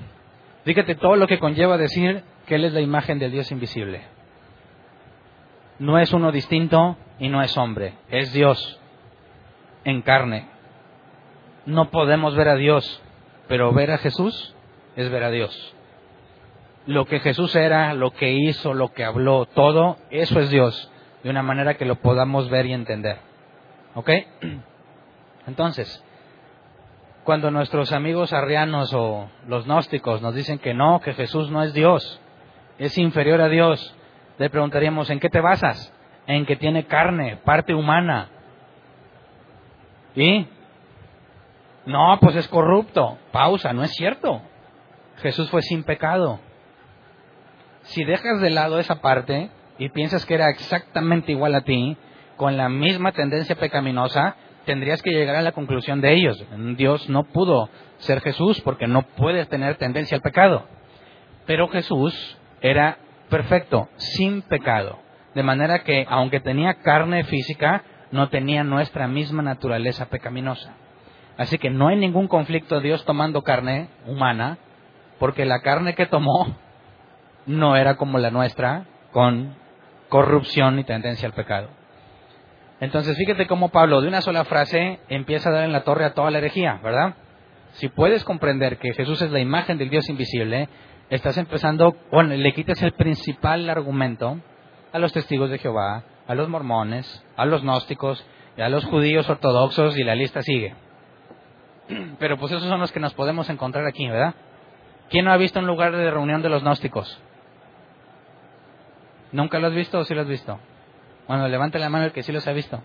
Fíjate 0.63 0.95
todo 0.95 1.15
lo 1.15 1.27
que 1.27 1.39
conlleva 1.39 1.77
decir 1.77 2.23
que 2.45 2.55
Él 2.55 2.65
es 2.65 2.73
la 2.73 2.81
imagen 2.81 3.19
del 3.19 3.31
Dios 3.31 3.51
invisible. 3.51 4.03
No 5.79 5.97
es 5.97 6.13
uno 6.13 6.31
distinto 6.31 6.97
y 7.19 7.29
no 7.29 7.41
es 7.41 7.57
hombre, 7.57 7.95
es 8.09 8.31
Dios 8.31 8.79
en 9.89 10.01
carne. 10.01 10.47
No 11.65 11.89
podemos 11.91 12.35
ver 12.35 12.47
a 12.47 12.55
Dios, 12.55 13.01
pero 13.47 13.73
ver 13.73 13.91
a 13.91 13.97
Jesús 13.97 14.55
es 14.95 15.09
ver 15.09 15.23
a 15.23 15.31
Dios 15.31 15.75
lo 16.89 17.05
que 17.05 17.19
Jesús 17.19 17.55
era, 17.55 17.93
lo 17.93 18.11
que 18.11 18.31
hizo, 18.31 18.73
lo 18.73 18.93
que 18.93 19.03
habló, 19.03 19.45
todo, 19.45 19.97
eso 20.09 20.39
es 20.39 20.49
Dios, 20.49 20.91
de 21.23 21.29
una 21.29 21.43
manera 21.43 21.75
que 21.75 21.85
lo 21.85 21.97
podamos 21.97 22.49
ver 22.49 22.65
y 22.65 22.73
entender. 22.73 23.17
¿Ok? 23.93 24.09
Entonces, 25.47 26.03
cuando 27.23 27.51
nuestros 27.51 27.91
amigos 27.91 28.33
arrianos 28.33 28.91
o 28.95 29.29
los 29.47 29.65
gnósticos 29.65 30.23
nos 30.23 30.33
dicen 30.33 30.57
que 30.57 30.73
no, 30.73 30.99
que 30.99 31.13
Jesús 31.13 31.51
no 31.51 31.61
es 31.61 31.75
Dios, 31.75 32.19
es 32.79 32.97
inferior 32.97 33.39
a 33.41 33.49
Dios, 33.49 33.95
le 34.39 34.49
preguntaríamos, 34.49 35.11
¿en 35.11 35.19
qué 35.19 35.29
te 35.29 35.41
basas? 35.41 35.93
En 36.25 36.47
que 36.47 36.55
tiene 36.55 36.85
carne, 36.85 37.37
parte 37.45 37.75
humana. 37.75 38.29
¿Y? 40.19 40.47
No, 41.85 42.17
pues 42.21 42.35
es 42.35 42.47
corrupto. 42.47 43.17
Pausa, 43.31 43.73
no 43.73 43.83
es 43.83 43.91
cierto. 43.91 44.41
Jesús 45.17 45.49
fue 45.49 45.61
sin 45.61 45.83
pecado 45.83 46.39
si 47.89 48.03
dejas 48.03 48.39
de 48.39 48.49
lado 48.49 48.79
esa 48.79 49.01
parte 49.01 49.49
y 49.77 49.89
piensas 49.89 50.25
que 50.25 50.35
era 50.35 50.49
exactamente 50.49 51.31
igual 51.31 51.55
a 51.55 51.61
ti, 51.61 51.97
con 52.37 52.57
la 52.57 52.69
misma 52.69 53.11
tendencia 53.11 53.55
pecaminosa, 53.55 54.35
tendrías 54.65 55.01
que 55.01 55.11
llegar 55.11 55.35
a 55.35 55.41
la 55.41 55.51
conclusión 55.51 56.01
de 56.01 56.13
ellos. 56.13 56.43
Dios 56.77 57.09
no 57.09 57.23
pudo 57.23 57.69
ser 57.97 58.21
Jesús 58.21 58.61
porque 58.61 58.87
no 58.87 59.01
puede 59.01 59.45
tener 59.45 59.75
tendencia 59.75 60.15
al 60.15 60.21
pecado. 60.21 60.67
Pero 61.45 61.67
Jesús 61.69 62.37
era 62.61 62.97
perfecto, 63.29 63.89
sin 63.95 64.41
pecado. 64.43 64.99
De 65.33 65.43
manera 65.43 65.83
que, 65.83 66.05
aunque 66.09 66.39
tenía 66.39 66.75
carne 66.75 67.23
física, 67.23 67.83
no 68.11 68.29
tenía 68.29 68.63
nuestra 68.63 69.07
misma 69.07 69.43
naturaleza 69.43 70.07
pecaminosa. 70.07 70.73
Así 71.37 71.57
que 71.57 71.69
no 71.69 71.87
hay 71.87 71.97
ningún 71.97 72.27
conflicto 72.27 72.81
Dios 72.81 73.05
tomando 73.05 73.43
carne 73.43 73.89
humana, 74.05 74.57
porque 75.19 75.45
la 75.45 75.61
carne 75.61 75.95
que 75.95 76.05
tomó 76.05 76.55
no 77.45 77.75
era 77.75 77.95
como 77.95 78.17
la 78.17 78.31
nuestra, 78.31 78.85
con 79.11 79.55
corrupción 80.09 80.79
y 80.79 80.83
tendencia 80.83 81.27
al 81.27 81.33
pecado. 81.33 81.69
Entonces, 82.81 83.17
fíjate 83.17 83.47
cómo 83.47 83.69
Pablo, 83.69 84.01
de 84.01 84.07
una 84.07 84.21
sola 84.21 84.45
frase, 84.45 84.99
empieza 85.09 85.49
a 85.49 85.53
dar 85.53 85.63
en 85.63 85.71
la 85.71 85.83
torre 85.83 86.05
a 86.05 86.13
toda 86.13 86.31
la 86.31 86.37
herejía, 86.37 86.79
¿verdad? 86.83 87.15
Si 87.73 87.89
puedes 87.89 88.23
comprender 88.23 88.77
que 88.77 88.93
Jesús 88.93 89.21
es 89.21 89.31
la 89.31 89.39
imagen 89.39 89.77
del 89.77 89.89
Dios 89.89 90.09
invisible, 90.09 90.69
estás 91.09 91.37
empezando, 91.37 91.95
bueno, 92.11 92.33
le 92.35 92.53
quitas 92.53 92.81
el 92.81 92.93
principal 92.93 93.69
argumento 93.69 94.39
a 94.91 94.99
los 94.99 95.11
testigos 95.11 95.49
de 95.49 95.59
Jehová, 95.59 96.03
a 96.29 96.35
los 96.35 96.47
mormones, 96.47 97.25
a 97.35 97.45
los 97.45 97.63
gnósticos, 97.63 98.23
y 98.55 98.61
a 98.61 98.69
los 98.69 98.85
judíos 98.85 99.27
ortodoxos, 99.27 99.97
y 99.97 100.03
la 100.03 100.13
lista 100.13 100.43
sigue. 100.43 100.75
Pero 102.19 102.37
pues 102.37 102.51
esos 102.51 102.69
son 102.69 102.79
los 102.79 102.91
que 102.91 102.99
nos 102.99 103.15
podemos 103.15 103.49
encontrar 103.49 103.87
aquí, 103.87 104.07
¿verdad? 104.07 104.35
¿Quién 105.09 105.25
no 105.25 105.31
ha 105.31 105.37
visto 105.37 105.59
un 105.59 105.65
lugar 105.65 105.95
de 105.95 106.11
reunión 106.11 106.43
de 106.43 106.49
los 106.49 106.61
gnósticos? 106.61 107.19
¿Nunca 109.31 109.57
lo 109.57 109.67
has 109.67 109.73
visto 109.73 109.97
o 109.97 110.03
sí 110.03 110.13
lo 110.13 110.21
has 110.21 110.27
visto? 110.27 110.59
Bueno, 111.27 111.47
levante 111.47 111.79
la 111.79 111.89
mano 111.89 112.05
el 112.05 112.11
que 112.11 112.21
sí 112.21 112.31
los 112.31 112.47
ha 112.47 112.53
visto. 112.53 112.79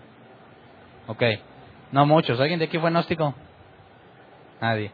Ok. 1.05 1.21
No 1.91 2.07
muchos. 2.07 2.39
¿Alguien 2.39 2.57
de 2.57 2.65
aquí 2.65 2.79
fue 2.79 2.89
gnóstico? 2.89 3.35
Nadie. 4.59 4.91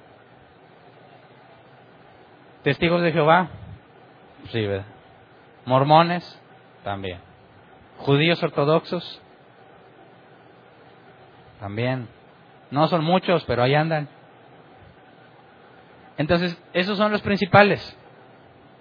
¿Testigos 2.63 3.01
de 3.01 3.13
Jehová? 3.13 3.49
Sí, 4.49 4.67
¿verdad? 4.67 4.85
¿Mormones? 5.65 6.41
También. 6.83 7.30
¿Judíos 8.01 8.41
ortodoxos? 8.41 9.21
También. 11.59 12.07
No 12.71 12.87
son 12.87 13.03
muchos, 13.03 13.43
pero 13.45 13.61
ahí 13.61 13.75
andan. 13.75 14.09
Entonces, 16.17 16.59
esos 16.73 16.97
son 16.97 17.11
los 17.11 17.21
principales. 17.21 17.97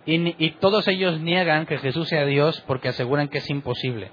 Y, 0.07 0.51
todos 0.53 0.89
ellos 0.89 1.21
niegan 1.21 1.67
que 1.67 1.79
Jesús 1.79 2.09
sea 2.09 2.25
Dios 2.25 2.63
porque 2.67 2.89
aseguran 2.89 3.29
que 3.29 3.39
es 3.39 3.51
imposible. 3.51 4.11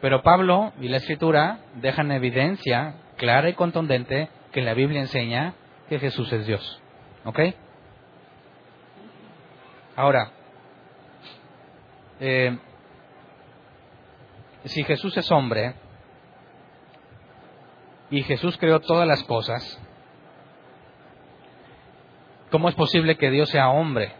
Pero 0.00 0.22
Pablo 0.22 0.72
y 0.80 0.88
la 0.88 0.96
Escritura 0.96 1.60
dejan 1.76 2.10
evidencia 2.10 2.96
clara 3.16 3.48
y 3.48 3.54
contundente 3.54 4.28
que 4.50 4.62
la 4.62 4.74
Biblia 4.74 5.00
enseña 5.00 5.54
que 5.88 6.00
Jesús 6.00 6.32
es 6.32 6.46
Dios. 6.46 6.82
¿Ok? 7.24 7.38
Ahora, 9.94 10.32
eh, 12.18 12.58
si 14.64 14.84
Jesús 14.84 15.16
es 15.16 15.30
hombre 15.30 15.74
y 18.10 18.22
Jesús 18.22 18.56
creó 18.58 18.80
todas 18.80 19.06
las 19.06 19.22
cosas, 19.24 19.80
¿cómo 22.50 22.68
es 22.68 22.74
posible 22.74 23.16
que 23.16 23.30
Dios 23.30 23.48
sea 23.48 23.70
hombre? 23.70 24.12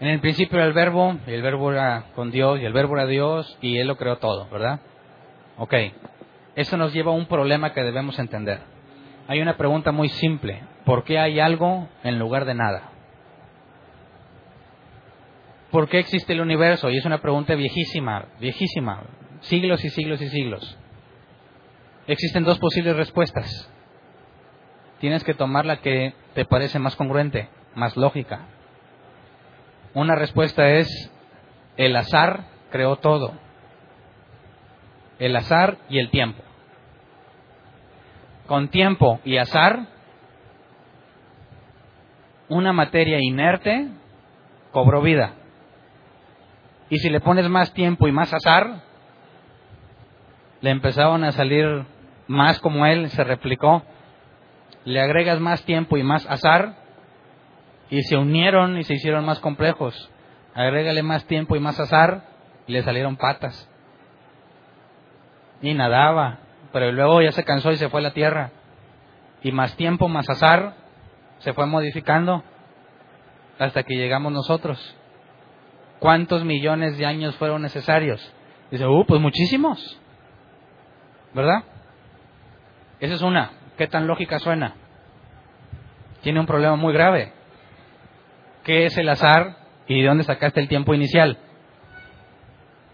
En 0.00 0.08
el 0.08 0.20
principio 0.20 0.58
era 0.58 0.66
el 0.66 0.72
verbo, 0.72 1.16
y 1.26 1.32
el 1.32 1.42
verbo 1.42 1.72
era 1.72 2.04
con 2.14 2.30
Dios, 2.30 2.60
y 2.60 2.64
el 2.64 2.72
verbo 2.72 2.94
era 2.94 3.06
Dios, 3.06 3.58
y 3.60 3.78
Él 3.78 3.88
lo 3.88 3.96
creó 3.96 4.18
todo, 4.18 4.48
¿verdad? 4.48 4.78
Ok. 5.56 5.74
Eso 6.54 6.76
nos 6.76 6.92
lleva 6.92 7.10
a 7.10 7.14
un 7.14 7.26
problema 7.26 7.72
que 7.72 7.82
debemos 7.82 8.18
entender. 8.18 8.60
Hay 9.26 9.40
una 9.40 9.56
pregunta 9.56 9.90
muy 9.90 10.08
simple. 10.08 10.62
¿Por 10.84 11.02
qué 11.02 11.18
hay 11.18 11.40
algo 11.40 11.88
en 12.04 12.18
lugar 12.18 12.44
de 12.44 12.54
nada? 12.54 12.92
¿Por 15.70 15.88
qué 15.88 15.98
existe 15.98 16.32
el 16.32 16.40
universo? 16.40 16.90
Y 16.90 16.96
es 16.96 17.04
una 17.04 17.20
pregunta 17.20 17.54
viejísima, 17.54 18.26
viejísima, 18.40 19.04
siglos 19.40 19.84
y 19.84 19.90
siglos 19.90 20.20
y 20.20 20.28
siglos. 20.28 20.78
Existen 22.06 22.44
dos 22.44 22.58
posibles 22.58 22.96
respuestas. 22.96 23.70
Tienes 25.00 25.22
que 25.24 25.34
tomar 25.34 25.66
la 25.66 25.80
que 25.80 26.14
te 26.34 26.44
parece 26.44 26.78
más 26.78 26.96
congruente, 26.96 27.48
más 27.74 27.96
lógica. 27.96 28.46
Una 29.94 30.14
respuesta 30.14 30.68
es, 30.70 30.88
el 31.76 31.94
azar 31.96 32.44
creó 32.70 32.96
todo. 32.96 33.32
El 35.18 35.36
azar 35.36 35.78
y 35.88 35.98
el 35.98 36.10
tiempo. 36.10 36.42
Con 38.46 38.68
tiempo 38.68 39.20
y 39.24 39.36
azar, 39.36 39.86
una 42.48 42.72
materia 42.72 43.20
inerte 43.20 43.88
cobró 44.72 45.02
vida. 45.02 45.34
Y 46.90 46.98
si 46.98 47.10
le 47.10 47.20
pones 47.20 47.48
más 47.48 47.72
tiempo 47.74 48.08
y 48.08 48.12
más 48.12 48.32
azar, 48.32 48.82
le 50.60 50.70
empezaron 50.70 51.22
a 51.24 51.32
salir 51.32 51.84
más 52.26 52.60
como 52.60 52.86
él, 52.86 53.10
se 53.10 53.24
replicó. 53.24 53.82
Le 54.84 55.00
agregas 55.00 55.40
más 55.40 55.64
tiempo 55.64 55.96
y 55.96 56.02
más 56.02 56.26
azar, 56.26 56.76
y 57.90 58.02
se 58.02 58.16
unieron 58.16 58.78
y 58.78 58.84
se 58.84 58.94
hicieron 58.94 59.24
más 59.24 59.40
complejos. 59.40 60.10
Agrégale 60.54 61.02
más 61.02 61.24
tiempo 61.26 61.56
y 61.56 61.60
más 61.60 61.78
azar, 61.78 62.22
y 62.66 62.72
le 62.72 62.82
salieron 62.82 63.16
patas. 63.16 63.68
Y 65.60 65.74
nadaba, 65.74 66.38
pero 66.72 66.92
luego 66.92 67.20
ya 67.22 67.32
se 67.32 67.44
cansó 67.44 67.70
y 67.70 67.76
se 67.76 67.88
fue 67.88 68.00
a 68.00 68.04
la 68.04 68.12
tierra. 68.12 68.50
Y 69.42 69.52
más 69.52 69.76
tiempo, 69.76 70.08
más 70.08 70.28
azar, 70.28 70.74
se 71.38 71.52
fue 71.52 71.66
modificando 71.66 72.42
hasta 73.58 73.82
que 73.82 73.94
llegamos 73.94 74.32
nosotros. 74.32 74.97
¿Cuántos 75.98 76.44
millones 76.44 76.96
de 76.96 77.06
años 77.06 77.34
fueron 77.36 77.62
necesarios? 77.62 78.32
Dice, 78.70 78.86
uh, 78.86 79.04
pues 79.06 79.20
muchísimos. 79.20 80.00
¿Verdad? 81.34 81.64
Esa 83.00 83.14
es 83.14 83.22
una. 83.22 83.50
¿Qué 83.76 83.86
tan 83.86 84.06
lógica 84.06 84.38
suena? 84.38 84.74
Tiene 86.22 86.40
un 86.40 86.46
problema 86.46 86.76
muy 86.76 86.92
grave. 86.92 87.32
¿Qué 88.64 88.86
es 88.86 88.96
el 88.98 89.08
azar 89.08 89.56
y 89.86 90.00
de 90.02 90.08
dónde 90.08 90.24
sacaste 90.24 90.60
el 90.60 90.68
tiempo 90.68 90.94
inicial? 90.94 91.38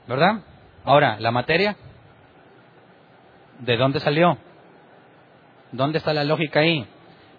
¿Verdad? 0.07 0.41
Ahora, 0.85 1.19
la 1.21 1.31
materia. 1.31 1.77
¿De 3.61 3.77
dónde 3.77 4.01
salió? 4.01 4.39
¿Dónde 5.73 5.99
está 5.99 6.13
la 6.13 6.25
lógica 6.25 6.61
ahí? 6.61 6.87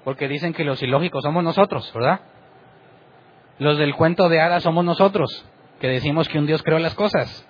Porque 0.04 0.28
dicen 0.28 0.54
que 0.54 0.64
los 0.64 0.82
ilógicos 0.84 1.24
somos 1.24 1.44
nosotros, 1.44 1.92
¿verdad? 1.94 2.22
Los 3.58 3.78
del 3.78 3.96
cuento 3.96 4.30
de 4.30 4.42
hadas 4.42 4.64
somos 4.64 4.84
nosotros 4.84 5.46
que 5.80 5.88
decimos 5.88 6.28
que 6.28 6.40
un 6.40 6.46
Dios 6.46 6.64
creó 6.64 6.80
las 6.80 6.96
cosas. 6.96 7.48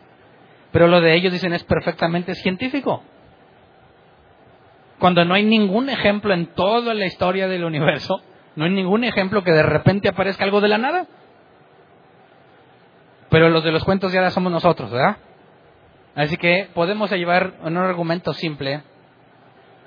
Pero 0.72 0.88
lo 0.88 1.02
de 1.02 1.16
ellos 1.16 1.32
dicen 1.32 1.54
es 1.54 1.64
perfectamente 1.64 2.36
científico. 2.36 3.04
Cuando 5.00 5.24
no 5.26 5.34
hay 5.34 5.44
ningún 5.44 5.90
ejemplo 5.90 6.34
en 6.34 6.48
toda 6.48 6.94
la 6.94 7.06
historia 7.06 7.48
del 7.48 7.64
universo, 7.64 8.22
no 8.56 8.66
hay 8.66 8.72
ningún 8.72 9.04
ejemplo 9.04 9.44
que 9.44 9.52
de 9.52 9.64
repente 9.64 10.10
aparezca 10.10 10.44
algo 10.44 10.62
de 10.62 10.70
la 10.70 10.78
nada. 10.78 11.08
Pero 13.30 13.50
los 13.50 13.64
de 13.64 13.72
los 13.72 13.84
cuentos 13.84 14.16
hadas 14.16 14.34
somos 14.34 14.52
nosotros, 14.52 14.92
¿verdad? 14.92 15.18
Así 16.16 16.38
que 16.38 16.70
podemos 16.74 17.12
llevar 17.12 17.56
en 17.66 17.78
un 17.78 17.84
argumento 17.84 18.34
simple, 18.34 18.84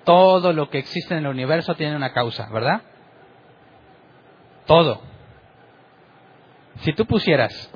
todo 0.05 0.53
lo 0.53 0.68
que 0.68 0.78
existe 0.78 1.14
en 1.14 1.20
el 1.20 1.26
universo 1.26 1.74
tiene 1.74 1.97
una 1.97 2.12
causa, 2.12 2.49
¿verdad? 2.51 2.82
Todo. 4.66 5.01
Si 6.80 6.93
tú 6.93 7.07
pusieras 7.07 7.72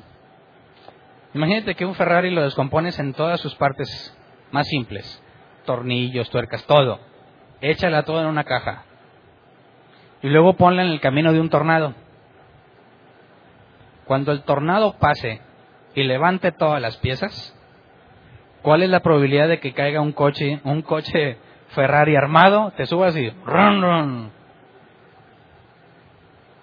Imagínate 1.33 1.75
que 1.75 1.85
un 1.85 1.95
Ferrari 1.95 2.29
lo 2.29 2.43
descompones 2.43 2.99
en 2.99 3.13
todas 3.13 3.39
sus 3.39 3.55
partes 3.55 4.15
más 4.51 4.67
simples, 4.67 5.21
tornillos, 5.65 6.29
tuercas, 6.29 6.63
todo. 6.65 6.99
Échala 7.59 8.03
todo 8.03 8.21
en 8.21 8.27
una 8.27 8.43
caja. 8.43 8.83
Y 10.21 10.29
luego 10.29 10.53
ponla 10.53 10.83
en 10.83 10.91
el 10.91 11.01
camino 11.01 11.33
de 11.33 11.39
un 11.39 11.49
tornado. 11.49 11.95
Cuando 14.05 14.31
el 14.31 14.43
tornado 14.43 14.97
pase 14.99 15.41
y 15.95 16.03
levante 16.03 16.51
todas 16.51 16.81
las 16.81 16.97
piezas, 16.97 17.57
¿cuál 18.61 18.83
es 18.83 18.89
la 18.89 18.99
probabilidad 18.99 19.47
de 19.47 19.59
que 19.59 19.73
caiga 19.73 20.01
un 20.01 20.11
coche, 20.11 20.59
un 20.63 20.83
coche 20.83 21.37
Ferrari 21.69 22.15
armado, 22.15 22.73
te 22.77 22.85
subas 22.85 23.17
y 23.17 23.29
run, 23.45 23.81
run? 23.81 24.31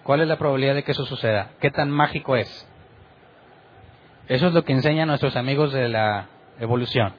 ¿Cuál 0.05 0.21
es 0.21 0.29
la 0.29 0.39
probabilidad 0.39 0.75
de 0.75 0.85
que 0.85 0.93
eso 0.93 1.05
suceda? 1.07 1.51
¿Qué 1.61 1.71
tan 1.71 1.91
mágico 1.91 2.37
es? 2.37 2.70
Eso 4.31 4.47
es 4.47 4.55
lo 4.55 4.62
que 4.62 4.72
enseñan 4.72 5.09
nuestros 5.09 5.35
amigos 5.35 5.72
de 5.72 5.89
la 5.89 6.28
evolución. 6.61 7.14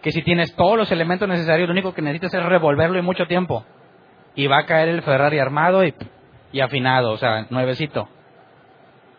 Que 0.00 0.12
si 0.12 0.22
tienes 0.22 0.56
todos 0.56 0.78
los 0.78 0.90
elementos 0.90 1.28
necesarios, 1.28 1.68
lo 1.68 1.74
único 1.74 1.92
que 1.92 2.00
necesitas 2.00 2.32
es 2.32 2.42
revolverlo 2.42 2.98
en 2.98 3.04
mucho 3.04 3.26
tiempo. 3.26 3.66
Y 4.34 4.46
va 4.46 4.60
a 4.60 4.64
caer 4.64 4.88
el 4.88 5.02
Ferrari 5.02 5.38
armado 5.38 5.84
y, 5.84 5.94
y 6.52 6.60
afinado, 6.60 7.10
o 7.12 7.18
sea, 7.18 7.46
nuevecito. 7.50 8.08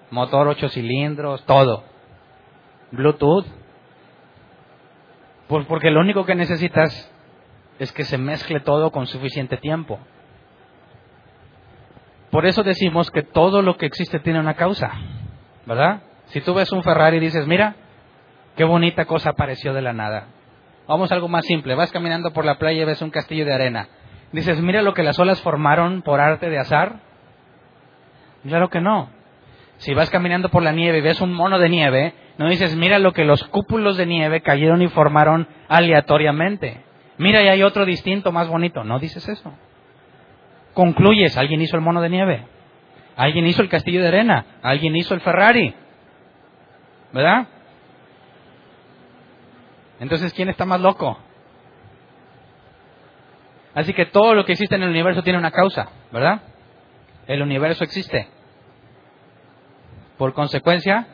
Motor 0.10 0.48
ocho 0.48 0.70
cilindros, 0.70 1.46
todo. 1.46 1.84
Bluetooth. 2.90 3.46
Pues 5.48 5.68
porque 5.68 5.92
lo 5.92 6.00
único 6.00 6.26
que 6.26 6.34
necesitas 6.34 7.14
es 7.78 7.92
que 7.92 8.06
se 8.06 8.18
mezcle 8.18 8.60
todo 8.62 8.90
con 8.90 9.06
suficiente 9.06 9.58
tiempo. 9.58 10.00
Por 12.32 12.48
eso 12.48 12.64
decimos 12.64 13.12
que 13.12 13.22
todo 13.22 13.62
lo 13.62 13.78
que 13.78 13.86
existe 13.86 14.20
tiene 14.20 14.40
una 14.40 14.56
causa. 14.56 14.94
¿Verdad? 15.66 16.02
Si 16.26 16.42
tú 16.42 16.54
ves 16.54 16.72
un 16.72 16.84
Ferrari 16.84 17.18
y 17.18 17.22
dices, 17.22 17.48
mira, 17.48 17.76
qué 18.56 18.64
bonita 18.64 19.06
cosa 19.06 19.32
apareció 19.32 19.74
de 19.74 19.82
la 19.82 19.94
nada. 19.94 20.28
Vamos 20.88 21.12
a 21.12 21.16
algo 21.16 21.28
más 21.28 21.46
simple, 21.46 21.76
vas 21.76 21.92
caminando 21.92 22.32
por 22.32 22.46
la 22.46 22.58
playa 22.58 22.82
y 22.82 22.86
ves 22.86 23.02
un 23.02 23.12
castillo 23.12 23.46
de 23.46 23.54
arena. 23.54 23.88
Dices, 24.32 24.62
mira 24.62 24.82
lo 24.82 24.94
que 24.94 25.04
las 25.04 25.20
olas 25.20 25.42
formaron 25.42 26.02
por 26.02 26.20
arte 26.20 26.50
de 26.50 26.60
azar. 26.60 27.00
Claro 28.44 28.70
que 28.70 28.82
no. 28.82 29.10
Si 29.78 29.94
vas 29.94 30.10
caminando 30.10 30.50
por 30.50 30.64
la 30.64 30.72
nieve 30.72 31.00
y 31.00 31.02
ves 31.02 31.22
un 31.22 31.34
mono 31.34 31.60
de 31.60 31.70
nieve, 31.70 32.14
no 32.38 32.50
dices, 32.50 32.76
mira 32.76 33.00
lo 33.00 33.14
que 33.14 33.26
los 33.26 33.44
cúpulos 33.46 33.98
de 33.98 34.06
nieve 34.06 34.42
cayeron 34.42 34.82
y 34.82 34.88
formaron 34.88 35.48
aleatoriamente. 35.68 36.84
Mira, 37.18 37.44
y 37.44 37.48
hay 37.48 37.64
otro 37.64 37.86
distinto, 37.86 38.32
más 38.32 38.48
bonito. 38.48 38.84
No 38.84 39.00
dices 39.00 39.28
eso. 39.28 39.54
Concluyes, 40.74 41.38
alguien 41.38 41.62
hizo 41.62 41.76
el 41.76 41.82
mono 41.82 42.02
de 42.02 42.10
nieve. 42.10 42.48
Alguien 43.22 43.46
hizo 43.46 43.62
el 43.62 43.70
castillo 43.70 44.02
de 44.02 44.08
arena, 44.08 44.46
alguien 44.64 44.96
hizo 44.96 45.14
el 45.14 45.22
Ferrari. 45.22 45.76
¿Verdad? 47.14 47.48
Entonces, 50.00 50.34
¿quién 50.34 50.50
está 50.50 50.66
más 50.66 50.82
loco? 50.82 51.20
Así 53.76 53.94
que 53.94 54.08
todo 54.08 54.34
lo 54.34 54.44
que 54.44 54.54
existe 54.54 54.74
en 54.74 54.82
el 54.82 54.90
universo 54.90 55.22
tiene 55.22 55.38
una 55.38 55.52
causa, 55.52 55.90
¿verdad? 56.12 56.42
El 57.28 57.44
universo 57.44 57.84
existe. 57.84 58.28
Por 60.18 60.34
consecuencia, 60.34 61.06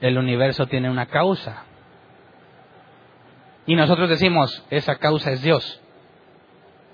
el 0.00 0.16
universo 0.16 0.68
tiene 0.68 0.88
una 0.88 1.06
causa. 1.06 1.64
Y 3.66 3.74
nosotros 3.74 4.08
decimos, 4.08 4.64
esa 4.70 4.98
causa 4.98 5.32
es 5.32 5.42
Dios. 5.42 5.82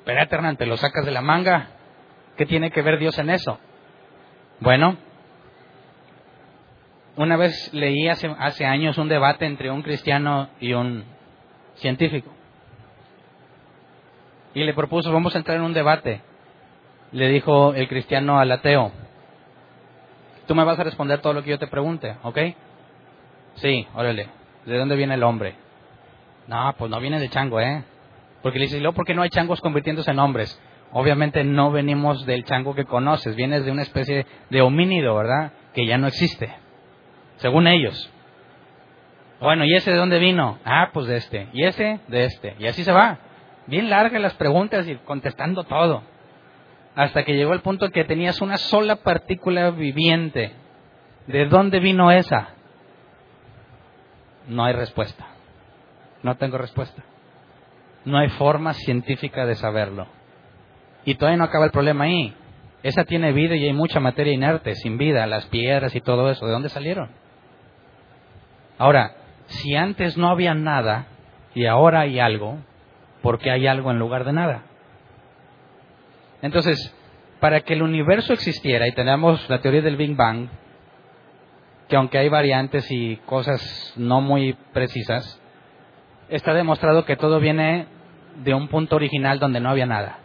Pero 0.07 0.19
Hernán, 0.19 0.57
te 0.57 0.65
lo 0.65 0.79
sacas 0.79 1.05
de 1.05 1.11
la 1.11 1.21
manga. 1.21 1.73
¿Qué 2.41 2.47
tiene 2.47 2.70
que 2.70 2.80
ver 2.80 2.99
Dios 2.99 3.18
en 3.18 3.28
eso? 3.28 3.59
Bueno, 4.61 4.97
una 7.16 7.36
vez 7.36 7.70
leí 7.74 8.09
hace, 8.09 8.34
hace 8.38 8.64
años 8.64 8.97
un 8.97 9.11
debate 9.11 9.45
entre 9.45 9.70
un 9.70 9.82
cristiano 9.82 10.49
y 10.59 10.72
un 10.72 11.05
científico. 11.74 12.30
Y 14.55 14.64
le 14.64 14.72
propuso, 14.72 15.12
vamos 15.12 15.34
a 15.34 15.38
entrar 15.41 15.59
en 15.59 15.64
un 15.64 15.74
debate. 15.74 16.22
Le 17.12 17.28
dijo 17.28 17.74
el 17.74 17.86
cristiano 17.88 18.41
al 18.41 18.51
ateo, 18.53 18.91
tú 20.47 20.55
me 20.55 20.64
vas 20.64 20.78
a 20.78 20.84
responder 20.84 21.20
todo 21.20 21.34
lo 21.34 21.43
que 21.43 21.51
yo 21.51 21.59
te 21.59 21.66
pregunte, 21.66 22.16
¿ok? 22.22 22.38
Sí, 23.57 23.86
órale. 23.95 24.30
¿De 24.64 24.78
dónde 24.78 24.97
viene 24.97 25.12
el 25.12 25.24
hombre? 25.24 25.57
No, 26.47 26.74
pues 26.78 26.91
no 26.91 27.01
viene 27.01 27.20
de 27.20 27.28
chango, 27.28 27.61
¿eh? 27.61 27.84
Porque 28.43 28.59
le 28.59 28.64
dice, 28.64 28.78
¿y 28.78 28.93
por 28.93 29.05
qué 29.05 29.14
no 29.14 29.20
hay 29.20 29.28
changos 29.28 29.61
convirtiéndose 29.61 30.11
en 30.11 30.18
hombres? 30.20 30.59
Obviamente 30.93 31.45
no 31.45 31.70
venimos 31.70 32.26
del 32.26 32.45
chango 32.45 32.74
que 32.74 32.84
conoces, 32.84 33.36
vienes 33.36 33.64
de 33.64 33.70
una 33.70 33.82
especie 33.82 34.26
de 34.51 34.61
homínido, 34.61 35.14
¿verdad? 35.14 35.53
Que 35.72 35.86
ya 35.86 35.99
no 35.99 36.09
existe, 36.09 36.53
según 37.36 37.68
ellos. 37.68 38.12
Bueno, 39.41 39.64
¿y 39.64 39.74
ese 39.74 39.93
de 39.93 39.97
dónde 39.97 40.18
vino? 40.18 40.59
Ah, 40.64 40.91
pues 40.93 41.07
de 41.07 41.16
este. 41.16 41.49
¿Y 41.53 41.64
ese? 41.64 42.01
De 42.09 42.24
este. 42.24 42.57
Y 42.59 42.66
así 42.66 42.84
se 42.84 42.93
va. 42.93 43.18
Bien 43.66 43.88
largas 43.88 44.20
las 44.20 44.34
preguntas 44.34 44.86
y 44.86 44.97
contestando 44.97 45.64
todo. 45.64 46.03
Hasta 46.95 47.24
que 47.24 47.34
llegó 47.34 47.55
el 47.55 47.61
punto 47.61 47.91
que 47.91 48.05
tenías 48.05 48.43
una 48.43 48.59
sola 48.59 48.97
partícula 48.97 49.70
viviente. 49.70 50.53
¿De 51.26 51.47
dónde 51.47 51.78
vino 51.78 52.11
esa? 52.11 52.49
No 54.49 54.64
hay 54.64 54.74
respuesta. 54.74 55.26
No 56.22 56.36
tengo 56.36 56.59
respuesta. 56.59 57.03
No 58.05 58.18
hay 58.18 58.28
forma 58.30 58.74
científica 58.74 59.47
de 59.47 59.55
saberlo. 59.55 60.07
Y 61.05 61.14
todavía 61.14 61.38
no 61.38 61.44
acaba 61.44 61.64
el 61.64 61.70
problema 61.70 62.05
ahí. 62.05 62.34
Esa 62.82 63.05
tiene 63.05 63.32
vida 63.32 63.57
y 63.57 63.64
hay 63.64 63.72
mucha 63.72 64.01
materia 64.01 64.32
inerte, 64.32 64.74
sin 64.74 64.96
vida, 64.96 65.26
las 65.26 65.46
piedras 65.46 65.94
y 65.94 66.01
todo 66.01 66.30
eso. 66.30 66.46
¿De 66.46 66.53
dónde 66.53 66.68
salieron? 66.68 67.11
Ahora, 68.78 69.14
si 69.46 69.74
antes 69.74 70.16
no 70.16 70.28
había 70.28 70.55
nada 70.55 71.07
y 71.55 71.66
ahora 71.66 72.01
hay 72.01 72.18
algo, 72.18 72.59
¿por 73.22 73.38
qué 73.38 73.51
hay 73.51 73.66
algo 73.66 73.90
en 73.90 73.98
lugar 73.98 74.24
de 74.24 74.32
nada? 74.32 74.62
Entonces, 76.42 76.94
para 77.40 77.61
que 77.61 77.74
el 77.74 77.82
universo 77.82 78.32
existiera, 78.32 78.86
y 78.86 78.92
tenemos 78.92 79.48
la 79.51 79.61
teoría 79.61 79.82
del 79.82 79.96
Big 79.96 80.16
Bang, 80.16 80.48
que 81.88 81.96
aunque 81.96 82.18
hay 82.18 82.28
variantes 82.28 82.90
y 82.90 83.16
cosas 83.26 83.92
no 83.96 84.20
muy 84.20 84.55
precisas, 84.72 85.40
está 86.28 86.55
demostrado 86.55 87.05
que 87.05 87.16
todo 87.16 87.40
viene 87.40 87.86
de 88.44 88.55
un 88.55 88.68
punto 88.68 88.96
original 88.96 89.38
donde 89.38 89.61
no 89.61 89.70
había 89.70 89.86
nada, 89.86 90.18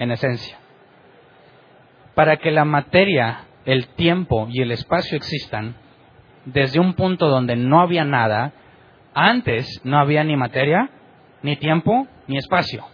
en 0.00 0.10
esencia. 0.10 0.58
Para 2.16 2.38
que 2.38 2.50
la 2.50 2.64
materia, 2.64 3.44
el 3.64 3.86
tiempo 3.88 4.48
y 4.50 4.62
el 4.62 4.72
espacio 4.72 5.16
existan, 5.16 5.76
desde 6.44 6.80
un 6.80 6.94
punto 6.94 7.28
donde 7.28 7.54
no 7.54 7.80
había 7.80 8.04
nada, 8.04 8.52
antes 9.14 9.80
no 9.84 9.98
había 9.98 10.24
ni 10.24 10.36
materia, 10.36 10.90
ni 11.42 11.56
tiempo, 11.56 12.08
ni 12.26 12.38
espacio. 12.38 12.84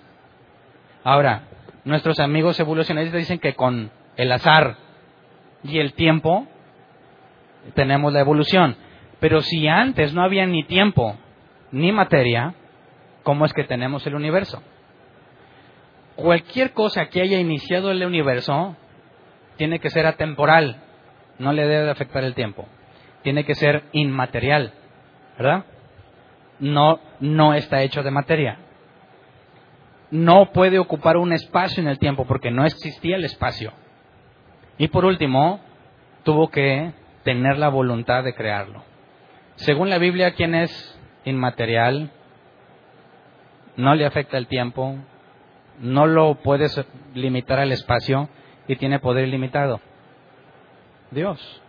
Ahora, 1.05 1.45
nuestros 1.85 2.19
amigos 2.19 2.59
evolucionistas 2.61 3.15
dicen 3.15 3.39
que 3.39 3.55
con 3.55 3.91
el 4.17 4.33
azar 4.33 4.77
y 5.63 5.79
el 5.79 5.95
tiempo 5.95 6.47
tenemos 7.75 8.13
la 8.13 8.21
evolución. 8.21 8.77
Pero 9.21 9.41
si 9.41 9.69
antes 9.69 10.13
no 10.13 10.23
había 10.23 10.47
ni 10.47 10.65
tiempo 10.65 11.17
ni 11.71 11.93
materia, 11.93 12.55
¿cómo 13.23 13.45
es 13.45 13.53
que 13.53 13.65
tenemos 13.65 14.07
el 14.07 14.17
universo? 14.17 14.63
Cualquier 16.17 16.73
cosa 16.73 17.07
que 17.07 17.21
haya 17.21 17.39
iniciado 17.39 17.91
el 17.91 18.05
universo 18.05 18.75
tiene 19.57 19.79
que 19.79 19.91
ser 19.91 20.07
atemporal, 20.07 20.83
no 21.39 21.53
le 21.53 21.67
debe 21.67 21.91
afectar 21.91 22.25
el 22.25 22.35
tiempo. 22.35 22.67
Tiene 23.23 23.45
que 23.45 23.55
ser 23.55 23.85
inmaterial, 23.93 24.73
¿verdad? 25.37 25.65
No, 26.59 27.01
no 27.21 27.55
está 27.55 27.83
hecho 27.83 28.03
de 28.03 28.11
materia. 28.11 28.59
No 30.11 30.53
puede 30.53 30.79
ocupar 30.79 31.17
un 31.17 31.33
espacio 31.33 31.83
en 31.83 31.89
el 31.89 31.99
tiempo 31.99 32.27
porque 32.27 32.51
no 32.51 32.65
existía 32.65 33.17
el 33.17 33.25
espacio. 33.25 33.73
Y 34.79 34.89
por 34.89 35.05
último, 35.05 35.61
tuvo 36.23 36.49
que 36.49 36.93
tener 37.25 37.59
la 37.59 37.69
voluntad 37.69 38.25
de 38.25 38.35
crearlo. 38.35 38.85
Según 39.57 39.91
la 39.91 39.99
Biblia, 39.99 40.33
¿quién 40.33 40.55
es 40.55 40.99
inmaterial? 41.25 42.11
No 43.77 43.95
le 43.95 44.07
afecta 44.07 44.39
el 44.39 44.47
tiempo, 44.47 44.97
no 45.81 46.07
lo 46.07 46.37
puedes 46.37 46.85
limitar 47.15 47.59
al 47.59 47.73
espacio 47.73 48.29
y 48.69 48.77
tiene 48.77 48.99
poder 48.99 49.29
ilimitado. 49.29 49.81
Dios. 51.11 51.63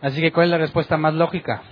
Así 0.00 0.20
que, 0.20 0.32
¿cuál 0.32 0.46
es 0.46 0.50
la 0.50 0.58
respuesta 0.58 0.96
más 0.96 1.14
lógica? 1.14 1.62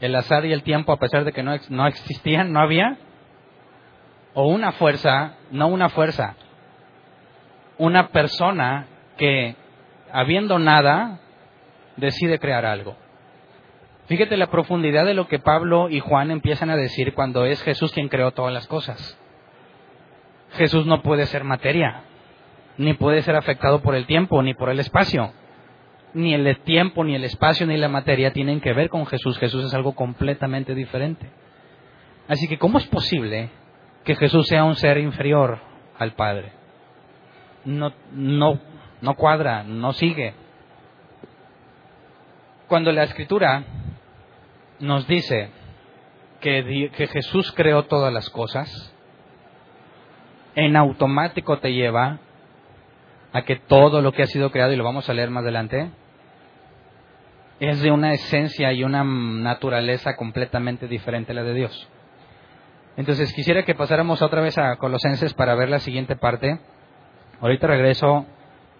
El 0.00 0.14
azar 0.14 0.44
y 0.44 0.52
el 0.52 0.62
tiempo, 0.62 0.92
a 0.92 0.98
pesar 0.98 1.24
de 1.24 1.32
que 1.32 1.42
no, 1.42 1.54
no 1.68 1.86
existían, 1.86 2.52
no 2.52 2.60
había. 2.60 2.98
O 4.34 4.48
una 4.48 4.72
fuerza, 4.72 5.34
no 5.50 5.68
una 5.68 5.90
fuerza, 5.90 6.36
una 7.78 8.08
persona 8.08 8.86
que, 9.18 9.56
habiendo 10.10 10.58
nada, 10.58 11.20
decide 11.96 12.38
crear 12.38 12.64
algo. 12.64 12.96
Fíjate 14.12 14.36
la 14.36 14.50
profundidad 14.50 15.06
de 15.06 15.14
lo 15.14 15.26
que 15.26 15.38
Pablo 15.38 15.88
y 15.88 15.98
Juan 16.00 16.30
empiezan 16.30 16.68
a 16.68 16.76
decir 16.76 17.14
cuando 17.14 17.46
es 17.46 17.62
Jesús 17.62 17.92
quien 17.92 18.10
creó 18.10 18.32
todas 18.32 18.52
las 18.52 18.66
cosas. 18.66 19.18
Jesús 20.50 20.84
no 20.84 21.00
puede 21.00 21.24
ser 21.24 21.44
materia, 21.44 22.02
ni 22.76 22.92
puede 22.92 23.22
ser 23.22 23.36
afectado 23.36 23.80
por 23.80 23.94
el 23.94 24.04
tiempo, 24.04 24.42
ni 24.42 24.52
por 24.52 24.68
el 24.68 24.80
espacio. 24.80 25.32
Ni 26.12 26.34
el 26.34 26.58
tiempo, 26.58 27.04
ni 27.04 27.14
el 27.14 27.24
espacio, 27.24 27.66
ni 27.66 27.78
la 27.78 27.88
materia 27.88 28.34
tienen 28.34 28.60
que 28.60 28.74
ver 28.74 28.90
con 28.90 29.06
Jesús. 29.06 29.38
Jesús 29.38 29.64
es 29.64 29.72
algo 29.72 29.94
completamente 29.94 30.74
diferente. 30.74 31.30
Así 32.28 32.46
que, 32.48 32.58
¿cómo 32.58 32.76
es 32.76 32.86
posible 32.88 33.48
que 34.04 34.14
Jesús 34.14 34.46
sea 34.46 34.64
un 34.64 34.76
ser 34.76 34.98
inferior 34.98 35.58
al 35.98 36.12
Padre? 36.12 36.52
No, 37.64 37.94
no, 38.12 38.60
no 39.00 39.14
cuadra, 39.14 39.62
no 39.62 39.94
sigue. 39.94 40.34
Cuando 42.68 42.92
la 42.92 43.04
Escritura 43.04 43.64
nos 44.82 45.06
dice 45.06 45.48
que, 46.40 46.90
Jesús 47.12 47.52
creó 47.52 47.84
todas 47.84 48.12
las 48.12 48.28
cosas, 48.30 48.92
en 50.56 50.76
automático 50.76 51.58
te 51.60 51.72
lleva 51.72 52.18
a 53.32 53.42
que 53.42 53.56
todo 53.56 54.02
lo 54.02 54.12
que 54.12 54.24
ha 54.24 54.26
sido 54.26 54.50
creado, 54.50 54.72
y 54.72 54.76
lo 54.76 54.84
vamos 54.84 55.08
a 55.08 55.14
leer 55.14 55.30
más 55.30 55.44
adelante, 55.44 55.88
es 57.60 57.80
de 57.80 57.92
una 57.92 58.12
esencia 58.12 58.72
y 58.72 58.82
una 58.82 59.04
naturaleza 59.04 60.16
completamente 60.16 60.88
diferente 60.88 61.30
a 61.30 61.36
la 61.36 61.44
de 61.44 61.54
Dios. 61.54 61.88
Entonces 62.96 63.32
quisiera 63.32 63.64
que 63.64 63.76
pasáramos 63.76 64.20
otra 64.20 64.42
vez 64.42 64.58
a 64.58 64.76
Colosenses 64.76 65.32
para 65.32 65.54
ver 65.54 65.70
la 65.70 65.78
siguiente 65.78 66.16
parte. 66.16 66.58
Ahorita 67.40 67.68
regreso 67.68 68.26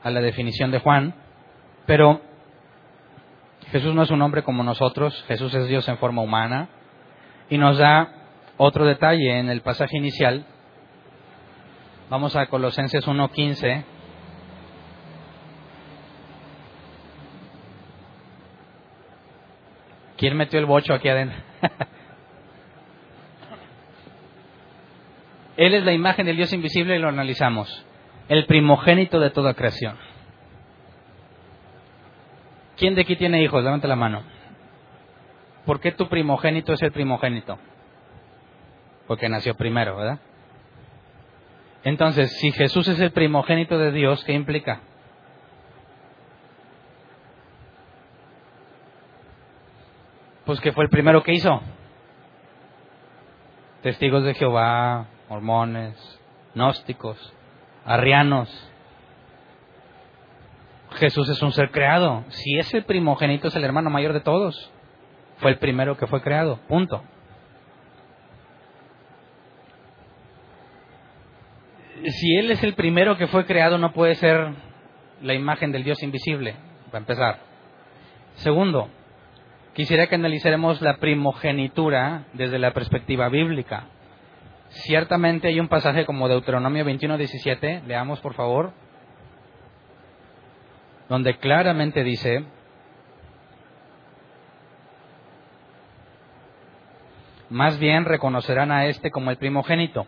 a 0.03 0.11
la 0.11 0.21
definición 0.21 0.73
de 0.73 0.81
Juan, 0.81 1.15
pero 1.87 2.21
Jesús 3.73 3.95
no 3.95 4.03
es 4.03 4.11
un 4.11 4.23
hombre 4.23 4.43
como 4.43 4.63
nosotros, 4.63 5.25
Jesús 5.27 5.53
es 5.55 5.67
Dios 5.67 5.89
en 5.89 5.99
forma 5.99 6.23
humana 6.23 6.69
y 7.51 7.59
nos 7.59 7.79
da 7.79 8.09
otro 8.57 8.85
detalle 8.85 9.39
en 9.39 9.49
el 9.49 9.63
pasaje 9.63 9.97
inicial 9.97 10.47
Vamos 12.13 12.37
a 12.37 12.45
Colosenses 12.45 13.07
1.15. 13.07 13.85
¿Quién 20.19 20.37
metió 20.37 20.59
el 20.61 20.67
bocho 20.67 20.93
aquí 20.93 21.09
adentro? 21.09 21.39
Él 25.57 25.73
es 25.73 25.85
la 25.85 25.95
imagen 25.95 26.27
del 26.27 26.37
Dios 26.37 26.53
invisible 26.53 26.97
y 26.97 26.99
lo 26.99 27.09
analizamos. 27.09 27.87
El 28.29 28.45
primogénito 28.45 29.19
de 29.19 29.31
toda 29.31 29.55
creación. 29.55 29.97
¿Quién 32.77 32.95
de 32.95 33.03
aquí 33.03 33.17
tiene 33.17 33.43
hijos? 33.43 33.63
Levanta 33.63 33.89
la 33.89 33.97
mano. 33.97 34.23
¿Por 35.65 35.81
qué 35.81 35.93
tu 35.93 36.09
primogénito 36.09 36.73
es 36.73 36.83
el 36.83 36.93
primogénito? 36.93 37.59
Porque 39.07 39.29
nació 39.29 39.55
primero, 39.55 39.97
¿verdad? 39.97 40.19
Entonces, 41.85 42.33
si 42.39 42.53
Jesús 42.53 42.89
es 42.89 43.01
el 43.01 43.13
primogénito 43.13 43.79
de 43.79 43.93
Dios, 43.93 44.25
¿qué 44.25 44.33
implica? 44.33 44.81
Pues 50.45 50.61
que 50.61 50.73
fue 50.73 50.85
el 50.85 50.91
primero 50.91 51.23
que 51.23 51.33
hizo. 51.33 51.61
Testigos 53.83 54.25
de 54.25 54.35
Jehová, 54.35 55.07
mormones, 55.29 56.21
gnósticos, 56.55 57.33
arrianos. 57.85 58.72
Jesús 60.93 61.29
es 61.29 61.43
un 61.43 61.53
ser 61.53 61.71
creado. 61.71 62.25
Si 62.29 62.59
es 62.59 62.73
el 62.75 62.85
primogénito, 62.85 63.49
es 63.49 63.57
el 63.57 63.65
hermano 63.65 63.91
mayor 63.91 64.13
de 64.13 64.21
todos. 64.21 64.71
Fue 65.39 65.51
el 65.51 65.59
primero 65.59 65.97
que 65.97 66.07
fue 66.07 66.23
creado. 66.23 66.59
Punto. 66.69 67.03
si 72.11 72.37
Él 72.37 72.51
es 72.51 72.63
el 72.63 72.75
primero 72.75 73.17
que 73.17 73.27
fue 73.27 73.47
creado, 73.47 73.79
no 73.79 73.93
puede 73.93 74.15
ser 74.17 74.55
la 75.21 75.35
imagen 75.35 75.73
del 75.73 75.85
Dios 75.85 76.03
invisible, 76.03 76.57
para 76.87 76.99
empezar. 76.99 77.39
Segundo, 78.37 78.89
quisiera 79.75 80.09
que 80.09 80.17
analicemos 80.17 80.81
la 80.83 80.97
primogenitura 80.97 82.25
desde 82.33 82.59
la 82.59 82.73
perspectiva 82.73 83.29
bíblica. 83.29 83.87
Ciertamente 84.71 85.49
hay 85.49 85.61
un 85.61 85.69
pasaje 85.69 86.07
como 86.07 86.29
Deuteronomio 86.29 86.85
21:17, 86.85 87.83
leamos 87.87 88.21
por 88.21 88.35
favor, 88.35 88.73
donde 91.09 91.37
claramente 91.37 92.05
dice, 92.05 92.45
más 97.51 97.79
bien 97.79 98.05
reconocerán 98.05 98.73
a 98.73 98.87
este 98.87 99.11
como 99.11 99.31
el 99.31 99.37
primogénito 99.37 100.07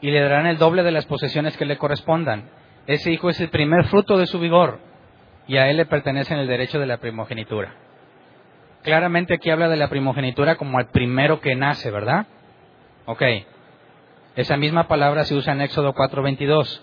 y 0.00 0.10
le 0.10 0.20
darán 0.20 0.46
el 0.46 0.58
doble 0.58 0.82
de 0.82 0.90
las 0.90 1.06
posesiones 1.06 1.56
que 1.56 1.64
le 1.64 1.78
correspondan. 1.78 2.50
Ese 2.86 3.12
hijo 3.12 3.30
es 3.30 3.40
el 3.40 3.50
primer 3.50 3.84
fruto 3.84 4.18
de 4.18 4.26
su 4.26 4.40
vigor 4.40 4.80
y 5.46 5.56
a 5.56 5.70
él 5.70 5.76
le 5.76 5.86
pertenece 5.86 6.34
el 6.34 6.48
derecho 6.48 6.80
de 6.80 6.86
la 6.86 6.98
primogenitura. 6.98 7.74
Claramente 8.82 9.34
aquí 9.34 9.48
habla 9.50 9.68
de 9.68 9.76
la 9.76 9.88
primogenitura 9.88 10.56
como 10.56 10.80
el 10.80 10.86
primero 10.86 11.40
que 11.40 11.54
nace, 11.54 11.90
¿verdad? 11.90 12.26
Ok. 13.06 13.22
Esa 14.34 14.56
misma 14.56 14.88
palabra 14.88 15.24
se 15.24 15.34
usa 15.36 15.52
en 15.52 15.60
Éxodo 15.60 15.94
4:22. 15.94 16.82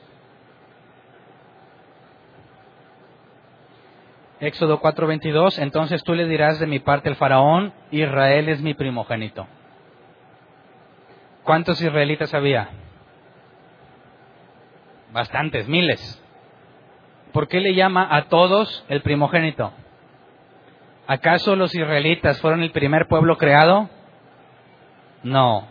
Éxodo 4.39 4.79
4:22, 4.79 5.59
entonces 5.59 6.03
tú 6.03 6.13
le 6.13 6.25
dirás 6.25 6.59
de 6.59 6.67
mi 6.67 6.79
parte 6.79 7.09
al 7.09 7.15
faraón, 7.15 7.73
Israel 7.91 8.49
es 8.49 8.61
mi 8.61 8.73
primogénito. 8.73 9.47
¿Cuántos 11.43 11.81
israelitas 11.81 12.33
había? 12.33 12.69
bastantes, 15.11 15.67
miles. 15.67 16.21
¿Por 17.31 17.47
qué 17.47 17.59
le 17.59 17.75
llama 17.75 18.07
a 18.09 18.23
todos 18.23 18.85
el 18.89 19.01
primogénito? 19.01 19.71
¿Acaso 21.07 21.55
los 21.55 21.73
israelitas 21.73 22.39
fueron 22.41 22.61
el 22.61 22.71
primer 22.71 23.07
pueblo 23.07 23.37
creado? 23.37 23.89
No. 25.23 25.67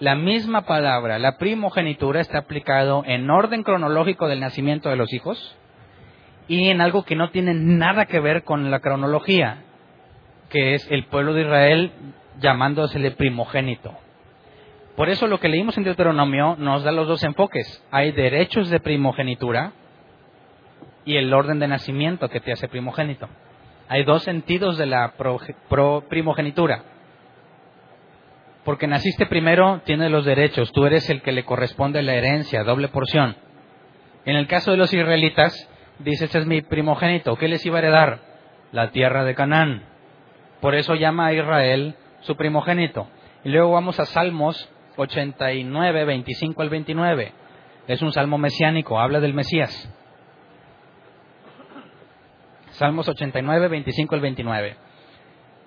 La 0.00 0.14
misma 0.14 0.62
palabra, 0.62 1.18
la 1.18 1.38
primogenitura, 1.38 2.20
está 2.20 2.38
aplicado 2.38 3.02
en 3.06 3.28
orden 3.30 3.62
cronológico 3.62 4.28
del 4.28 4.40
nacimiento 4.40 4.88
de 4.88 4.96
los 4.96 5.12
hijos 5.12 5.56
y 6.48 6.70
en 6.70 6.80
algo 6.80 7.04
que 7.04 7.14
no 7.14 7.30
tiene 7.30 7.54
nada 7.54 8.06
que 8.06 8.20
ver 8.20 8.42
con 8.42 8.70
la 8.70 8.80
cronología, 8.80 9.64
que 10.48 10.74
es 10.74 10.90
el 10.90 11.04
pueblo 11.04 11.34
de 11.34 11.42
Israel 11.42 11.92
llamándosele 12.40 13.10
primogénito. 13.12 13.94
Por 14.96 15.10
eso 15.10 15.26
lo 15.28 15.38
que 15.38 15.48
leímos 15.48 15.76
en 15.76 15.84
Deuteronomio 15.84 16.56
nos 16.58 16.82
da 16.82 16.90
los 16.90 17.06
dos 17.06 17.22
enfoques. 17.22 17.84
Hay 17.90 18.12
derechos 18.12 18.70
de 18.70 18.80
primogenitura 18.80 19.72
y 21.04 21.16
el 21.16 21.32
orden 21.32 21.58
de 21.58 21.68
nacimiento 21.68 22.28
que 22.28 22.40
te 22.40 22.52
hace 22.52 22.66
primogénito. 22.66 23.28
Hay 23.88 24.04
dos 24.04 24.24
sentidos 24.24 24.76
de 24.76 24.86
la 24.86 25.14
primogenitura. 26.08 26.82
Porque 28.64 28.86
naciste 28.86 29.26
primero, 29.26 29.80
tienes 29.84 30.10
los 30.10 30.24
derechos, 30.24 30.72
tú 30.72 30.84
eres 30.84 31.08
el 31.10 31.22
que 31.22 31.32
le 31.32 31.44
corresponde 31.44 32.02
la 32.02 32.14
herencia, 32.14 32.64
doble 32.64 32.88
porción. 32.88 33.36
En 34.24 34.36
el 34.36 34.46
caso 34.46 34.72
de 34.72 34.76
los 34.76 34.92
israelitas, 34.92 35.70
dice, 35.98 36.26
este 36.26 36.38
es 36.38 36.46
mi 36.46 36.62
primogénito, 36.62 37.36
¿qué 37.36 37.48
les 37.48 37.64
iba 37.66 37.76
a 37.76 37.80
heredar? 37.80 38.20
La 38.72 38.90
tierra 38.90 39.24
de 39.24 39.34
Canaán. 39.34 39.82
Por 40.60 40.74
eso 40.74 40.94
llama 40.94 41.26
a 41.26 41.32
Israel 41.32 41.94
su 42.20 42.36
primogénito. 42.36 43.08
Y 43.44 43.50
luego 43.50 43.72
vamos 43.72 43.98
a 44.00 44.06
Salmos 44.06 44.70
89, 44.96 46.04
25 46.04 46.62
al 46.62 46.68
29. 46.68 47.32
Es 47.86 48.02
un 48.02 48.12
salmo 48.12 48.36
mesiánico, 48.36 48.98
habla 48.98 49.20
del 49.20 49.34
Mesías. 49.34 49.90
Salmos 52.70 53.08
89, 53.08 53.68
25 53.68 54.14
al 54.14 54.20
29. 54.20 54.76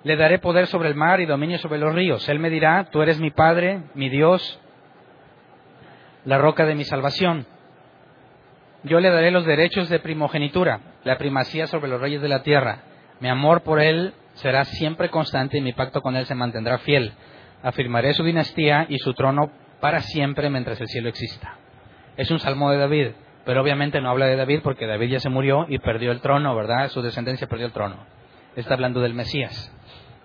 Le 0.04 0.16
daré 0.16 0.38
poder 0.38 0.66
sobre 0.66 0.88
el 0.88 0.94
mar 0.94 1.20
y 1.20 1.26
dominio 1.26 1.58
sobre 1.58 1.78
los 1.78 1.94
ríos. 1.94 2.28
Él 2.28 2.38
me 2.38 2.50
dirá, 2.50 2.88
tú 2.90 3.02
eres 3.02 3.20
mi 3.20 3.30
Padre, 3.30 3.82
mi 3.94 4.08
Dios, 4.08 4.60
la 6.24 6.38
roca 6.38 6.64
de 6.64 6.74
mi 6.74 6.84
salvación. 6.84 7.46
Yo 8.84 8.98
le 8.98 9.10
daré 9.10 9.30
los 9.30 9.46
derechos 9.46 9.88
de 9.88 10.00
primogenitura, 10.00 10.80
la 11.04 11.16
primacía 11.16 11.66
sobre 11.68 11.88
los 11.88 12.00
reyes 12.00 12.20
de 12.20 12.28
la 12.28 12.42
tierra. 12.42 12.82
Mi 13.20 13.28
amor 13.28 13.62
por 13.62 13.80
él 13.80 14.12
será 14.34 14.64
siempre 14.64 15.08
constante 15.08 15.58
y 15.58 15.60
mi 15.60 15.72
pacto 15.72 16.00
con 16.00 16.16
él 16.16 16.26
se 16.26 16.34
mantendrá 16.34 16.78
fiel. 16.78 17.12
Afirmaré 17.62 18.12
su 18.14 18.24
dinastía 18.24 18.86
y 18.88 18.98
su 18.98 19.14
trono 19.14 19.52
para 19.80 20.00
siempre 20.00 20.50
mientras 20.50 20.80
el 20.80 20.88
cielo 20.88 21.08
exista. 21.08 21.56
Es 22.16 22.30
un 22.32 22.40
salmo 22.40 22.70
de 22.70 22.78
David, 22.78 23.08
pero 23.44 23.62
obviamente 23.62 24.00
no 24.00 24.10
habla 24.10 24.26
de 24.26 24.36
David 24.36 24.60
porque 24.64 24.86
David 24.86 25.10
ya 25.10 25.20
se 25.20 25.28
murió 25.28 25.66
y 25.68 25.78
perdió 25.78 26.10
el 26.10 26.20
trono, 26.20 26.56
¿verdad? 26.56 26.88
Su 26.88 27.02
descendencia 27.02 27.46
perdió 27.46 27.66
el 27.66 27.72
trono. 27.72 27.96
Está 28.56 28.74
hablando 28.74 29.00
del 29.00 29.14
Mesías. 29.14 29.72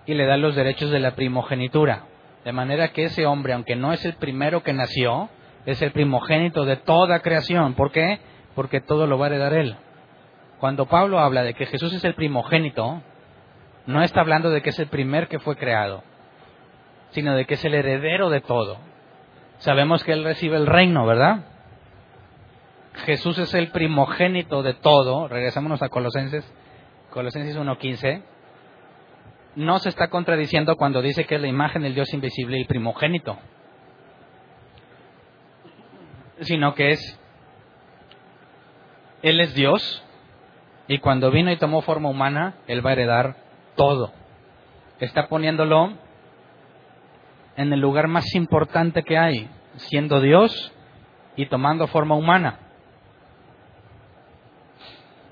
Y 0.04 0.14
le 0.14 0.26
da 0.26 0.36
los 0.36 0.56
derechos 0.56 0.90
de 0.90 0.98
la 0.98 1.12
primogenitura. 1.12 2.06
De 2.44 2.52
manera 2.52 2.88
que 2.88 3.04
ese 3.04 3.24
hombre, 3.24 3.52
aunque 3.52 3.76
no 3.76 3.92
es 3.92 4.04
el 4.04 4.14
primero 4.14 4.62
que 4.64 4.72
nació, 4.72 5.28
es 5.64 5.80
el 5.82 5.92
primogénito 5.92 6.64
de 6.64 6.76
toda 6.76 7.20
creación. 7.20 7.74
¿Por 7.74 7.92
qué? 7.92 8.18
Porque 8.58 8.80
todo 8.80 9.06
lo 9.06 9.18
va 9.18 9.26
a 9.26 9.28
heredar 9.28 9.52
Él. 9.52 9.76
Cuando 10.58 10.86
Pablo 10.86 11.20
habla 11.20 11.44
de 11.44 11.54
que 11.54 11.66
Jesús 11.66 11.94
es 11.94 12.02
el 12.02 12.16
primogénito, 12.16 13.02
no 13.86 14.02
está 14.02 14.20
hablando 14.20 14.50
de 14.50 14.62
que 14.62 14.70
es 14.70 14.78
el 14.80 14.88
primer 14.88 15.28
que 15.28 15.38
fue 15.38 15.54
creado, 15.54 16.02
sino 17.10 17.36
de 17.36 17.44
que 17.44 17.54
es 17.54 17.64
el 17.64 17.74
heredero 17.74 18.30
de 18.30 18.40
todo. 18.40 18.78
Sabemos 19.58 20.02
que 20.02 20.10
Él 20.10 20.24
recibe 20.24 20.56
el 20.56 20.66
reino, 20.66 21.06
¿verdad? 21.06 21.44
Jesús 23.06 23.38
es 23.38 23.54
el 23.54 23.70
primogénito 23.70 24.64
de 24.64 24.74
todo. 24.74 25.28
Regresámonos 25.28 25.80
a 25.80 25.88
Colosenses, 25.88 26.44
Colosenses 27.10 27.56
1.15. 27.56 28.24
No 29.54 29.78
se 29.78 29.88
está 29.88 30.08
contradiciendo 30.08 30.74
cuando 30.74 31.00
dice 31.00 31.26
que 31.26 31.36
es 31.36 31.40
la 31.40 31.46
imagen 31.46 31.82
del 31.82 31.94
Dios 31.94 32.12
invisible 32.12 32.58
y 32.58 32.64
primogénito, 32.64 33.38
sino 36.40 36.74
que 36.74 36.90
es 36.90 37.20
él 39.22 39.40
es 39.40 39.54
Dios 39.54 40.04
y 40.86 40.98
cuando 40.98 41.30
vino 41.30 41.52
y 41.52 41.56
tomó 41.56 41.82
forma 41.82 42.08
humana, 42.08 42.54
Él 42.66 42.84
va 42.84 42.90
a 42.90 42.92
heredar 42.94 43.36
todo. 43.76 44.12
Está 45.00 45.28
poniéndolo 45.28 45.92
en 47.56 47.72
el 47.72 47.80
lugar 47.80 48.08
más 48.08 48.34
importante 48.34 49.02
que 49.02 49.18
hay, 49.18 49.50
siendo 49.76 50.20
Dios 50.20 50.72
y 51.36 51.46
tomando 51.46 51.86
forma 51.88 52.14
humana. 52.14 52.58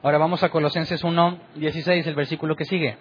Ahora 0.02 0.18
vamos 0.18 0.42
a 0.42 0.50
Colosenses 0.50 1.02
1, 1.02 1.38
16, 1.54 2.06
el 2.06 2.14
versículo 2.14 2.54
que 2.54 2.64
sigue. 2.64 2.98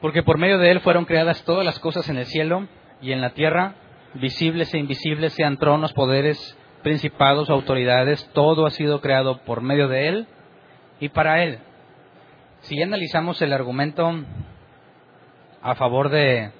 Porque 0.00 0.24
por 0.24 0.38
medio 0.38 0.58
de 0.58 0.72
Él 0.72 0.80
fueron 0.80 1.04
creadas 1.04 1.44
todas 1.44 1.64
las 1.64 1.78
cosas 1.78 2.08
en 2.08 2.18
el 2.18 2.26
cielo 2.26 2.66
y 3.00 3.12
en 3.12 3.20
la 3.20 3.30
tierra, 3.30 3.76
visibles 4.14 4.72
e 4.74 4.78
invisibles, 4.78 5.32
sean 5.32 5.56
tronos, 5.56 5.92
poderes, 5.92 6.56
principados, 6.82 7.50
autoridades, 7.50 8.28
todo 8.32 8.66
ha 8.66 8.70
sido 8.70 9.00
creado 9.00 9.38
por 9.38 9.60
medio 9.62 9.88
de 9.88 10.08
Él 10.08 10.26
y 11.00 11.08
para 11.08 11.42
Él. 11.42 11.58
Si 12.62 12.80
analizamos 12.80 13.40
el 13.42 13.52
argumento 13.52 14.12
a 15.62 15.74
favor 15.74 16.10
de 16.10 16.52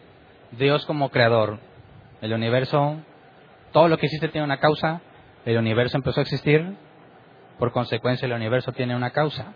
Dios 0.52 0.86
como 0.86 1.10
creador, 1.10 1.58
el 2.20 2.32
universo, 2.32 2.96
todo 3.72 3.88
lo 3.88 3.98
que 3.98 4.06
existe 4.06 4.28
tiene 4.28 4.44
una 4.44 4.58
causa, 4.58 5.00
el 5.44 5.58
universo 5.58 5.96
empezó 5.96 6.20
a 6.20 6.22
existir, 6.22 6.76
por 7.58 7.72
consecuencia 7.72 8.26
el 8.26 8.32
universo 8.32 8.72
tiene 8.72 8.96
una 8.96 9.10
causa. 9.10 9.54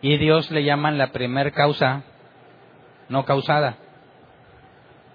Y 0.00 0.16
Dios 0.16 0.50
le 0.50 0.64
llaman 0.64 0.98
la 0.98 1.12
primer 1.12 1.52
causa 1.52 2.02
no 3.08 3.24
causada. 3.24 3.76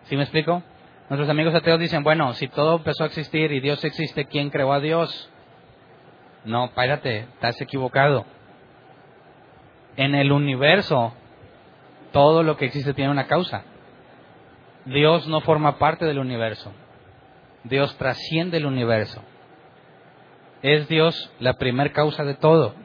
¿Sí 0.06 0.16
me 0.16 0.24
explico? 0.24 0.64
Nuestros 1.10 1.30
amigos 1.30 1.56
ateos 1.56 1.80
dicen, 1.80 2.04
bueno, 2.04 2.34
si 2.34 2.50
todo 2.50 2.78
empezó 2.78 3.04
a 3.04 3.08
existir 3.08 3.52
y 3.54 3.62
Dios 3.62 3.84
existe, 3.86 4.26
¿quién 4.26 4.50
creó 4.50 4.74
a 4.74 4.82
Dios? 4.82 5.32
No, 6.44 6.66
espérate, 6.66 7.20
estás 7.20 7.60
equivocado. 7.62 8.26
En 9.96 10.16
el 10.16 10.34
universo, 10.34 11.14
todo 12.12 12.44
lo 12.44 12.58
que 12.58 12.66
existe 12.66 12.94
tiene 12.94 13.12
una 13.12 13.28
causa. 13.28 13.64
Dios 14.86 15.28
no 15.28 15.40
forma 15.42 15.78
parte 15.80 16.06
del 16.06 16.20
universo. 16.20 16.74
Dios 17.64 17.98
trasciende 17.98 18.58
el 18.58 18.66
universo. 18.66 19.22
Es 20.62 20.90
Dios 20.90 21.32
la 21.40 21.54
primer 21.54 21.94
causa 21.94 22.26
de 22.26 22.36
todo. 22.36 22.76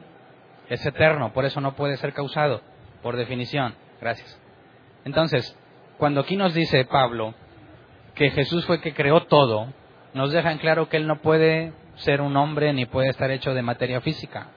Es 0.69 0.85
eterno, 0.85 1.33
por 1.33 1.43
eso 1.43 1.59
no 1.59 1.75
puede 1.75 1.97
ser 1.97 2.13
causado, 2.13 2.61
por 3.01 3.17
definición. 3.17 3.75
Gracias. 3.99 4.39
Entonces, 5.03 5.57
cuando 5.97 6.21
aquí 6.21 6.37
nos 6.37 6.53
dice 6.53 6.85
Pablo, 6.85 7.33
que 8.15 8.29
Jesús 8.31 8.65
fue 8.65 8.81
que 8.81 8.93
creó 8.93 9.25
todo, 9.25 9.67
nos 10.13 10.31
deja 10.31 10.51
en 10.51 10.59
claro 10.59 10.89
que 10.89 10.97
Él 10.97 11.07
no 11.07 11.21
puede 11.21 11.73
ser 11.95 12.21
un 12.21 12.35
hombre 12.37 12.73
ni 12.73 12.85
puede 12.85 13.09
estar 13.09 13.31
hecho 13.31 13.53
de 13.53 13.61
materia 13.61 14.01
física. 14.01 14.49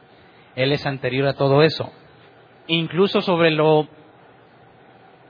Él 0.55 0.73
es 0.73 0.87
anterior 0.87 1.29
a 1.29 1.35
todo 1.35 1.63
eso. 1.63 1.91
Incluso 2.67 3.21
sobre 3.21 3.51
lo, 3.51 3.89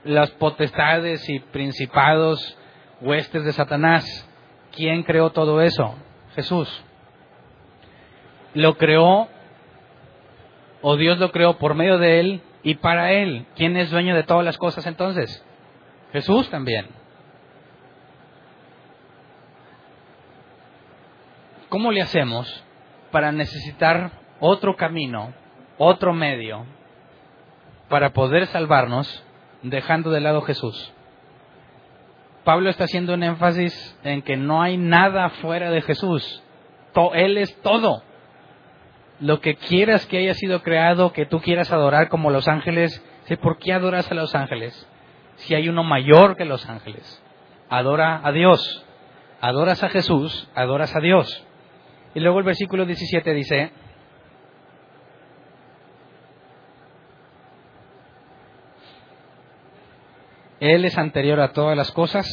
las 0.03 0.31
potestades 0.31 1.27
y 1.29 1.39
principados, 1.39 2.57
huestes 3.01 3.43
de 3.43 3.53
Satanás. 3.53 4.05
¿Quién 4.71 5.03
creó 5.03 5.31
todo 5.31 5.61
eso? 5.61 5.95
Jesús. 6.35 6.83
Lo 8.53 8.77
creó, 8.77 9.27
o 10.81 10.95
Dios 10.95 11.19
lo 11.19 11.31
creó 11.31 11.57
por 11.57 11.75
medio 11.75 11.97
de 11.97 12.19
Él 12.19 12.41
y 12.63 12.75
para 12.75 13.11
Él. 13.11 13.45
¿Quién 13.55 13.77
es 13.77 13.91
dueño 13.91 14.15
de 14.15 14.23
todas 14.23 14.45
las 14.45 14.57
cosas 14.57 14.85
entonces? 14.87 15.43
Jesús 16.11 16.49
también. 16.49 16.87
¿Cómo 21.69 21.91
le 21.91 22.01
hacemos 22.01 22.63
para 23.11 23.31
necesitar 23.31 24.11
otro 24.39 24.75
camino, 24.75 25.33
otro 25.77 26.13
medio, 26.13 26.65
para 27.89 28.13
poder 28.13 28.47
salvarnos 28.47 29.23
dejando 29.63 30.11
de 30.11 30.21
lado 30.21 30.41
Jesús? 30.41 30.93
Pablo 32.45 32.69
está 32.69 32.85
haciendo 32.85 33.13
un 33.13 33.23
énfasis 33.23 33.99
en 34.03 34.21
que 34.21 34.37
no 34.37 34.61
hay 34.61 34.77
nada 34.77 35.29
fuera 35.29 35.69
de 35.69 35.81
Jesús. 35.81 36.41
Él 37.13 37.37
es 37.37 37.61
todo. 37.61 38.01
Lo 39.19 39.41
que 39.41 39.55
quieras 39.55 40.05
que 40.05 40.19
haya 40.19 40.33
sido 40.33 40.63
creado, 40.63 41.11
que 41.11 41.25
tú 41.25 41.41
quieras 41.41 41.71
adorar 41.71 42.07
como 42.07 42.31
los 42.31 42.47
ángeles, 42.47 43.03
¿por 43.41 43.57
qué 43.57 43.73
adoras 43.73 44.09
a 44.09 44.15
los 44.15 44.33
ángeles? 44.35 44.87
Si 45.35 45.55
hay 45.55 45.67
uno 45.67 45.83
mayor 45.83 46.37
que 46.37 46.45
los 46.45 46.67
ángeles. 46.69 47.21
Adora 47.69 48.21
a 48.23 48.31
Dios. 48.31 48.85
Adoras 49.41 49.83
a 49.83 49.89
Jesús, 49.89 50.49
adoras 50.55 50.95
a 50.95 50.99
Dios. 50.99 51.46
Y 52.15 52.19
luego 52.19 52.39
el 52.39 52.45
versículo 52.45 52.85
17 52.85 53.33
dice, 53.33 53.71
Él 60.59 60.85
es 60.85 60.97
anterior 60.97 61.39
a 61.39 61.53
todas 61.53 61.77
las 61.77 61.91
cosas, 61.91 62.27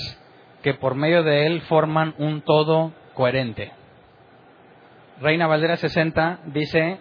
que 0.63 0.75
por 0.75 0.95
medio 0.95 1.23
de 1.23 1.47
Él 1.47 1.61
forman 1.63 2.15
un 2.19 2.41
todo 2.41 2.93
coherente. 3.15 3.73
Reina 5.21 5.47
Valdera 5.47 5.77
60 5.77 6.41
dice, 6.47 6.99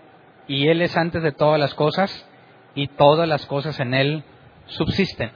y 0.48 0.68
Él 0.68 0.82
es 0.82 0.98
antes 0.98 1.24
de 1.24 1.32
todas 1.32 1.60
las 1.60 1.74
cosas, 1.74 2.30
y 2.76 2.88
todas 2.88 3.28
las 3.28 3.46
cosas 3.46 3.80
en 3.80 3.94
Él 3.94 4.24
subsisten. 4.66 5.32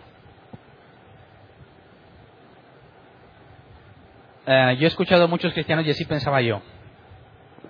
Eh, 4.45 4.77
yo 4.79 4.85
he 4.85 4.87
escuchado 4.87 5.25
a 5.25 5.27
muchos 5.27 5.53
cristianos 5.53 5.85
y 5.85 5.91
así 5.91 6.05
pensaba 6.05 6.41
yo, 6.41 6.61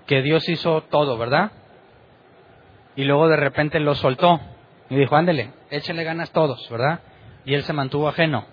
que 0.08 0.22
Dios 0.22 0.48
hizo 0.50 0.82
todo, 0.84 1.18
¿verdad? 1.18 1.52
Y 2.96 3.04
luego 3.04 3.28
de 3.28 3.36
repente 3.36 3.80
lo 3.80 3.94
soltó 3.94 4.40
y 4.90 4.96
dijo, 4.96 5.16
ándele, 5.16 5.52
échenle 5.70 6.04
ganas 6.04 6.32
todos, 6.32 6.68
¿verdad? 6.70 7.02
Y 7.46 7.54
él 7.54 7.64
se 7.64 7.74
mantuvo 7.74 8.08
ajeno. 8.08 8.46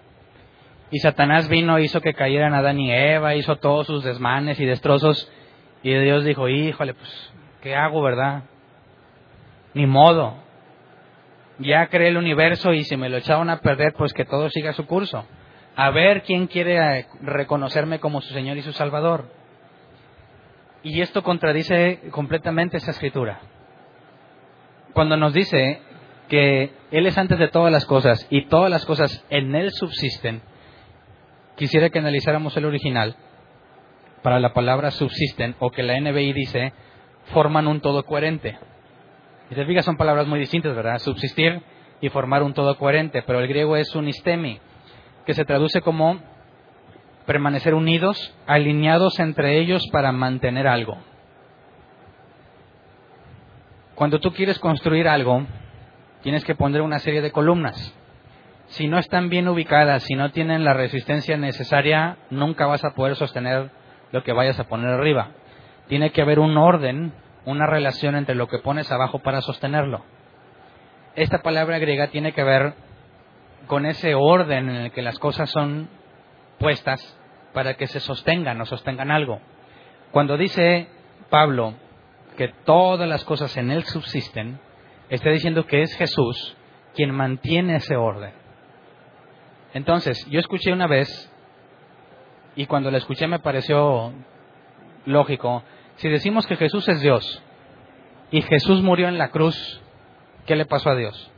Y 0.90 0.98
Satanás 0.98 1.48
vino, 1.48 1.78
hizo 1.78 2.00
que 2.00 2.14
cayeran 2.14 2.55
Adán 2.55 2.78
y 2.78 2.92
Eva, 2.92 3.34
hizo 3.34 3.57
todos 3.57 3.86
sus 3.86 4.05
desmanes 4.05 4.61
y 4.61 4.66
destrozos. 4.66 5.30
Y 5.82 5.94
Dios 5.94 6.24
dijo, 6.24 6.48
híjole, 6.48 6.94
pues, 6.94 7.32
¿qué 7.62 7.74
hago, 7.74 8.02
verdad? 8.02 8.44
Ni 9.72 9.86
modo. 9.86 10.34
Ya 11.59 11.86
creé 11.86 12.09
el 12.09 12.16
universo 12.16 12.72
y 12.72 12.84
si 12.84 12.96
me 12.96 13.09
lo 13.09 13.16
echaron 13.16 13.48
a 13.48 13.61
perder, 13.61 13.94
pues 13.94 14.12
que 14.12 14.24
todo 14.24 14.50
siga 14.50 14.72
su 14.72 14.86
curso. 14.86 15.24
A 15.76 15.90
ver 15.90 16.22
quién 16.22 16.46
quiere 16.46 17.07
reconocerme 17.22 17.98
como 17.98 18.20
su 18.20 18.32
Señor 18.32 18.57
y 18.57 18.62
su 18.62 18.72
Salvador. 18.72 19.28
Y 20.85 21.01
esto 21.01 21.22
contradice 21.22 22.03
completamente 22.11 22.76
esa 22.76 22.91
escritura. 22.91 23.41
Cuando 24.93 25.16
nos 25.16 25.32
dice 25.32 25.80
que 26.28 26.72
Él 26.91 27.07
es 27.07 27.16
antes 27.16 27.39
de 27.39 27.49
todas 27.49 27.72
las 27.72 27.87
cosas 27.87 28.26
y 28.30 28.47
todas 28.47 28.70
las 28.70 28.85
cosas 28.85 29.24
en 29.30 29.55
Él 29.55 29.72
subsisten, 29.72 30.43
quisiera 31.57 31.89
que 31.89 31.99
analizáramos 31.99 32.57
el 32.59 32.66
original 32.66 33.16
para 34.22 34.41
la 34.41 34.53
palabra 34.53 34.91
subsisten 34.91 35.55
o 35.59 35.70
que 35.70 35.82
la 35.82 35.99
NBI 35.99 36.32
dice 36.35 36.72
forman 37.32 37.66
un 37.66 37.80
todo 37.80 38.05
coherente. 38.05 38.59
Y 39.51 39.55
te 39.55 39.64
fijas, 39.64 39.87
son 39.87 39.97
palabras 39.97 40.26
muy 40.26 40.39
distintas, 40.39 40.76
¿verdad? 40.76 40.99
Subsistir 40.99 41.62
y 42.01 42.11
formar 42.11 42.43
un 42.43 42.53
todo 42.53 42.76
coherente, 42.76 43.22
pero 43.22 43.41
el 43.41 43.49
griego 43.49 43.76
es 43.76 43.95
un 43.95 44.09
istemi, 44.09 44.61
que 45.24 45.32
se 45.32 45.45
traduce 45.45 45.80
como 45.80 46.20
permanecer 47.26 47.74
unidos, 47.74 48.34
alineados 48.46 49.18
entre 49.18 49.58
ellos 49.58 49.86
para 49.90 50.12
mantener 50.12 50.66
algo. 50.66 50.98
Cuando 53.94 54.18
tú 54.20 54.32
quieres 54.32 54.58
construir 54.58 55.08
algo, 55.08 55.46
tienes 56.22 56.44
que 56.44 56.54
poner 56.54 56.82
una 56.82 56.98
serie 56.98 57.22
de 57.22 57.30
columnas. 57.30 57.94
Si 58.66 58.88
no 58.88 58.98
están 58.98 59.28
bien 59.28 59.46
ubicadas, 59.46 60.02
si 60.02 60.14
no 60.14 60.30
tienen 60.32 60.64
la 60.64 60.74
resistencia 60.74 61.36
necesaria, 61.36 62.16
nunca 62.30 62.66
vas 62.66 62.84
a 62.84 62.94
poder 62.94 63.14
sostener 63.14 63.70
lo 64.10 64.22
que 64.24 64.32
vayas 64.32 64.58
a 64.58 64.64
poner 64.64 64.88
arriba. 64.88 65.28
Tiene 65.86 66.10
que 66.10 66.22
haber 66.22 66.38
un 66.38 66.56
orden, 66.56 67.12
una 67.44 67.66
relación 67.66 68.16
entre 68.16 68.34
lo 68.34 68.48
que 68.48 68.58
pones 68.58 68.90
abajo 68.90 69.20
para 69.20 69.42
sostenerlo. 69.42 70.02
Esta 71.14 71.42
palabra 71.42 71.78
griega 71.78 72.08
tiene 72.08 72.32
que 72.32 72.42
ver 72.42 72.74
con 73.66 73.86
ese 73.86 74.14
orden 74.14 74.68
en 74.68 74.76
el 74.76 74.92
que 74.92 75.02
las 75.02 75.18
cosas 75.18 75.50
son 75.50 75.88
puestas 76.59 77.18
para 77.52 77.74
que 77.74 77.86
se 77.86 78.00
sostengan 78.00 78.61
o 78.61 78.66
sostengan 78.66 79.11
algo. 79.11 79.40
Cuando 80.11 80.36
dice 80.36 80.88
Pablo 81.30 81.74
que 82.36 82.48
todas 82.64 83.09
las 83.09 83.24
cosas 83.24 83.57
en 83.57 83.70
él 83.70 83.84
subsisten, 83.84 84.59
está 85.09 85.30
diciendo 85.30 85.66
que 85.66 85.82
es 85.82 85.94
Jesús 85.96 86.57
quien 86.94 87.11
mantiene 87.12 87.76
ese 87.76 87.96
orden. 87.96 88.32
Entonces, 89.72 90.24
yo 90.30 90.38
escuché 90.38 90.72
una 90.72 90.86
vez, 90.86 91.32
y 92.55 92.66
cuando 92.66 92.90
la 92.90 92.98
escuché 92.98 93.26
me 93.26 93.40
pareció 93.40 94.12
lógico, 95.05 95.64
si 95.96 96.09
decimos 96.09 96.46
que 96.46 96.57
Jesús 96.57 96.88
es 96.88 97.00
Dios 97.00 97.42
y 98.30 98.42
Jesús 98.42 98.82
murió 98.82 99.09
en 99.09 99.18
la 99.18 99.30
cruz, 99.30 99.82
¿qué 100.46 100.57
le 100.57 100.66
pasó 100.66 100.90
a 100.90 100.96
Dios? 100.96 101.30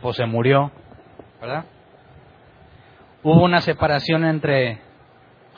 Pues 0.00 0.16
se 0.16 0.26
murió, 0.26 0.70
¿verdad? 1.40 1.64
Hubo 3.22 3.44
una 3.44 3.60
separación 3.60 4.24
entre 4.24 4.80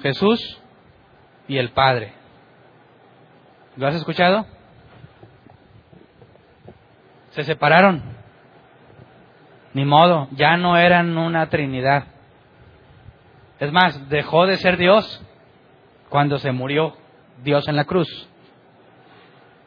Jesús 0.01 0.61
y 1.47 1.59
el 1.59 1.71
Padre. 1.71 2.13
¿Lo 3.77 3.87
has 3.87 3.95
escuchado? 3.95 4.47
Se 7.31 7.45
separaron. 7.45 8.03
Ni 9.75 9.85
modo, 9.85 10.29
ya 10.33 10.57
no 10.57 10.77
eran 10.77 11.17
una 11.17 11.49
Trinidad. 11.49 12.05
Es 13.61 13.73
más, 13.73 14.09
dejó 14.09 14.47
de 14.47 14.57
ser 14.57 14.77
Dios 14.77 15.25
cuando 16.09 16.39
se 16.39 16.51
murió 16.53 16.97
Dios 17.45 17.69
en 17.69 17.77
la 17.77 17.85
cruz. 17.85 18.29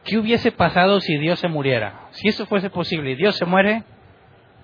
¿Qué 0.03 0.17
hubiese 0.17 0.51
pasado 0.51 0.99
si 0.99 1.17
Dios 1.17 1.39
se 1.39 1.47
muriera? 1.47 2.07
Si 2.11 2.27
eso 2.27 2.45
fuese 2.45 2.69
posible 2.69 3.11
y 3.11 3.15
Dios 3.15 3.37
se 3.37 3.45
muere, 3.45 3.83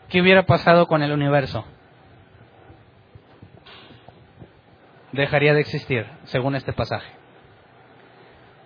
¿qué 0.09 0.21
hubiera 0.21 0.45
pasado 0.45 0.85
con 0.85 1.01
el 1.01 1.11
universo? 1.11 1.65
Dejaría 5.11 5.53
de 5.53 5.61
existir, 5.61 6.05
según 6.23 6.55
este 6.55 6.73
pasaje. 6.73 7.11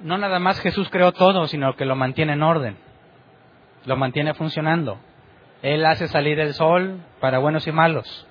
No 0.01 0.17
nada 0.17 0.39
más 0.39 0.59
Jesús 0.59 0.89
creó 0.89 1.11
todo, 1.11 1.47
sino 1.47 1.75
que 1.75 1.85
lo 1.85 1.95
mantiene 1.95 2.33
en 2.33 2.43
orden, 2.43 2.77
lo 3.85 3.95
mantiene 3.95 4.33
funcionando. 4.33 4.99
Él 5.61 5.85
hace 5.85 6.07
salir 6.07 6.39
el 6.39 6.53
sol 6.53 6.99
para 7.19 7.39
buenos 7.39 7.65
y 7.67 7.71
malos. 7.71 8.27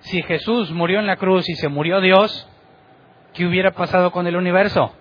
Si 0.00 0.22
Jesús 0.22 0.70
murió 0.70 0.98
en 0.98 1.06
la 1.06 1.16
cruz 1.16 1.48
y 1.48 1.54
se 1.54 1.68
murió 1.68 2.00
Dios, 2.00 2.48
¿qué 3.34 3.44
hubiera 3.44 3.72
pasado 3.72 4.12
con 4.12 4.26
el 4.26 4.36
universo? 4.36 4.94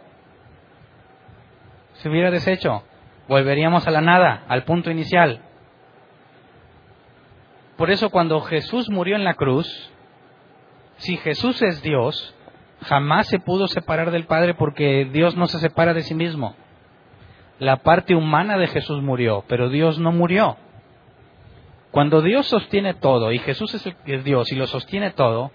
Se 1.94 2.10
hubiera 2.10 2.32
deshecho. 2.32 2.84
Volveríamos 3.28 3.88
a 3.88 3.92
la 3.92 4.02
nada, 4.02 4.44
al 4.48 4.64
punto 4.64 4.92
inicial. 4.92 5.42
Por 7.78 7.92
eso 7.92 8.10
cuando 8.10 8.42
Jesús 8.42 8.90
murió 8.90 9.16
en 9.16 9.24
la 9.24 9.36
cruz, 9.36 9.94
si 11.00 11.18
Jesús 11.18 11.62
es 11.62 11.82
Dios, 11.82 12.36
jamás 12.82 13.28
se 13.28 13.40
pudo 13.40 13.68
separar 13.68 14.12
del 14.12 14.26
Padre 14.26 14.54
porque 14.54 15.10
Dios 15.12 15.36
no 15.36 15.48
se 15.48 15.60
separa 15.60 15.94
de 15.94 16.04
sí 16.04 16.14
mismo. 16.14 16.56
La 17.58 17.78
parte 17.78 18.16
humana 18.16 18.58
de 18.58 18.68
Jesús 18.68 19.02
murió, 19.02 19.44
pero 19.48 19.70
Dios 19.70 19.98
no 20.00 20.12
murió. 20.12 20.58
Cuando 21.92 22.22
Dios 22.22 22.48
sostiene 22.48 22.94
todo 22.94 23.32
y 23.32 23.40
Jesús 23.40 23.74
es, 23.74 23.96
el, 24.06 24.24
Dios 24.24 24.52
y 24.52 24.56
lo 24.56 24.68
sostiene 24.68 25.12
todo, 25.12 25.52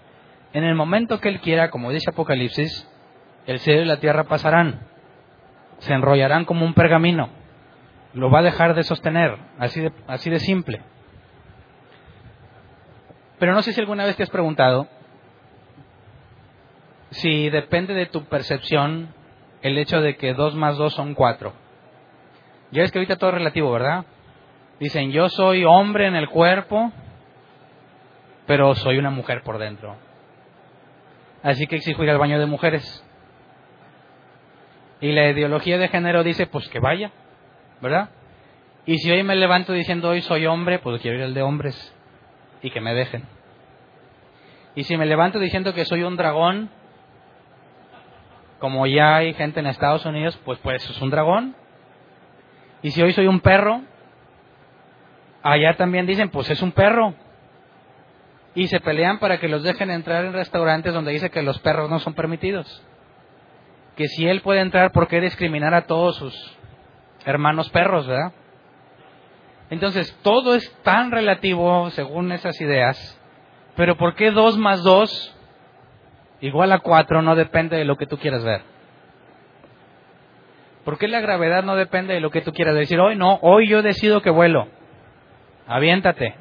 en 0.53 0.63
el 0.63 0.75
momento 0.75 1.19
que 1.19 1.29
Él 1.29 1.39
quiera, 1.41 1.69
como 1.69 1.91
dice 1.91 2.09
Apocalipsis, 2.09 2.89
el 3.45 3.59
cielo 3.59 3.83
y 3.83 3.85
la 3.85 3.99
tierra 3.99 4.25
pasarán, 4.25 4.81
se 5.77 5.93
enrollarán 5.93 6.45
como 6.45 6.65
un 6.65 6.73
pergamino, 6.73 7.29
lo 8.13 8.31
va 8.31 8.39
a 8.39 8.43
dejar 8.43 8.73
de 8.73 8.83
sostener, 8.83 9.37
así 9.59 9.81
de, 9.81 9.91
así 10.07 10.29
de 10.29 10.39
simple. 10.39 10.81
Pero 13.37 13.53
no 13.53 13.61
sé 13.61 13.73
si 13.73 13.81
alguna 13.81 14.05
vez 14.05 14.15
te 14.15 14.23
has 14.23 14.29
preguntado 14.29 14.87
si 17.11 17.49
depende 17.49 17.93
de 17.93 18.07
tu 18.07 18.25
percepción 18.25 19.13
el 19.61 19.77
hecho 19.77 20.01
de 20.01 20.15
que 20.17 20.33
dos 20.33 20.55
más 20.55 20.77
dos 20.77 20.93
son 20.93 21.13
cuatro. 21.13 21.53
Ya 22.71 22.83
es 22.83 22.91
que 22.91 22.99
ahorita 22.99 23.17
todo 23.17 23.31
es 23.31 23.35
relativo, 23.37 23.71
¿verdad? 23.71 24.05
Dicen, 24.79 25.11
yo 25.11 25.29
soy 25.29 25.63
hombre 25.63 26.07
en 26.07 26.15
el 26.15 26.29
cuerpo, 26.29 26.91
pero 28.45 28.75
soy 28.75 28.97
una 28.97 29.09
mujer 29.09 29.41
por 29.43 29.57
dentro. 29.57 29.95
Así 31.41 31.67
que 31.67 31.77
exijo 31.77 32.03
ir 32.03 32.09
al 32.09 32.17
baño 32.17 32.39
de 32.39 32.45
mujeres. 32.45 33.03
Y 34.99 35.11
la 35.11 35.29
ideología 35.29 35.77
de 35.77 35.87
género 35.87 36.23
dice, 36.23 36.47
pues 36.47 36.67
que 36.69 36.79
vaya, 36.79 37.11
¿verdad? 37.81 38.09
Y 38.85 38.97
si 38.99 39.11
hoy 39.11 39.23
me 39.23 39.35
levanto 39.35 39.73
diciendo 39.73 40.09
hoy 40.09 40.21
soy 40.21 40.45
hombre, 40.45 40.79
pues 40.79 41.01
quiero 41.01 41.17
ir 41.17 41.23
al 41.23 41.33
de 41.33 41.41
hombres 41.41 41.95
y 42.61 42.71
que 42.71 42.81
me 42.81 42.93
dejen. 42.93 43.23
Y 44.75 44.83
si 44.83 44.97
me 44.97 45.05
levanto 45.05 45.39
diciendo 45.39 45.73
que 45.73 45.85
soy 45.85 46.03
un 46.03 46.17
dragón, 46.17 46.69
como 48.59 48.87
ya 48.87 49.17
hay 49.17 49.33
gente 49.33 49.59
en 49.59 49.67
Estados 49.67 50.05
Unidos, 50.05 50.39
pues 50.45 50.59
pues 50.59 50.89
es 50.89 51.01
un 51.01 51.09
dragón. 51.09 51.55
Y 52.81 52.91
si 52.91 53.01
hoy 53.01 53.13
soy 53.13 53.27
un 53.27 53.39
perro, 53.39 53.81
allá 55.43 55.75
también 55.75 56.05
dicen, 56.05 56.29
pues 56.29 56.49
es 56.49 56.61
un 56.61 56.71
perro. 56.71 57.13
Y 58.53 58.67
se 58.67 58.79
pelean 58.79 59.19
para 59.19 59.39
que 59.39 59.49
los 59.49 59.63
dejen 59.63 59.91
entrar 59.91 60.23
en 60.25 60.33
restaurantes 60.33 60.93
donde 60.93 61.11
dice 61.11 61.29
que 61.29 61.41
los 61.41 61.59
perros 61.59 61.89
no 61.89 61.99
son 61.99 62.13
permitidos. 62.13 62.83
Que 63.95 64.07
si 64.07 64.27
él 64.27 64.41
puede 64.41 64.61
entrar, 64.61 64.91
¿por 64.91 65.07
qué 65.07 65.19
discriminar 65.19 65.73
a 65.73 65.85
todos 65.87 66.15
sus 66.15 66.57
hermanos 67.25 67.69
perros, 67.69 68.07
verdad? 68.07 68.33
Entonces, 69.69 70.17
todo 70.21 70.55
es 70.55 70.71
tan 70.83 71.11
relativo 71.11 71.89
según 71.91 72.31
esas 72.31 72.59
ideas, 72.61 73.19
pero 73.75 73.97
¿por 73.97 74.15
qué 74.15 74.31
dos 74.31 74.57
más 74.57 74.83
dos 74.83 75.35
igual 76.41 76.71
a 76.71 76.79
4 76.79 77.21
no 77.21 77.35
depende 77.35 77.77
de 77.77 77.85
lo 77.85 77.97
que 77.97 78.07
tú 78.07 78.17
quieras 78.17 78.43
ver. 78.43 78.61
¿Por 80.85 80.99
qué 80.99 81.07
la 81.07 81.19
gravedad 81.19 81.63
no 81.63 81.75
depende 81.75 82.13
de 82.13 82.19
lo 82.19 82.29
que 82.29 82.41
tú 82.41 82.53
quieras 82.53 82.75
decir? 82.75 82.99
Hoy 82.99 83.15
no, 83.15 83.39
hoy 83.41 83.67
yo 83.67 83.81
decido 83.81 84.21
que 84.21 84.29
vuelo. 84.29 84.67
aviéntate. 85.67 86.35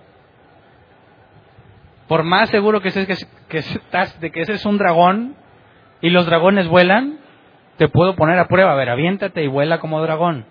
Por 2.09 2.22
más 2.24 2.51
seguro 2.51 2.82
que 2.82 2.88
estés 2.88 3.26
que, 3.49 3.59
estás 3.59 4.20
de 4.20 4.30
que 4.30 4.42
ese 4.42 4.53
es 4.53 4.66
un 4.66 4.76
dragón 4.76 5.36
y 6.03 6.11
los 6.11 6.26
dragones 6.26 6.68
vuelan, 6.68 7.18
te 7.78 7.88
puedo 7.88 8.14
poner 8.16 8.38
a 8.38 8.47
prueba. 8.47 8.72
A 8.72 8.76
ver, 8.76 8.90
aviéntate 8.90 9.42
y 9.42 9.47
vuela 9.47 9.78
como 9.78 10.03
dragón. 10.03 10.45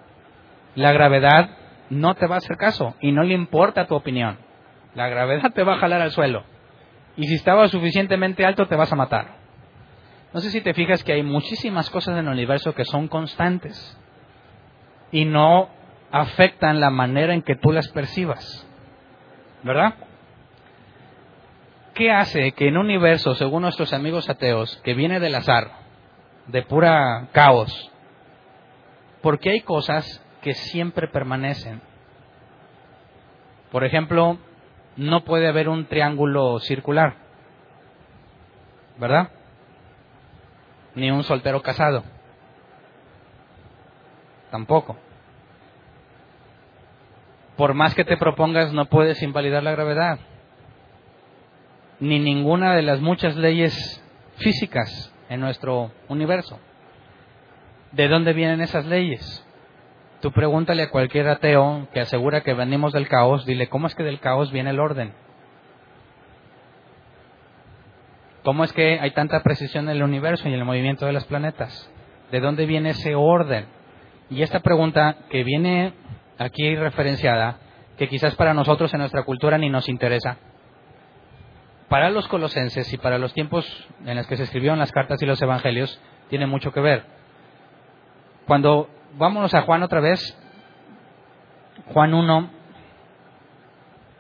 La 0.73 0.91
gravedad 0.91 1.51
no 1.91 2.15
te 2.15 2.25
va 2.25 2.35
a 2.35 2.37
hacer 2.39 2.57
caso 2.57 2.95
y 2.99 3.11
no 3.11 3.21
le 3.21 3.35
importa 3.35 3.85
tu 3.85 3.93
opinión. 3.93 4.39
La 4.95 5.07
gravedad 5.07 5.53
te 5.53 5.63
va 5.63 5.75
a 5.75 5.77
jalar 5.77 6.01
al 6.01 6.11
suelo. 6.11 6.43
Y 7.15 7.27
si 7.27 7.35
estaba 7.35 7.67
suficientemente 7.67 8.45
alto, 8.45 8.67
te 8.67 8.75
vas 8.75 8.91
a 8.91 8.95
matar. 8.95 9.35
No 10.33 10.39
sé 10.39 10.49
si 10.49 10.61
te 10.61 10.73
fijas 10.73 11.03
que 11.03 11.13
hay 11.13 11.23
muchísimas 11.23 11.89
cosas 11.89 12.13
en 12.13 12.25
el 12.25 12.33
universo 12.33 12.73
que 12.73 12.85
son 12.85 13.07
constantes 13.07 13.97
y 15.11 15.25
no 15.25 15.69
afectan 16.11 16.79
la 16.79 16.89
manera 16.89 17.33
en 17.33 17.43
que 17.43 17.55
tú 17.55 17.71
las 17.71 17.87
percibas. 17.89 18.67
¿Verdad? 19.61 19.93
¿Qué 21.93 22.11
hace 22.11 22.53
que 22.53 22.67
en 22.67 22.77
un 22.77 22.85
universo, 22.85 23.35
según 23.35 23.61
nuestros 23.61 23.93
amigos 23.93 24.27
ateos, 24.27 24.81
que 24.83 24.95
viene 24.95 25.19
del 25.19 25.35
azar, 25.35 25.71
de 26.47 26.63
pura 26.63 27.29
caos, 27.31 27.91
porque 29.21 29.51
hay 29.51 29.61
cosas 29.61 30.25
que 30.41 30.55
siempre 30.55 31.07
permanecen? 31.07 31.81
Por 33.71 33.83
ejemplo, 33.83 34.39
no 34.97 35.23
puede 35.23 35.47
haber 35.47 35.69
un 35.69 35.85
triángulo 35.85 36.59
circular, 36.59 37.15
¿verdad? 38.97 39.29
Ni 40.95 41.09
un 41.09 41.23
soltero 41.23 41.61
casado, 41.61 42.03
tampoco. 44.51 44.97
Por 47.57 47.73
más 47.73 47.93
que 47.93 48.03
te 48.03 48.17
propongas, 48.17 48.73
no 48.73 48.85
puedes 48.85 49.21
invalidar 49.21 49.63
la 49.63 49.71
gravedad, 49.71 50.19
ni 51.99 52.19
ninguna 52.19 52.75
de 52.75 52.81
las 52.81 52.99
muchas 52.99 53.35
leyes 53.35 54.03
físicas 54.37 55.13
en 55.29 55.39
nuestro 55.39 55.91
universo. 56.07 56.59
¿De 57.91 58.07
dónde 58.07 58.33
vienen 58.33 58.61
esas 58.61 58.85
leyes? 58.85 59.42
Tú 60.23 60.31
pregúntale 60.31 60.83
a 60.83 60.89
cualquier 60.89 61.27
ateo 61.27 61.89
que 61.93 61.99
asegura 61.99 62.43
que 62.43 62.53
venimos 62.53 62.93
del 62.93 63.09
caos, 63.09 63.45
dile, 63.45 63.67
¿cómo 63.67 63.87
es 63.87 63.93
que 63.93 64.03
del 64.03 64.21
caos 64.21 64.53
viene 64.53 64.69
el 64.69 64.79
orden? 64.79 65.13
¿Cómo 68.43 68.63
es 68.63 68.71
que 68.71 69.01
hay 69.01 69.11
tanta 69.11 69.43
precisión 69.43 69.89
en 69.89 69.97
el 69.97 70.01
universo 70.01 70.47
y 70.47 70.53
en 70.53 70.59
el 70.59 70.63
movimiento 70.63 71.05
de 71.05 71.11
los 71.11 71.25
planetas? 71.25 71.91
¿De 72.31 72.39
dónde 72.39 72.65
viene 72.65 72.91
ese 72.91 73.15
orden? 73.15 73.65
Y 74.29 74.43
esta 74.43 74.61
pregunta 74.61 75.17
que 75.29 75.43
viene 75.43 75.91
aquí 76.37 76.73
referenciada, 76.73 77.57
que 77.97 78.07
quizás 78.07 78.33
para 78.35 78.53
nosotros 78.53 78.93
en 78.93 79.01
nuestra 79.01 79.23
cultura 79.23 79.57
ni 79.57 79.69
nos 79.69 79.89
interesa, 79.89 80.37
para 81.89 82.09
los 82.09 82.29
colosenses 82.29 82.93
y 82.93 82.97
para 82.97 83.17
los 83.17 83.33
tiempos 83.33 83.65
en 84.05 84.15
los 84.15 84.25
que 84.27 84.37
se 84.37 84.43
escribieron 84.43 84.79
las 84.79 84.93
cartas 84.93 85.21
y 85.21 85.25
los 85.25 85.41
evangelios, 85.41 85.99
tiene 86.29 86.47
mucho 86.47 86.71
que 86.71 86.79
ver. 86.79 87.03
Cuando 88.47 88.87
vámonos 89.17 89.53
a 89.53 89.61
Juan 89.61 89.83
otra 89.83 89.99
vez. 90.01 90.19
Juan 91.93 92.13
1, 92.13 92.49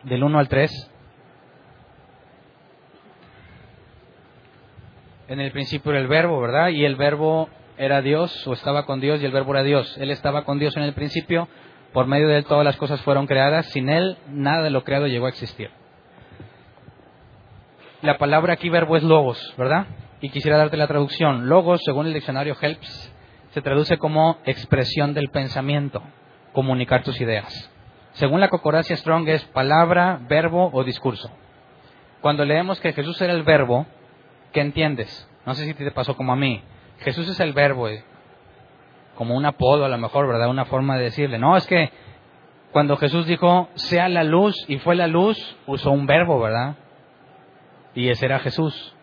del 0.03 0.23
1 0.23 0.39
al 0.39 0.47
3. 0.47 0.91
En 5.29 5.39
el 5.39 5.51
principio 5.51 5.91
era 5.91 6.01
el 6.01 6.07
verbo, 6.07 6.41
¿verdad? 6.41 6.69
Y 6.69 6.85
el 6.85 6.95
verbo 6.95 7.49
era 7.77 8.01
Dios 8.01 8.45
o 8.45 8.53
estaba 8.53 8.85
con 8.85 8.99
Dios 8.99 9.21
y 9.21 9.25
el 9.25 9.31
verbo 9.31 9.53
era 9.53 9.63
Dios. 9.63 9.97
Él 9.97 10.11
estaba 10.11 10.43
con 10.43 10.59
Dios 10.59 10.75
en 10.77 10.83
el 10.83 10.93
principio, 10.93 11.47
por 11.91 12.05
medio 12.07 12.27
de 12.27 12.37
él 12.37 12.45
todas 12.45 12.65
las 12.65 12.77
cosas 12.77 13.01
fueron 13.01 13.25
creadas, 13.25 13.67
sin 13.67 13.89
él 13.89 14.17
nada 14.27 14.63
de 14.63 14.69
lo 14.69 14.83
creado 14.83 15.07
llegó 15.07 15.25
a 15.25 15.29
existir. 15.29 15.71
La 18.01 18.17
palabra 18.17 18.53
aquí 18.53 18.69
verbo 18.69 18.97
es 18.97 19.03
logos, 19.03 19.53
¿verdad? 19.57 19.87
Y 20.19 20.29
quisiera 20.29 20.57
darte 20.57 20.75
la 20.75 20.87
traducción. 20.87 21.47
Logos, 21.47 21.81
según 21.85 22.07
el 22.07 22.13
diccionario 22.13 22.55
Helps, 22.59 23.13
se 23.53 23.61
traduce 23.61 23.99
como 23.99 24.39
expresión 24.45 25.13
del 25.13 25.29
pensamiento, 25.29 26.01
comunicar 26.53 27.03
tus 27.03 27.21
ideas. 27.21 27.71
Según 28.13 28.39
la 28.39 28.49
Cocoracia 28.49 28.95
Strong 28.95 29.29
es 29.29 29.45
palabra, 29.45 30.19
verbo 30.27 30.71
o 30.73 30.83
discurso. 30.83 31.29
Cuando 32.21 32.45
leemos 32.45 32.79
que 32.79 32.93
Jesús 32.93 33.21
era 33.21 33.33
el 33.33 33.43
verbo, 33.43 33.85
¿qué 34.53 34.61
entiendes? 34.61 35.29
No 35.45 35.53
sé 35.53 35.65
si 35.65 35.73
te 35.75 35.91
pasó 35.91 36.17
como 36.17 36.33
a 36.33 36.35
mí. 36.35 36.63
Jesús 37.01 37.29
es 37.29 37.39
el 37.39 37.53
verbo, 37.53 37.89
eh, 37.89 38.03
como 39.15 39.35
un 39.35 39.45
apodo 39.45 39.85
a 39.85 39.89
lo 39.89 39.99
mejor, 39.99 40.27
¿verdad? 40.27 40.49
Una 40.49 40.65
forma 40.65 40.97
de 40.97 41.03
decirle. 41.03 41.37
No, 41.37 41.55
es 41.55 41.67
que 41.67 41.91
cuando 42.71 42.97
Jesús 42.97 43.27
dijo, 43.27 43.69
sea 43.75 44.09
la 44.09 44.23
luz 44.23 44.65
y 44.67 44.79
fue 44.79 44.95
la 44.95 45.05
luz, 45.05 45.37
usó 45.67 45.91
un 45.91 46.07
verbo, 46.07 46.39
¿verdad? 46.39 46.75
Y 47.93 48.09
ese 48.09 48.25
era 48.25 48.39
Jesús. 48.39 48.95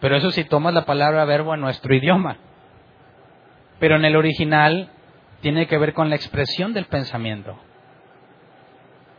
Pero 0.00 0.16
eso 0.16 0.32
si 0.32 0.42
tomas 0.42 0.74
la 0.74 0.84
palabra 0.84 1.24
verbo 1.26 1.54
en 1.54 1.60
nuestro 1.60 1.94
idioma. 1.94 2.38
Pero 3.78 3.96
en 3.96 4.04
el 4.04 4.16
original 4.16 4.90
tiene 5.40 5.66
que 5.66 5.78
ver 5.78 5.92
con 5.92 6.10
la 6.10 6.16
expresión 6.16 6.72
del 6.72 6.86
pensamiento. 6.86 7.58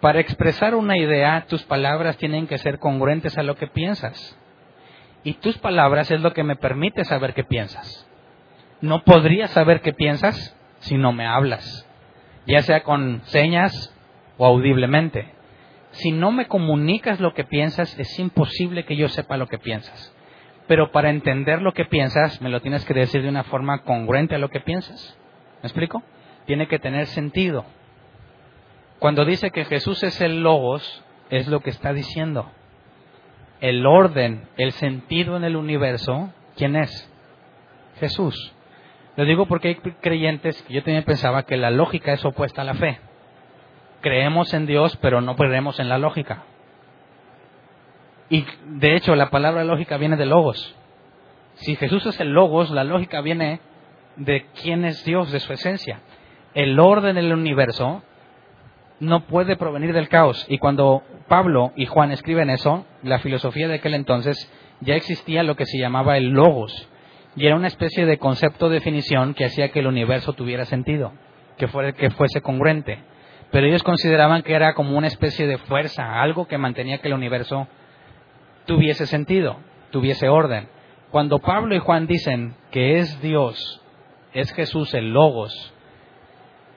Para 0.01 0.19
expresar 0.19 0.75
una 0.75 0.97
idea, 0.97 1.45
tus 1.47 1.63
palabras 1.63 2.17
tienen 2.17 2.47
que 2.47 2.57
ser 2.57 2.79
congruentes 2.79 3.37
a 3.37 3.43
lo 3.43 3.55
que 3.55 3.67
piensas. 3.67 4.37
Y 5.23 5.33
tus 5.33 5.57
palabras 5.57 6.11
es 6.11 6.21
lo 6.21 6.33
que 6.33 6.43
me 6.43 6.55
permite 6.55 7.03
saber 7.03 7.33
qué 7.33 7.43
piensas. 7.43 8.07
No 8.81 9.03
podría 9.03 9.47
saber 9.47 9.81
qué 9.81 9.93
piensas 9.93 10.55
si 10.79 10.97
no 10.97 11.11
me 11.11 11.25
hablas, 11.25 11.87
ya 12.45 12.61
sea 12.61 12.83
con 12.83 13.21
señas 13.25 13.93
o 14.37 14.45
audiblemente. 14.45 15.33
Si 15.91 16.11
no 16.11 16.31
me 16.31 16.47
comunicas 16.47 17.19
lo 17.19 17.33
que 17.33 17.43
piensas, 17.43 17.97
es 17.97 18.19
imposible 18.19 18.85
que 18.85 18.95
yo 18.95 19.09
sepa 19.09 19.37
lo 19.37 19.47
que 19.47 19.57
piensas. 19.57 20.13
Pero 20.67 20.91
para 20.91 21.09
entender 21.09 21.61
lo 21.61 21.73
que 21.73 21.85
piensas, 21.85 22.41
me 22.41 22.49
lo 22.49 22.61
tienes 22.61 22.85
que 22.85 22.93
decir 22.93 23.21
de 23.21 23.29
una 23.29 23.43
forma 23.43 23.83
congruente 23.83 24.35
a 24.35 24.39
lo 24.39 24.49
que 24.49 24.59
piensas. 24.59 25.17
¿Me 25.61 25.67
explico? 25.67 26.03
Tiene 26.45 26.67
que 26.67 26.79
tener 26.79 27.07
sentido. 27.07 27.65
Cuando 28.99 29.25
dice 29.25 29.51
que 29.51 29.65
Jesús 29.65 30.03
es 30.03 30.19
el 30.21 30.41
logos, 30.41 31.03
es 31.29 31.47
lo 31.47 31.61
que 31.61 31.69
está 31.69 31.93
diciendo. 31.93 32.51
El 33.61 33.85
orden, 33.85 34.47
el 34.57 34.71
sentido 34.73 35.37
en 35.37 35.43
el 35.43 35.55
universo, 35.55 36.31
¿quién 36.55 36.75
es? 36.75 37.11
Jesús. 37.99 38.53
Lo 39.15 39.25
digo 39.25 39.47
porque 39.47 39.69
hay 39.69 39.75
creyentes 39.75 40.61
que 40.63 40.75
yo 40.75 40.83
también 40.83 41.03
pensaba 41.03 41.43
que 41.43 41.57
la 41.57 41.71
lógica 41.71 42.13
es 42.13 42.23
opuesta 42.23 42.61
a 42.61 42.65
la 42.65 42.75
fe. 42.75 42.99
Creemos 44.01 44.53
en 44.53 44.67
Dios, 44.67 44.95
pero 44.97 45.21
no 45.21 45.35
creemos 45.35 45.79
en 45.79 45.89
la 45.89 45.97
lógica. 45.97 46.43
Y 48.29 48.45
de 48.65 48.95
hecho 48.95 49.15
la 49.15 49.29
palabra 49.29 49.63
lógica 49.63 49.97
viene 49.97 50.17
de 50.17 50.25
logos. 50.25 50.75
Si 51.55 51.75
Jesús 51.75 52.05
es 52.05 52.19
el 52.19 52.29
logos, 52.33 52.69
la 52.69 52.83
lógica 52.83 53.21
viene 53.21 53.59
de 54.15 54.45
quién 54.61 54.85
es 54.85 55.03
Dios, 55.05 55.31
de 55.31 55.39
su 55.39 55.53
esencia. 55.53 56.01
El 56.53 56.79
orden 56.79 57.15
del 57.15 57.33
universo 57.33 58.03
no 58.99 59.25
puede 59.27 59.55
provenir 59.55 59.93
del 59.93 60.09
caos. 60.09 60.45
Y 60.49 60.57
cuando 60.57 61.03
Pablo 61.27 61.71
y 61.75 61.85
Juan 61.85 62.11
escriben 62.11 62.49
eso, 62.49 62.85
la 63.03 63.19
filosofía 63.19 63.67
de 63.67 63.75
aquel 63.75 63.93
entonces 63.93 64.51
ya 64.81 64.95
existía 64.95 65.43
lo 65.43 65.55
que 65.55 65.65
se 65.65 65.77
llamaba 65.77 66.17
el 66.17 66.29
logos. 66.29 66.89
Y 67.35 67.45
era 67.45 67.55
una 67.55 67.67
especie 67.67 68.05
de 68.05 68.17
concepto 68.17 68.69
definición 68.69 69.33
que 69.33 69.45
hacía 69.45 69.69
que 69.69 69.79
el 69.79 69.87
universo 69.87 70.33
tuviera 70.33 70.65
sentido, 70.65 71.13
que, 71.57 71.67
fuera, 71.67 71.93
que 71.93 72.09
fuese 72.09 72.41
congruente. 72.41 72.99
Pero 73.51 73.67
ellos 73.67 73.83
consideraban 73.83 74.41
que 74.41 74.53
era 74.53 74.73
como 74.73 74.97
una 74.97 75.07
especie 75.07 75.47
de 75.47 75.57
fuerza, 75.59 76.21
algo 76.21 76.47
que 76.47 76.57
mantenía 76.57 76.97
que 76.97 77.07
el 77.07 77.13
universo 77.13 77.67
tuviese 78.67 79.07
sentido, 79.07 79.57
tuviese 79.91 80.29
orden. 80.29 80.69
Cuando 81.09 81.39
Pablo 81.39 81.73
y 81.73 81.79
Juan 81.79 82.05
dicen 82.05 82.55
que 82.69 82.99
es 82.99 83.19
Dios, 83.21 83.81
es 84.33 84.53
Jesús 84.53 84.93
el 84.93 85.13
Logos, 85.13 85.73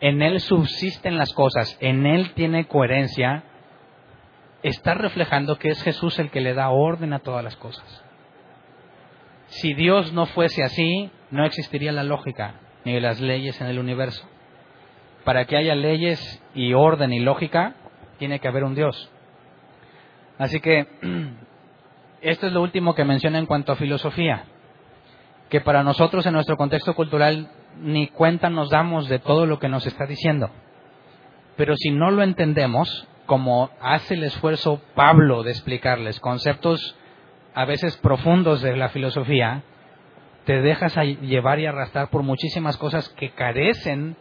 en 0.00 0.22
Él 0.22 0.40
subsisten 0.40 1.18
las 1.18 1.34
cosas, 1.34 1.76
en 1.80 2.06
Él 2.06 2.32
tiene 2.32 2.66
coherencia, 2.66 3.44
está 4.62 4.94
reflejando 4.94 5.58
que 5.58 5.68
es 5.68 5.82
Jesús 5.82 6.18
el 6.18 6.30
que 6.30 6.40
le 6.40 6.54
da 6.54 6.70
orden 6.70 7.12
a 7.12 7.18
todas 7.18 7.44
las 7.44 7.56
cosas. 7.56 8.04
Si 9.48 9.74
Dios 9.74 10.12
no 10.12 10.26
fuese 10.26 10.62
así, 10.62 11.10
no 11.30 11.44
existiría 11.44 11.92
la 11.92 12.04
lógica 12.04 12.54
ni 12.84 12.98
las 12.98 13.20
leyes 13.20 13.60
en 13.60 13.66
el 13.66 13.78
universo. 13.78 14.26
Para 15.24 15.44
que 15.44 15.56
haya 15.56 15.74
leyes 15.74 16.42
y 16.54 16.72
orden 16.72 17.12
y 17.12 17.20
lógica, 17.20 17.74
tiene 18.18 18.38
que 18.38 18.48
haber 18.48 18.64
un 18.64 18.74
Dios. 18.74 19.10
Así 20.38 20.60
que 20.60 20.86
esto 22.22 22.46
es 22.46 22.52
lo 22.52 22.62
último 22.62 22.94
que 22.94 23.04
menciona 23.04 23.38
en 23.38 23.46
cuanto 23.46 23.72
a 23.72 23.76
filosofía, 23.76 24.44
que 25.48 25.60
para 25.60 25.82
nosotros 25.82 26.26
en 26.26 26.34
nuestro 26.34 26.56
contexto 26.56 26.94
cultural 26.94 27.50
ni 27.78 28.08
cuenta 28.08 28.50
nos 28.50 28.70
damos 28.70 29.08
de 29.08 29.18
todo 29.18 29.46
lo 29.46 29.58
que 29.58 29.68
nos 29.68 29.86
está 29.86 30.06
diciendo. 30.06 30.50
Pero 31.56 31.74
si 31.76 31.90
no 31.90 32.10
lo 32.10 32.22
entendemos, 32.22 33.06
como 33.26 33.70
hace 33.80 34.14
el 34.14 34.24
esfuerzo 34.24 34.80
Pablo 34.94 35.42
de 35.42 35.50
explicarles 35.50 36.20
conceptos 36.20 36.96
a 37.54 37.64
veces 37.64 37.96
profundos 37.98 38.60
de 38.62 38.76
la 38.76 38.88
filosofía, 38.88 39.62
te 40.44 40.60
dejas 40.60 40.96
llevar 40.96 41.58
y 41.60 41.66
arrastrar 41.66 42.10
por 42.10 42.22
muchísimas 42.22 42.76
cosas 42.76 43.08
que 43.10 43.30
carecen 43.30 44.16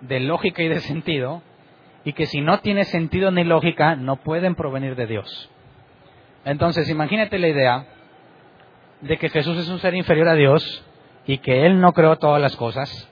de 0.00 0.20
lógica 0.20 0.62
y 0.62 0.68
de 0.68 0.80
sentido, 0.80 1.42
y 2.04 2.12
que 2.12 2.26
si 2.26 2.40
no 2.40 2.60
tiene 2.60 2.84
sentido 2.84 3.30
ni 3.30 3.44
lógica, 3.44 3.96
no 3.96 4.16
pueden 4.16 4.54
provenir 4.54 4.94
de 4.96 5.06
Dios. 5.06 5.50
Entonces, 6.44 6.88
imagínate 6.88 7.38
la 7.38 7.48
idea 7.48 7.86
de 9.00 9.16
que 9.18 9.28
Jesús 9.28 9.58
es 9.58 9.68
un 9.68 9.78
ser 9.78 9.94
inferior 9.94 10.28
a 10.28 10.34
Dios 10.34 10.84
y 11.26 11.38
que 11.38 11.66
Él 11.66 11.80
no 11.80 11.92
creó 11.92 12.16
todas 12.16 12.40
las 12.40 12.56
cosas 12.56 13.10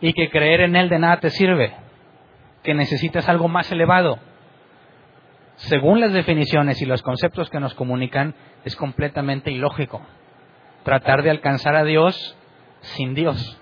y 0.00 0.12
que 0.12 0.30
creer 0.30 0.62
en 0.62 0.76
Él 0.76 0.88
de 0.88 0.98
nada 0.98 1.20
te 1.20 1.30
sirve, 1.30 1.74
que 2.62 2.74
necesitas 2.74 3.28
algo 3.28 3.48
más 3.48 3.70
elevado. 3.70 4.18
Según 5.56 6.00
las 6.00 6.12
definiciones 6.12 6.82
y 6.82 6.86
los 6.86 7.02
conceptos 7.02 7.50
que 7.50 7.60
nos 7.60 7.74
comunican, 7.74 8.34
es 8.64 8.74
completamente 8.74 9.50
ilógico 9.50 10.02
tratar 10.82 11.22
de 11.22 11.30
alcanzar 11.30 11.76
a 11.76 11.84
Dios 11.84 12.36
sin 12.80 13.14
Dios. 13.14 13.58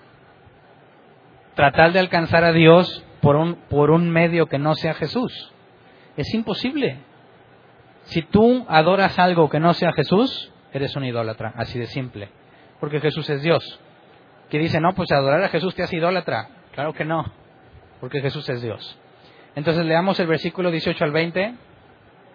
Tratar 1.55 1.93
de 1.93 1.99
alcanzar 1.99 2.43
a 2.43 2.51
Dios 2.51 3.03
por 3.21 3.35
un, 3.35 3.55
por 3.69 3.91
un 3.91 4.09
medio 4.09 4.47
que 4.47 4.57
no 4.57 4.75
sea 4.75 4.93
Jesús. 4.93 5.53
Es 6.17 6.33
imposible. 6.33 6.99
Si 8.03 8.21
tú 8.23 8.65
adoras 8.67 9.17
algo 9.19 9.49
que 9.49 9.59
no 9.59 9.73
sea 9.73 9.93
Jesús, 9.93 10.51
eres 10.73 10.95
un 10.95 11.05
idólatra, 11.05 11.53
así 11.55 11.79
de 11.79 11.87
simple. 11.87 12.29
Porque 12.79 12.99
Jesús 12.99 13.29
es 13.29 13.41
Dios. 13.41 13.79
Que 14.49 14.59
dice, 14.59 14.79
no, 14.79 14.93
pues 14.93 15.11
adorar 15.11 15.43
a 15.43 15.49
Jesús 15.49 15.75
te 15.75 15.83
hace 15.83 15.97
idólatra. 15.97 16.49
Claro 16.73 16.93
que 16.93 17.05
no, 17.05 17.31
porque 17.99 18.21
Jesús 18.21 18.47
es 18.49 18.61
Dios. 18.61 18.97
Entonces 19.55 19.85
leamos 19.85 20.19
el 20.19 20.27
versículo 20.27 20.71
18 20.71 21.03
al 21.03 21.11
20, 21.11 21.55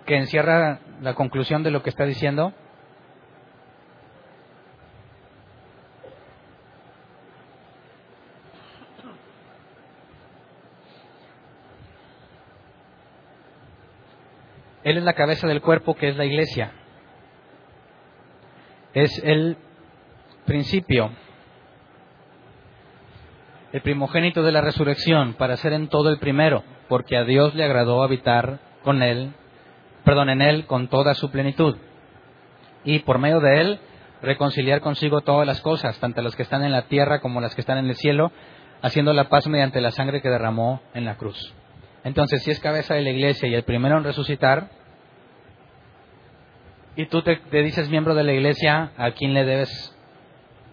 que 0.04 0.16
encierra 0.16 0.80
la 1.00 1.14
conclusión 1.14 1.62
de 1.62 1.70
lo 1.70 1.82
que 1.82 1.90
está 1.90 2.04
diciendo. 2.04 2.52
Él 14.86 14.98
es 14.98 15.02
la 15.02 15.14
cabeza 15.14 15.48
del 15.48 15.62
cuerpo 15.62 15.96
que 15.96 16.10
es 16.10 16.16
la 16.16 16.24
iglesia. 16.24 16.70
Es 18.94 19.20
el 19.24 19.56
principio, 20.44 21.10
el 23.72 23.80
primogénito 23.80 24.44
de 24.44 24.52
la 24.52 24.60
resurrección 24.60 25.34
para 25.34 25.56
ser 25.56 25.72
en 25.72 25.88
todo 25.88 26.08
el 26.08 26.18
primero, 26.18 26.62
porque 26.88 27.16
a 27.16 27.24
Dios 27.24 27.52
le 27.56 27.64
agradó 27.64 28.04
habitar 28.04 28.60
con 28.84 29.02
él, 29.02 29.32
perdón, 30.04 30.30
en 30.30 30.40
él 30.40 30.66
con 30.66 30.86
toda 30.86 31.14
su 31.14 31.32
plenitud. 31.32 31.76
Y 32.84 33.00
por 33.00 33.18
medio 33.18 33.40
de 33.40 33.60
él 33.60 33.80
reconciliar 34.22 34.82
consigo 34.82 35.22
todas 35.22 35.48
las 35.48 35.60
cosas, 35.62 35.98
tanto 35.98 36.22
las 36.22 36.36
que 36.36 36.44
están 36.44 36.62
en 36.62 36.70
la 36.70 36.82
tierra 36.82 37.20
como 37.20 37.40
las 37.40 37.56
que 37.56 37.60
están 37.62 37.78
en 37.78 37.86
el 37.86 37.96
cielo, 37.96 38.30
haciendo 38.82 39.12
la 39.12 39.28
paz 39.28 39.48
mediante 39.48 39.80
la 39.80 39.90
sangre 39.90 40.22
que 40.22 40.30
derramó 40.30 40.80
en 40.94 41.04
la 41.04 41.16
cruz. 41.16 41.52
Entonces, 42.04 42.44
si 42.44 42.52
es 42.52 42.60
cabeza 42.60 42.94
de 42.94 43.02
la 43.02 43.10
iglesia 43.10 43.48
y 43.48 43.54
el 43.56 43.64
primero 43.64 43.98
en 43.98 44.04
resucitar, 44.04 44.75
y 46.96 47.06
tú 47.06 47.22
te, 47.22 47.38
dices 47.50 47.90
miembro 47.90 48.14
de 48.14 48.24
la 48.24 48.32
iglesia, 48.32 48.92
¿a 48.96 49.10
quién 49.10 49.34
le 49.34 49.44
debes 49.44 49.94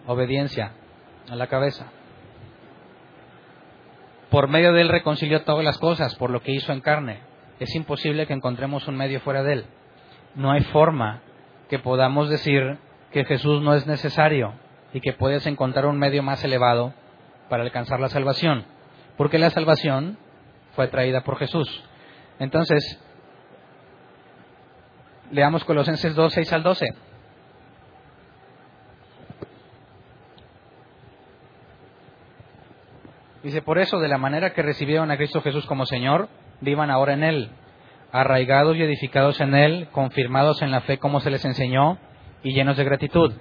obediencia? 0.06 0.72
A 1.28 1.36
la 1.36 1.48
cabeza. 1.48 1.86
Por 4.30 4.48
medio 4.48 4.72
de 4.72 4.80
él 4.80 4.88
reconcilió 4.88 5.42
todas 5.42 5.64
las 5.64 5.78
cosas, 5.78 6.14
por 6.16 6.30
lo 6.30 6.40
que 6.40 6.52
hizo 6.52 6.72
en 6.72 6.80
carne. 6.80 7.20
Es 7.60 7.74
imposible 7.74 8.26
que 8.26 8.32
encontremos 8.32 8.88
un 8.88 8.96
medio 8.96 9.20
fuera 9.20 9.42
de 9.42 9.52
él. 9.52 9.64
No 10.34 10.50
hay 10.50 10.62
forma 10.62 11.20
que 11.68 11.78
podamos 11.78 12.30
decir 12.30 12.78
que 13.12 13.24
Jesús 13.26 13.62
no 13.62 13.74
es 13.74 13.86
necesario 13.86 14.54
y 14.94 15.00
que 15.00 15.12
puedes 15.12 15.46
encontrar 15.46 15.86
un 15.86 15.98
medio 15.98 16.22
más 16.22 16.42
elevado 16.42 16.94
para 17.50 17.62
alcanzar 17.62 18.00
la 18.00 18.08
salvación. 18.08 18.64
Porque 19.18 19.38
la 19.38 19.50
salvación 19.50 20.18
fue 20.74 20.88
traída 20.88 21.20
por 21.20 21.38
Jesús. 21.38 21.84
Entonces, 22.38 23.00
leamos 25.34 25.64
Colosenses 25.64 26.14
2, 26.14 26.32
6 26.32 26.52
al 26.52 26.62
12. 26.62 26.94
Dice, 33.42 33.60
por 33.60 33.78
eso, 33.78 33.98
de 33.98 34.08
la 34.08 34.16
manera 34.16 34.54
que 34.54 34.62
recibieron 34.62 35.10
a 35.10 35.16
Cristo 35.16 35.42
Jesús 35.42 35.66
como 35.66 35.84
Señor, 35.86 36.28
vivan 36.60 36.90
ahora 36.90 37.14
en 37.14 37.24
Él, 37.24 37.50
arraigados 38.12 38.76
y 38.76 38.82
edificados 38.82 39.40
en 39.40 39.54
Él, 39.54 39.88
confirmados 39.90 40.62
en 40.62 40.70
la 40.70 40.80
fe 40.82 40.98
como 40.98 41.20
se 41.20 41.30
les 41.30 41.44
enseñó 41.44 41.98
y 42.42 42.54
llenos 42.54 42.76
de 42.76 42.84
gratitud. 42.84 43.34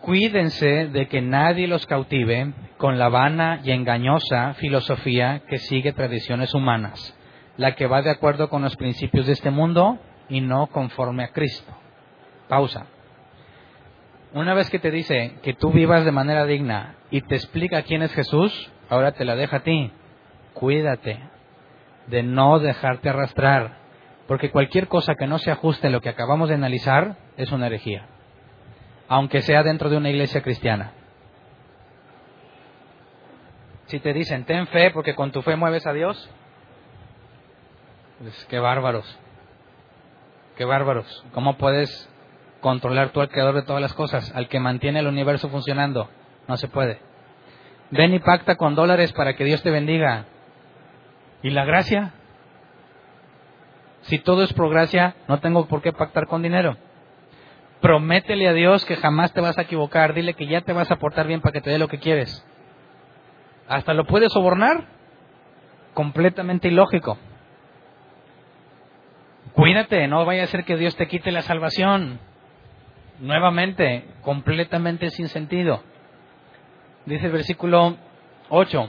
Cuídense 0.00 0.88
de 0.88 1.06
que 1.06 1.22
nadie 1.22 1.68
los 1.68 1.86
cautive 1.86 2.52
con 2.78 2.98
la 2.98 3.08
vana 3.08 3.60
y 3.62 3.70
engañosa 3.70 4.54
filosofía 4.54 5.42
que 5.48 5.58
sigue 5.58 5.92
tradiciones 5.92 6.52
humanas, 6.52 7.16
la 7.60 7.74
que 7.74 7.86
va 7.86 8.00
de 8.00 8.10
acuerdo 8.10 8.48
con 8.48 8.62
los 8.62 8.74
principios 8.76 9.26
de 9.26 9.34
este 9.34 9.50
mundo 9.50 9.98
y 10.30 10.40
no 10.40 10.68
conforme 10.68 11.24
a 11.24 11.32
Cristo. 11.32 11.70
Pausa. 12.48 12.86
Una 14.32 14.54
vez 14.54 14.70
que 14.70 14.78
te 14.78 14.90
dice 14.90 15.34
que 15.42 15.52
tú 15.52 15.70
vivas 15.70 16.06
de 16.06 16.10
manera 16.10 16.46
digna 16.46 16.94
y 17.10 17.20
te 17.20 17.34
explica 17.34 17.82
quién 17.82 18.00
es 18.00 18.14
Jesús, 18.14 18.72
ahora 18.88 19.12
te 19.12 19.26
la 19.26 19.36
deja 19.36 19.58
a 19.58 19.62
ti. 19.62 19.92
Cuídate 20.54 21.20
de 22.06 22.22
no 22.22 22.60
dejarte 22.60 23.10
arrastrar, 23.10 23.76
porque 24.26 24.50
cualquier 24.50 24.88
cosa 24.88 25.14
que 25.14 25.26
no 25.26 25.36
se 25.36 25.50
ajuste 25.50 25.88
a 25.88 25.90
lo 25.90 26.00
que 26.00 26.08
acabamos 26.08 26.48
de 26.48 26.54
analizar 26.54 27.18
es 27.36 27.52
una 27.52 27.66
herejía 27.66 28.06
aunque 29.12 29.42
sea 29.42 29.64
dentro 29.64 29.90
de 29.90 29.96
una 29.96 30.08
iglesia 30.08 30.40
cristiana. 30.40 30.92
Si 33.86 33.98
te 33.98 34.12
dicen, 34.12 34.44
ten 34.44 34.68
fe 34.68 34.92
porque 34.92 35.16
con 35.16 35.32
tu 35.32 35.42
fe 35.42 35.56
mueves 35.56 35.84
a 35.84 35.92
Dios, 35.92 36.30
pues 38.20 38.46
qué 38.50 38.58
bárbaros, 38.58 39.18
qué 40.56 40.66
bárbaros. 40.66 41.24
¿Cómo 41.32 41.56
puedes 41.56 42.08
controlar 42.60 43.10
tú 43.10 43.22
al 43.22 43.30
creador 43.30 43.54
de 43.54 43.62
todas 43.62 43.80
las 43.80 43.94
cosas, 43.94 44.30
al 44.34 44.48
que 44.48 44.60
mantiene 44.60 45.00
el 45.00 45.06
universo 45.06 45.48
funcionando? 45.48 46.10
No 46.46 46.58
se 46.58 46.68
puede. 46.68 47.00
Ven 47.90 48.12
y 48.12 48.18
pacta 48.18 48.56
con 48.56 48.74
dólares 48.74 49.12
para 49.12 49.34
que 49.36 49.44
Dios 49.44 49.62
te 49.62 49.70
bendiga. 49.70 50.26
¿Y 51.42 51.50
la 51.50 51.64
gracia? 51.64 52.12
Si 54.02 54.18
todo 54.18 54.42
es 54.42 54.52
por 54.52 54.68
gracia, 54.68 55.14
no 55.26 55.40
tengo 55.40 55.66
por 55.66 55.80
qué 55.80 55.92
pactar 55.92 56.26
con 56.26 56.42
dinero. 56.42 56.76
Prométele 57.80 58.48
a 58.48 58.52
Dios 58.52 58.84
que 58.84 58.96
jamás 58.96 59.32
te 59.32 59.40
vas 59.40 59.56
a 59.56 59.62
equivocar. 59.62 60.12
Dile 60.12 60.34
que 60.34 60.46
ya 60.46 60.60
te 60.60 60.74
vas 60.74 60.90
a 60.90 60.96
portar 60.96 61.26
bien 61.26 61.40
para 61.40 61.52
que 61.52 61.62
te 61.62 61.70
dé 61.70 61.78
lo 61.78 61.88
que 61.88 61.98
quieres. 61.98 62.46
Hasta 63.66 63.94
lo 63.94 64.06
puedes 64.06 64.30
sobornar. 64.32 64.84
Completamente 65.94 66.68
ilógico. 66.68 67.16
Cuídate, 69.60 70.08
no 70.08 70.24
vaya 70.24 70.44
a 70.44 70.46
ser 70.46 70.64
que 70.64 70.78
Dios 70.78 70.96
te 70.96 71.06
quite 71.06 71.30
la 71.30 71.42
salvación. 71.42 72.18
Nuevamente, 73.18 74.06
completamente 74.22 75.10
sin 75.10 75.28
sentido. 75.28 75.82
Dice 77.04 77.26
el 77.26 77.32
versículo 77.32 77.98
8. 78.48 78.88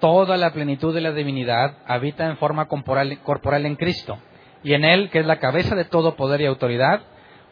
Toda 0.00 0.36
la 0.36 0.52
plenitud 0.52 0.92
de 0.92 1.02
la 1.02 1.12
divinidad 1.12 1.76
habita 1.86 2.26
en 2.26 2.36
forma 2.36 2.66
corporal, 2.66 3.16
corporal 3.20 3.64
en 3.64 3.76
Cristo. 3.76 4.18
Y 4.64 4.74
en 4.74 4.84
Él, 4.84 5.08
que 5.10 5.20
es 5.20 5.26
la 5.26 5.38
cabeza 5.38 5.76
de 5.76 5.84
todo 5.84 6.16
poder 6.16 6.40
y 6.40 6.46
autoridad, 6.46 7.02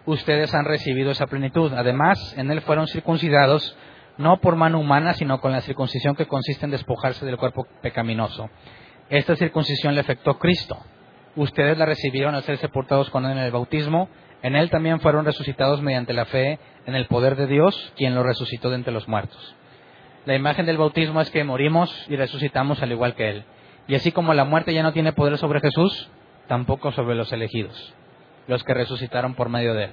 ustedes 0.06 0.52
han 0.52 0.64
recibido 0.64 1.12
esa 1.12 1.28
plenitud. 1.28 1.72
Además, 1.72 2.34
en 2.36 2.51
él 2.51 2.62
fueron 2.62 2.88
circuncidados 2.88 3.76
no 4.18 4.40
por 4.40 4.56
mano 4.56 4.80
humana, 4.80 5.14
sino 5.14 5.40
con 5.40 5.52
la 5.52 5.60
circuncisión 5.60 6.16
que 6.16 6.26
consiste 6.26 6.64
en 6.64 6.72
despojarse 6.72 7.24
del 7.24 7.36
cuerpo 7.36 7.64
pecaminoso. 7.80 8.51
Esta 9.09 9.36
circuncisión 9.36 9.94
le 9.94 10.01
afectó 10.01 10.36
Cristo. 10.36 10.76
Ustedes 11.40 11.78
la 11.78 11.86
recibieron 11.86 12.34
al 12.34 12.42
ser 12.42 12.58
sepultados 12.58 13.08
con 13.08 13.24
él 13.24 13.32
en 13.32 13.38
el 13.38 13.50
bautismo. 13.50 14.10
En 14.42 14.56
él 14.56 14.68
también 14.68 15.00
fueron 15.00 15.24
resucitados 15.24 15.80
mediante 15.80 16.12
la 16.12 16.26
fe 16.26 16.58
en 16.84 16.94
el 16.94 17.06
poder 17.06 17.34
de 17.36 17.46
Dios, 17.46 17.94
quien 17.96 18.14
lo 18.14 18.22
resucitó 18.22 18.68
de 18.68 18.76
entre 18.76 18.92
los 18.92 19.08
muertos. 19.08 19.56
La 20.26 20.34
imagen 20.34 20.66
del 20.66 20.76
bautismo 20.76 21.18
es 21.22 21.30
que 21.30 21.42
morimos 21.42 21.90
y 22.10 22.16
resucitamos 22.16 22.82
al 22.82 22.92
igual 22.92 23.14
que 23.14 23.30
él. 23.30 23.44
Y 23.88 23.94
así 23.94 24.12
como 24.12 24.34
la 24.34 24.44
muerte 24.44 24.74
ya 24.74 24.82
no 24.82 24.92
tiene 24.92 25.14
poder 25.14 25.38
sobre 25.38 25.60
Jesús, 25.60 26.10
tampoco 26.46 26.92
sobre 26.92 27.14
los 27.14 27.32
elegidos 27.32 27.94
los 28.50 28.64
que 28.64 28.74
resucitaron 28.74 29.34
por 29.34 29.48
medio 29.48 29.72
de 29.74 29.84
él. 29.84 29.92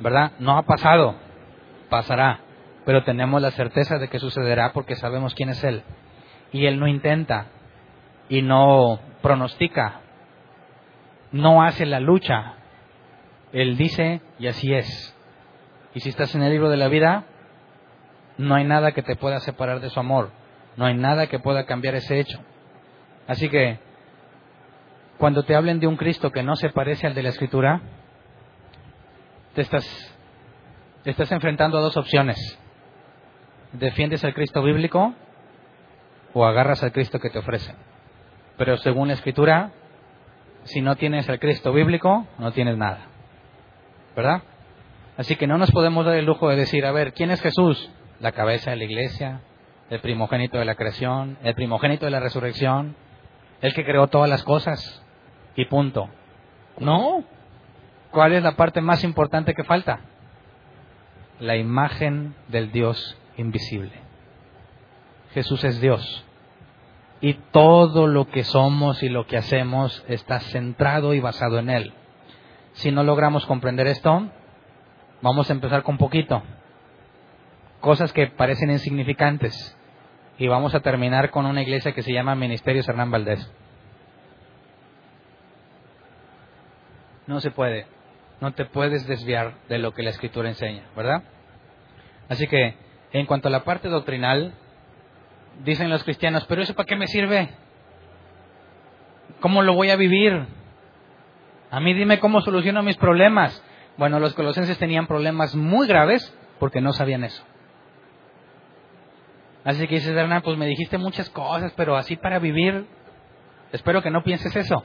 ¿Verdad? 0.00 0.32
No 0.40 0.56
ha 0.56 0.62
pasado, 0.62 1.14
pasará, 1.90 2.40
pero 2.84 3.04
tenemos 3.04 3.40
la 3.40 3.50
certeza 3.50 3.98
de 3.98 4.08
que 4.08 4.18
sucederá 4.18 4.72
porque 4.72 4.96
sabemos 4.96 5.34
quién 5.34 5.50
es 5.50 5.62
él. 5.62 5.82
Y 6.52 6.66
él 6.66 6.80
no 6.80 6.88
intenta 6.88 7.46
y 8.28 8.42
no 8.42 8.98
pronostica, 9.22 10.00
no 11.32 11.62
hace 11.62 11.86
la 11.86 12.00
lucha. 12.00 12.54
Él 13.52 13.76
dice 13.76 14.20
y 14.38 14.46
así 14.46 14.72
es. 14.72 15.16
Y 15.94 16.00
si 16.00 16.08
estás 16.08 16.34
en 16.34 16.42
el 16.42 16.50
libro 16.50 16.70
de 16.70 16.76
la 16.76 16.88
vida, 16.88 17.24
no 18.38 18.54
hay 18.54 18.64
nada 18.64 18.92
que 18.92 19.02
te 19.02 19.16
pueda 19.16 19.40
separar 19.40 19.80
de 19.80 19.90
su 19.90 19.98
amor, 19.98 20.30
no 20.76 20.86
hay 20.86 20.94
nada 20.94 21.26
que 21.26 21.38
pueda 21.38 21.66
cambiar 21.66 21.94
ese 21.94 22.20
hecho. 22.20 22.38
Así 23.26 23.48
que 23.48 23.78
cuando 25.18 25.42
te 25.42 25.54
hablen 25.54 25.80
de 25.80 25.86
un 25.86 25.96
Cristo 25.96 26.30
que 26.30 26.42
no 26.42 26.56
se 26.56 26.70
parece 26.70 27.06
al 27.06 27.14
de 27.14 27.22
la 27.22 27.28
Escritura, 27.30 27.80
te 29.54 29.62
estás, 29.62 29.84
estás 31.04 31.30
enfrentando 31.32 31.76
a 31.76 31.82
dos 31.82 31.96
opciones. 31.96 32.38
¿Defiendes 33.72 34.24
al 34.24 34.34
Cristo 34.34 34.62
bíblico 34.62 35.14
o 36.32 36.44
agarras 36.44 36.82
al 36.82 36.92
Cristo 36.92 37.18
que 37.18 37.30
te 37.30 37.38
ofrecen. 37.38 37.76
Pero 38.56 38.76
según 38.78 39.08
la 39.08 39.14
Escritura, 39.14 39.72
si 40.64 40.80
no 40.80 40.96
tienes 40.96 41.28
el 41.28 41.38
Cristo 41.38 41.72
bíblico, 41.72 42.26
no 42.38 42.52
tienes 42.52 42.76
nada. 42.76 43.06
¿Verdad? 44.16 44.42
Así 45.16 45.36
que 45.36 45.46
no 45.46 45.58
nos 45.58 45.70
podemos 45.70 46.04
dar 46.04 46.16
el 46.16 46.24
lujo 46.24 46.48
de 46.48 46.56
decir, 46.56 46.86
a 46.86 46.92
ver, 46.92 47.12
¿quién 47.12 47.30
es 47.30 47.40
Jesús? 47.40 47.90
La 48.20 48.32
cabeza 48.32 48.70
de 48.70 48.76
la 48.76 48.84
iglesia, 48.84 49.40
el 49.90 50.00
primogénito 50.00 50.58
de 50.58 50.64
la 50.64 50.74
creación, 50.74 51.38
el 51.42 51.54
primogénito 51.54 52.04
de 52.04 52.10
la 52.10 52.20
resurrección, 52.20 52.96
el 53.60 53.74
que 53.74 53.84
creó 53.84 54.06
todas 54.06 54.28
las 54.28 54.44
cosas 54.44 55.04
y 55.56 55.64
punto. 55.66 56.08
No. 56.78 57.24
¿Cuál 58.10 58.32
es 58.32 58.42
la 58.42 58.52
parte 58.52 58.80
más 58.80 59.04
importante 59.04 59.54
que 59.54 59.64
falta? 59.64 60.00
La 61.38 61.56
imagen 61.56 62.34
del 62.48 62.72
Dios 62.72 63.18
invisible. 63.36 63.92
Jesús 65.32 65.62
es 65.64 65.80
Dios. 65.80 66.24
Y 67.20 67.34
todo 67.52 68.06
lo 68.06 68.28
que 68.28 68.44
somos 68.44 69.02
y 69.02 69.08
lo 69.08 69.26
que 69.26 69.36
hacemos 69.36 70.04
está 70.08 70.40
centrado 70.40 71.12
y 71.12 71.20
basado 71.20 71.58
en 71.58 71.70
Él. 71.70 71.92
Si 72.72 72.90
no 72.90 73.02
logramos 73.02 73.44
comprender 73.46 73.86
esto, 73.86 74.28
vamos 75.20 75.50
a 75.50 75.52
empezar 75.52 75.82
con 75.82 75.98
poquito. 75.98 76.42
Cosas 77.80 78.12
que 78.12 78.28
parecen 78.28 78.70
insignificantes. 78.70 79.76
Y 80.38 80.48
vamos 80.48 80.74
a 80.74 80.80
terminar 80.80 81.30
con 81.30 81.44
una 81.44 81.62
iglesia 81.62 81.92
que 81.92 82.02
se 82.02 82.12
llama 82.12 82.34
Ministerio 82.34 82.82
Hernán 82.86 83.10
Valdés. 83.10 83.52
No 87.26 87.40
se 87.40 87.50
puede. 87.50 87.86
No 88.40 88.52
te 88.52 88.64
puedes 88.64 89.06
desviar 89.06 89.54
de 89.68 89.78
lo 89.78 89.92
que 89.92 90.02
la 90.02 90.10
Escritura 90.10 90.48
enseña, 90.48 90.84
¿verdad? 90.96 91.22
Así 92.30 92.46
que, 92.46 92.74
en 93.12 93.26
cuanto 93.26 93.48
a 93.48 93.50
la 93.50 93.64
parte 93.64 93.88
doctrinal, 93.88 94.54
dicen 95.64 95.90
los 95.90 96.04
cristianos, 96.04 96.44
pero 96.46 96.62
eso 96.62 96.74
para 96.74 96.86
qué 96.86 96.96
me 96.96 97.06
sirve? 97.06 97.50
¿Cómo 99.40 99.62
lo 99.62 99.74
voy 99.74 99.90
a 99.90 99.96
vivir? 99.96 100.46
A 101.70 101.80
mí 101.80 101.94
dime 101.94 102.18
cómo 102.18 102.40
soluciono 102.40 102.82
mis 102.82 102.96
problemas. 102.96 103.64
Bueno, 103.96 104.18
los 104.18 104.34
colosenses 104.34 104.78
tenían 104.78 105.06
problemas 105.06 105.54
muy 105.54 105.86
graves 105.86 106.36
porque 106.58 106.80
no 106.80 106.92
sabían 106.92 107.24
eso. 107.24 107.42
Así 109.64 109.86
que 109.86 109.96
dices, 109.96 110.16
Hernán, 110.16 110.42
pues 110.42 110.56
me 110.56 110.66
dijiste 110.66 110.98
muchas 110.98 111.28
cosas, 111.30 111.72
pero 111.76 111.96
así 111.96 112.16
para 112.16 112.38
vivir, 112.38 112.86
espero 113.72 114.02
que 114.02 114.10
no 114.10 114.22
pienses 114.22 114.56
eso. 114.56 114.84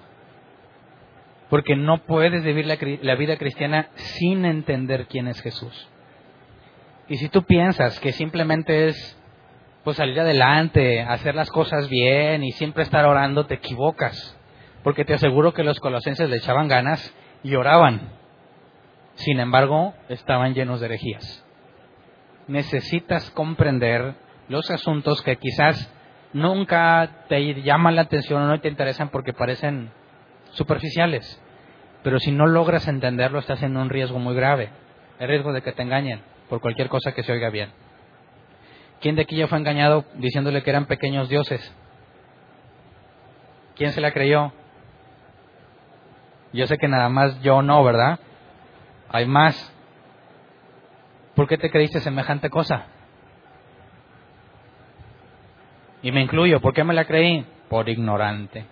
Porque 1.49 1.75
no 1.75 1.99
puedes 2.05 2.43
vivir 2.43 2.65
la, 2.65 2.77
la, 3.01 3.15
vida 3.15 3.37
cristiana 3.37 3.89
sin 3.95 4.45
entender 4.45 5.07
quién 5.07 5.27
es 5.27 5.41
Jesús. 5.41 5.89
Y 7.07 7.17
si 7.17 7.29
tú 7.29 7.43
piensas 7.43 7.99
que 7.99 8.11
simplemente 8.11 8.87
es 8.87 9.17
pues 9.85 9.97
salir 9.97 10.19
adelante, 10.19 11.01
hacer 11.01 11.35
las 11.35 11.51
cosas 11.51 11.87
bien 11.87 12.43
y 12.43 12.51
siempre 12.53 12.81
estar 12.81 13.05
orando, 13.05 13.45
te 13.45 13.53
equivocas. 13.53 14.35
Porque 14.83 15.05
te 15.05 15.13
aseguro 15.13 15.53
que 15.53 15.63
los 15.63 15.79
colosenses 15.79 16.27
le 16.27 16.37
echaban 16.37 16.67
ganas 16.67 17.15
y 17.43 17.53
oraban. 17.55 18.09
Sin 19.13 19.39
embargo, 19.39 19.93
estaban 20.09 20.55
llenos 20.55 20.79
de 20.79 20.87
herejías. 20.87 21.45
Necesitas 22.47 23.29
comprender 23.29 24.15
los 24.49 24.71
asuntos 24.71 25.21
que 25.21 25.35
quizás 25.37 25.93
nunca 26.33 27.25
te 27.29 27.61
llaman 27.61 27.95
la 27.95 28.01
atención 28.01 28.41
o 28.41 28.47
no 28.47 28.59
te 28.59 28.69
interesan 28.69 29.09
porque 29.09 29.33
parecen 29.33 29.91
superficiales. 30.53 31.39
Pero 32.01 32.19
si 32.19 32.31
no 32.31 32.47
logras 32.47 32.87
entenderlo, 32.87 33.37
estás 33.37 33.61
en 33.61 33.77
un 33.77 33.89
riesgo 33.89 34.17
muy 34.17 34.33
grave. 34.33 34.69
El 35.19 35.27
riesgo 35.27 35.53
de 35.53 35.61
que 35.61 35.73
te 35.73 35.83
engañen 35.83 36.21
por 36.49 36.59
cualquier 36.59 36.89
cosa 36.89 37.13
que 37.13 37.21
se 37.21 37.31
oiga 37.31 37.51
bien. 37.51 37.84
¿Quién 39.05 39.15
de 39.15 39.21
aquí 39.21 39.35
ya 39.35 39.47
fue 39.47 39.59
engañado 39.59 40.03
diciéndole 40.15 40.63
que 40.63 40.71
eran 40.71 40.87
pequeños 40.87 41.29
dioses? 41.29 41.61
¿Quién 43.75 43.91
se 43.91 44.01
la 44.01 44.11
creyó? 44.11 44.51
Yo 46.53 46.65
sé 46.65 46.79
que 46.79 46.87
nada 46.87 47.07
más 47.07 47.39
yo 47.43 47.61
no, 47.61 47.83
¿verdad? 47.83 48.19
Hay 49.09 49.27
más. 49.27 49.71
¿Por 51.35 51.47
qué 51.47 51.55
te 51.55 51.69
creíste 51.69 51.99
semejante 51.99 52.49
cosa? 52.49 52.87
Y 56.01 56.11
me 56.11 56.23
incluyo, 56.23 56.59
¿por 56.59 56.73
qué 56.73 56.83
me 56.83 56.95
la 56.95 57.05
creí? 57.05 57.45
Por 57.69 57.87
ignorante. 57.87 58.65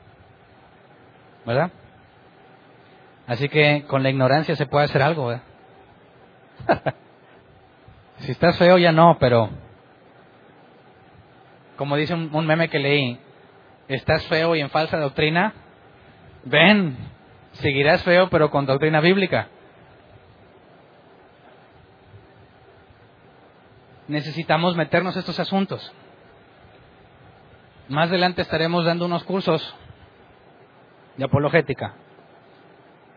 ¿Verdad? 1.46 1.70
Así 3.28 3.50
que 3.50 3.86
con 3.86 4.02
la 4.02 4.10
ignorancia 4.10 4.56
se 4.56 4.66
puede 4.66 4.86
hacer 4.86 5.04
algo, 5.04 5.32
si 8.18 8.32
estás 8.32 8.58
feo 8.58 8.80
ya 8.80 8.92
no, 8.92 9.18
pero 9.20 9.62
como 11.78 11.96
dice 11.96 12.14
un, 12.14 12.46
meme 12.46 12.70
que 12.70 12.80
leí, 12.80 13.20
estás 13.88 14.26
feo 14.28 14.56
y 14.56 14.62
en 14.62 14.70
falsa 14.70 14.98
doctrina, 14.98 15.54
ven, 16.46 16.96
seguirás 17.54 18.04
feo 18.04 18.30
pero 18.30 18.50
con 18.50 18.66
doctrina 18.66 19.00
bíblica. 19.02 19.48
Necesitamos 24.08 24.76
meternos 24.76 25.16
estos 25.16 25.40
asuntos. 25.40 25.92
Más 27.88 28.10
adelante 28.10 28.42
estaremos 28.42 28.86
dando 28.86 29.06
unos 29.06 29.24
cursos 29.24 29.76
de 31.18 31.26
apologética 31.26 31.96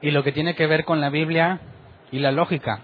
y 0.01 0.11
lo 0.11 0.23
que 0.23 0.33
tiene 0.33 0.55
que 0.55 0.67
ver 0.67 0.85
con 0.85 1.01
la 1.01 1.11
Biblia 1.11 1.61
y 2.11 2.19
la 2.19 2.33
lógica. 2.33 2.81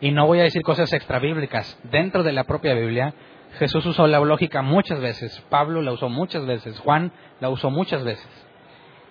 Y 0.00 0.12
no 0.12 0.26
voy 0.26 0.40
a 0.40 0.44
decir 0.44 0.62
cosas 0.62 0.92
extrabíblicas. 0.92 1.78
Dentro 1.84 2.22
de 2.22 2.32
la 2.32 2.44
propia 2.44 2.74
Biblia 2.74 3.14
Jesús 3.58 3.84
usó 3.86 4.06
la 4.06 4.20
lógica 4.20 4.62
muchas 4.62 5.00
veces, 5.00 5.44
Pablo 5.50 5.82
la 5.82 5.92
usó 5.92 6.08
muchas 6.08 6.46
veces, 6.46 6.78
Juan 6.80 7.12
la 7.40 7.50
usó 7.50 7.70
muchas 7.70 8.04
veces. 8.04 8.28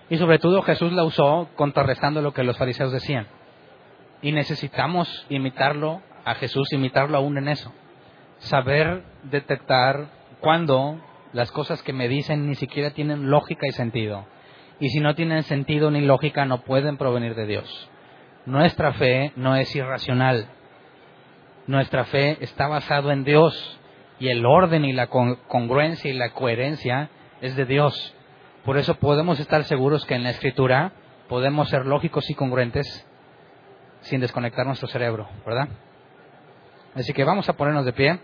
Y 0.08 0.16
sobre 0.16 0.38
todo 0.38 0.62
Jesús 0.62 0.92
la 0.92 1.04
usó 1.04 1.48
contrarrestando 1.56 2.20
lo 2.20 2.32
que 2.32 2.42
los 2.42 2.58
fariseos 2.58 2.92
decían. 2.92 3.28
Y 4.22 4.32
necesitamos 4.32 5.26
imitarlo 5.28 6.02
a 6.24 6.34
Jesús, 6.34 6.72
imitarlo 6.72 7.16
aún 7.16 7.38
en 7.38 7.48
eso. 7.48 7.72
Saber 8.38 9.04
detectar 9.24 10.08
cuando 10.40 11.00
las 11.32 11.52
cosas 11.52 11.82
que 11.82 11.92
me 11.92 12.08
dicen 12.08 12.48
ni 12.48 12.54
siquiera 12.56 12.90
tienen 12.90 13.30
lógica 13.30 13.66
y 13.68 13.72
sentido. 13.72 14.26
Y 14.80 14.88
si 14.88 15.00
no 15.00 15.14
tienen 15.14 15.42
sentido 15.44 15.90
ni 15.90 16.00
lógica, 16.00 16.44
no 16.44 16.62
pueden 16.62 16.96
provenir 16.96 17.34
de 17.34 17.46
Dios. 17.46 17.90
Nuestra 18.46 18.94
fe 18.94 19.32
no 19.36 19.54
es 19.54 19.74
irracional. 19.76 20.46
Nuestra 21.66 22.04
fe 22.04 22.38
está 22.40 22.66
basada 22.66 23.12
en 23.12 23.22
Dios 23.24 23.79
y 24.20 24.28
el 24.28 24.44
orden 24.46 24.84
y 24.84 24.92
la 24.92 25.08
congruencia 25.08 26.10
y 26.10 26.14
la 26.14 26.30
coherencia 26.30 27.10
es 27.40 27.56
de 27.56 27.64
Dios. 27.64 28.14
Por 28.64 28.76
eso 28.76 28.94
podemos 28.96 29.40
estar 29.40 29.64
seguros 29.64 30.04
que 30.04 30.14
en 30.14 30.22
la 30.22 30.30
escritura 30.30 30.92
podemos 31.28 31.70
ser 31.70 31.86
lógicos 31.86 32.28
y 32.28 32.34
congruentes 32.34 33.06
sin 34.02 34.20
desconectar 34.20 34.66
nuestro 34.66 34.88
cerebro, 34.88 35.28
¿verdad? 35.46 35.68
Así 36.94 37.12
que 37.12 37.24
vamos 37.24 37.48
a 37.48 37.54
ponernos 37.54 37.86
de 37.86 37.92
pie. 37.92 38.20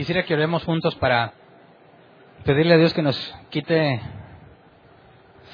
Quisiera 0.00 0.22
que 0.22 0.32
oremos 0.32 0.64
juntos 0.64 0.94
para 0.94 1.34
pedirle 2.46 2.72
a 2.72 2.78
Dios 2.78 2.94
que 2.94 3.02
nos 3.02 3.36
quite, 3.50 4.00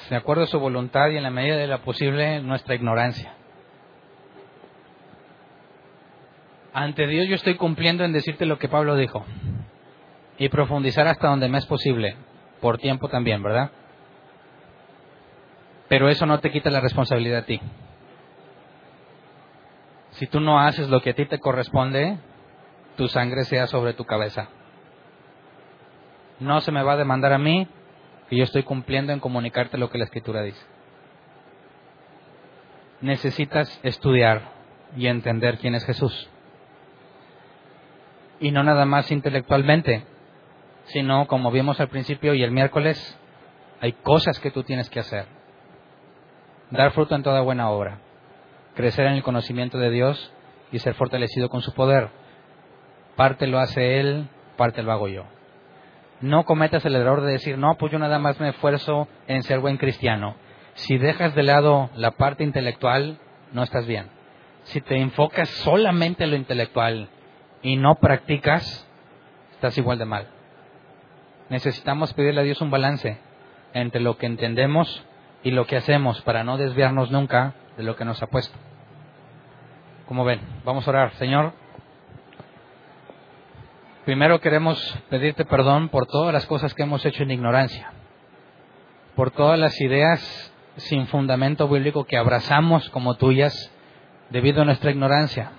de 0.09 0.15
acuerdo 0.15 0.43
a 0.43 0.47
su 0.47 0.57
voluntad 0.57 1.09
y 1.09 1.17
en 1.17 1.23
la 1.23 1.29
medida 1.29 1.57
de 1.57 1.67
la 1.67 1.79
posible, 1.79 2.41
nuestra 2.41 2.75
ignorancia. 2.75 3.33
Ante 6.71 7.07
Dios 7.07 7.27
yo 7.27 7.35
estoy 7.35 7.55
cumpliendo 7.55 8.05
en 8.05 8.13
decirte 8.13 8.45
lo 8.45 8.57
que 8.57 8.69
Pablo 8.69 8.95
dijo 8.95 9.25
y 10.37 10.47
profundizar 10.47 11.09
hasta 11.09 11.27
donde 11.27 11.49
me 11.49 11.57
es 11.57 11.65
posible, 11.65 12.15
por 12.61 12.77
tiempo 12.77 13.09
también, 13.09 13.43
¿verdad? 13.43 13.71
Pero 15.89 16.07
eso 16.07 16.25
no 16.25 16.39
te 16.39 16.51
quita 16.51 16.69
la 16.69 16.79
responsabilidad 16.79 17.39
a 17.39 17.45
ti. 17.45 17.59
Si 20.11 20.25
tú 20.25 20.39
no 20.39 20.57
haces 20.57 20.87
lo 20.87 21.01
que 21.01 21.09
a 21.09 21.15
ti 21.15 21.25
te 21.25 21.37
corresponde, 21.37 22.17
tu 22.97 23.07
sangre 23.07 23.45
sea 23.45 23.67
sobre 23.67 23.93
tu 23.93 24.03
cabeza. 24.03 24.49
No 26.39 26.59
se 26.59 26.71
me 26.71 26.83
va 26.83 26.93
a 26.93 26.97
demandar 26.97 27.31
a 27.31 27.37
mí 27.37 27.67
que 28.29 28.35
yo 28.35 28.43
estoy 28.43 28.63
cumpliendo 28.63 29.13
en 29.13 29.19
comunicarte 29.19 29.77
lo 29.77 29.89
que 29.89 29.97
la 29.97 30.03
escritura 30.03 30.41
dice. 30.41 30.61
Necesitas 32.99 33.79
estudiar 33.83 34.51
y 34.97 35.07
entender 35.07 35.59
quién 35.59 35.75
es 35.75 35.85
Jesús. 35.85 36.29
Y 38.39 38.51
no 38.51 38.63
nada 38.63 38.85
más 38.85 39.11
intelectualmente, 39.11 40.03
sino 40.85 41.27
como 41.27 41.51
vimos 41.51 41.79
al 41.79 41.89
principio 41.89 42.33
y 42.33 42.43
el 42.43 42.51
miércoles, 42.51 43.17
hay 43.79 43.93
cosas 43.93 44.39
que 44.39 44.51
tú 44.51 44.63
tienes 44.63 44.89
que 44.89 44.99
hacer. 44.99 45.25
Dar 46.71 46.91
fruto 46.91 47.15
en 47.15 47.23
toda 47.23 47.41
buena 47.41 47.69
obra, 47.69 47.99
crecer 48.75 49.05
en 49.05 49.13
el 49.13 49.23
conocimiento 49.23 49.77
de 49.77 49.91
Dios 49.91 50.33
y 50.71 50.79
ser 50.79 50.95
fortalecido 50.95 51.49
con 51.49 51.61
su 51.61 51.73
poder 51.73 52.09
Parte 53.17 53.47
lo 53.47 53.59
hace 53.59 53.99
Él, 53.99 54.29
parte 54.55 54.83
lo 54.83 54.91
hago 54.93 55.07
yo. 55.09 55.25
No 56.21 56.45
cometas 56.45 56.85
el 56.85 56.95
error 56.95 57.21
de 57.21 57.33
decir, 57.33 57.57
no, 57.57 57.75
pues 57.77 57.91
yo 57.91 57.99
nada 57.99 58.19
más 58.19 58.39
me 58.39 58.49
esfuerzo 58.49 59.07
en 59.27 59.43
ser 59.43 59.59
buen 59.59 59.77
cristiano. 59.77 60.35
Si 60.75 60.97
dejas 60.99 61.33
de 61.33 61.41
lado 61.43 61.89
la 61.95 62.11
parte 62.11 62.43
intelectual, 62.43 63.17
no 63.51 63.63
estás 63.63 63.87
bien. 63.87 64.07
Si 64.65 64.81
te 64.81 64.97
enfocas 64.97 65.49
solamente 65.49 66.23
en 66.25 66.29
lo 66.29 66.35
intelectual 66.35 67.09
y 67.63 67.75
no 67.75 67.95
practicas, 67.95 68.87
estás 69.51 69.77
igual 69.79 69.97
de 69.97 70.05
mal. 70.05 70.27
Necesitamos 71.49 72.13
pedirle 72.13 72.41
a 72.41 72.43
Dios 72.43 72.61
un 72.61 72.69
balance 72.69 73.17
entre 73.73 73.99
lo 73.99 74.17
que 74.17 74.27
entendemos 74.27 75.03
y 75.41 75.51
lo 75.51 75.65
que 75.65 75.77
hacemos 75.77 76.21
para 76.21 76.43
no 76.43 76.57
desviarnos 76.57 77.09
nunca 77.09 77.55
de 77.77 77.83
lo 77.83 77.95
que 77.95 78.05
nos 78.05 78.21
ha 78.21 78.27
puesto. 78.27 78.55
Como 80.07 80.23
ven, 80.23 80.41
vamos 80.63 80.87
a 80.87 80.91
orar. 80.91 81.13
Señor, 81.15 81.53
primero 84.07 84.39
queremos 84.39 84.79
pedirte 85.09 85.43
perdón 85.43 85.89
por 85.89 86.07
todas 86.07 86.31
las 86.31 86.45
cosas 86.45 86.73
que 86.73 86.83
hemos 86.83 87.05
hecho 87.05 87.23
en 87.23 87.31
ignorancia, 87.31 87.91
por 89.17 89.31
todas 89.31 89.59
las 89.59 89.81
ideas 89.81 90.53
sin 90.77 91.07
fundamento 91.07 91.67
bíblico 91.67 92.05
que 92.05 92.15
abrazamos 92.15 92.89
como 92.91 93.15
tuyas 93.15 93.69
debido 94.29 94.61
a 94.61 94.65
nuestra 94.65 94.91
ignorancia, 94.91 95.51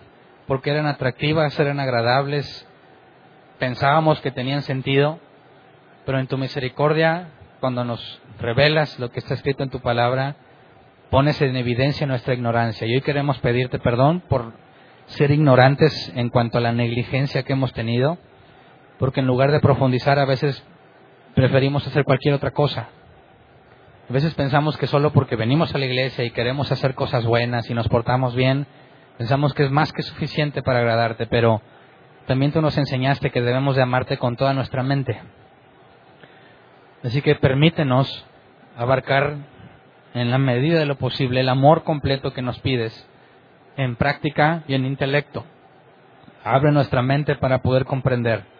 porque 0.47 0.71
eran 0.71 0.87
atractivas, 0.87 1.61
eran 1.61 1.79
agradables, 1.79 2.67
pensábamos 3.59 4.19
que 4.23 4.31
tenían 4.31 4.63
sentido, 4.63 5.19
pero 6.07 6.19
en 6.19 6.27
tu 6.27 6.39
misericordia, 6.39 7.29
cuando 7.61 7.85
nos 7.85 8.23
revelas 8.41 8.99
lo 8.99 9.11
que 9.11 9.19
está 9.19 9.35
escrito 9.35 9.63
en 9.63 9.69
tu 9.69 9.81
palabra, 9.81 10.37
pones 11.11 11.39
en 11.43 11.55
evidencia 11.55 12.07
nuestra 12.07 12.33
ignorancia. 12.33 12.87
Y 12.87 12.95
hoy 12.95 13.03
queremos 13.03 13.39
pedirte 13.41 13.79
perdón 13.79 14.23
por 14.27 14.55
ser 15.05 15.33
ignorantes 15.33 16.11
en 16.17 16.31
cuanto 16.31 16.57
a 16.57 16.63
la 16.63 16.73
negligencia 16.73 17.43
que 17.43 17.53
hemos 17.53 17.75
tenido, 17.75 18.17
porque 18.99 19.21
en 19.21 19.27
lugar 19.27 19.53
de 19.53 19.61
profundizar 19.61 20.19
a 20.19 20.25
veces 20.25 20.63
preferimos 21.35 21.87
hacer 21.87 22.05
cualquier 22.05 22.35
otra 22.35 22.51
cosa. 22.51 22.89
A 24.09 24.13
veces 24.13 24.35
pensamos 24.35 24.77
que 24.77 24.87
solo 24.87 25.13
porque 25.13 25.37
venimos 25.37 25.75
a 25.75 25.79
la 25.79 25.87
iglesia 25.87 26.25
y 26.25 26.31
queremos 26.31 26.73
hacer 26.73 26.95
cosas 26.95 27.25
buenas 27.27 27.69
y 27.69 27.75
nos 27.75 27.89
portamos 27.89 28.35
bien, 28.35 28.67
pensamos 29.19 29.55
que 29.55 29.65
es 29.65 29.71
más 29.71 29.93
que 29.93 30.03
suficiente 30.03 30.63
para 30.63 30.79
agradarte, 30.79 31.27
pero 31.27 31.61
también 32.27 32.53
tú 32.53 32.61
nos 32.63 32.77
enseñaste 32.79 33.31
que 33.31 33.41
debemos 33.41 33.77
de 33.77 33.83
amarte 33.83 34.17
con 34.17 34.37
toda 34.37 34.55
nuestra 34.55 34.83
mente. 34.83 35.21
Así 37.05 37.23
que 37.23 37.35
permítenos 37.37 38.27
abarcar 38.77 39.37
en 40.15 40.31
la 40.31 40.39
medida 40.39 40.79
de 40.79 40.87
lo 40.87 40.97
posible 40.97 41.41
el 41.41 41.49
amor 41.49 41.85
completo 41.85 42.33
que 42.33 42.43
nos 42.43 42.59
pides 42.61 43.07
en 43.77 43.97
práctica 43.97 44.65
y 44.67 44.75
en 44.75 44.85
intelecto. 44.85 45.45
Abre 46.45 46.73
nuestra 46.73 47.03
mente 47.03 47.37
para 47.37 47.63
poder 47.63 47.85
comprender. 47.85 48.58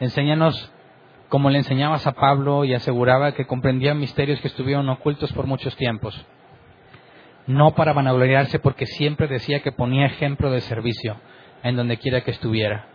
Enséñanos 0.00 0.72
como 1.28 1.50
le 1.50 1.58
enseñabas 1.58 2.06
a 2.06 2.12
Pablo 2.12 2.64
y 2.64 2.74
aseguraba 2.74 3.32
que 3.32 3.46
comprendía 3.46 3.94
misterios 3.94 4.40
que 4.40 4.48
estuvieron 4.48 4.88
ocultos 4.88 5.32
por 5.32 5.46
muchos 5.46 5.76
tiempos. 5.76 6.26
No 7.46 7.74
para 7.74 7.92
vanagloriarse 7.92 8.58
porque 8.58 8.86
siempre 8.86 9.26
decía 9.26 9.60
que 9.60 9.72
ponía 9.72 10.06
ejemplo 10.06 10.50
de 10.50 10.60
servicio 10.60 11.16
en 11.62 11.76
donde 11.76 11.98
quiera 11.98 12.22
que 12.22 12.30
estuviera. 12.30 12.86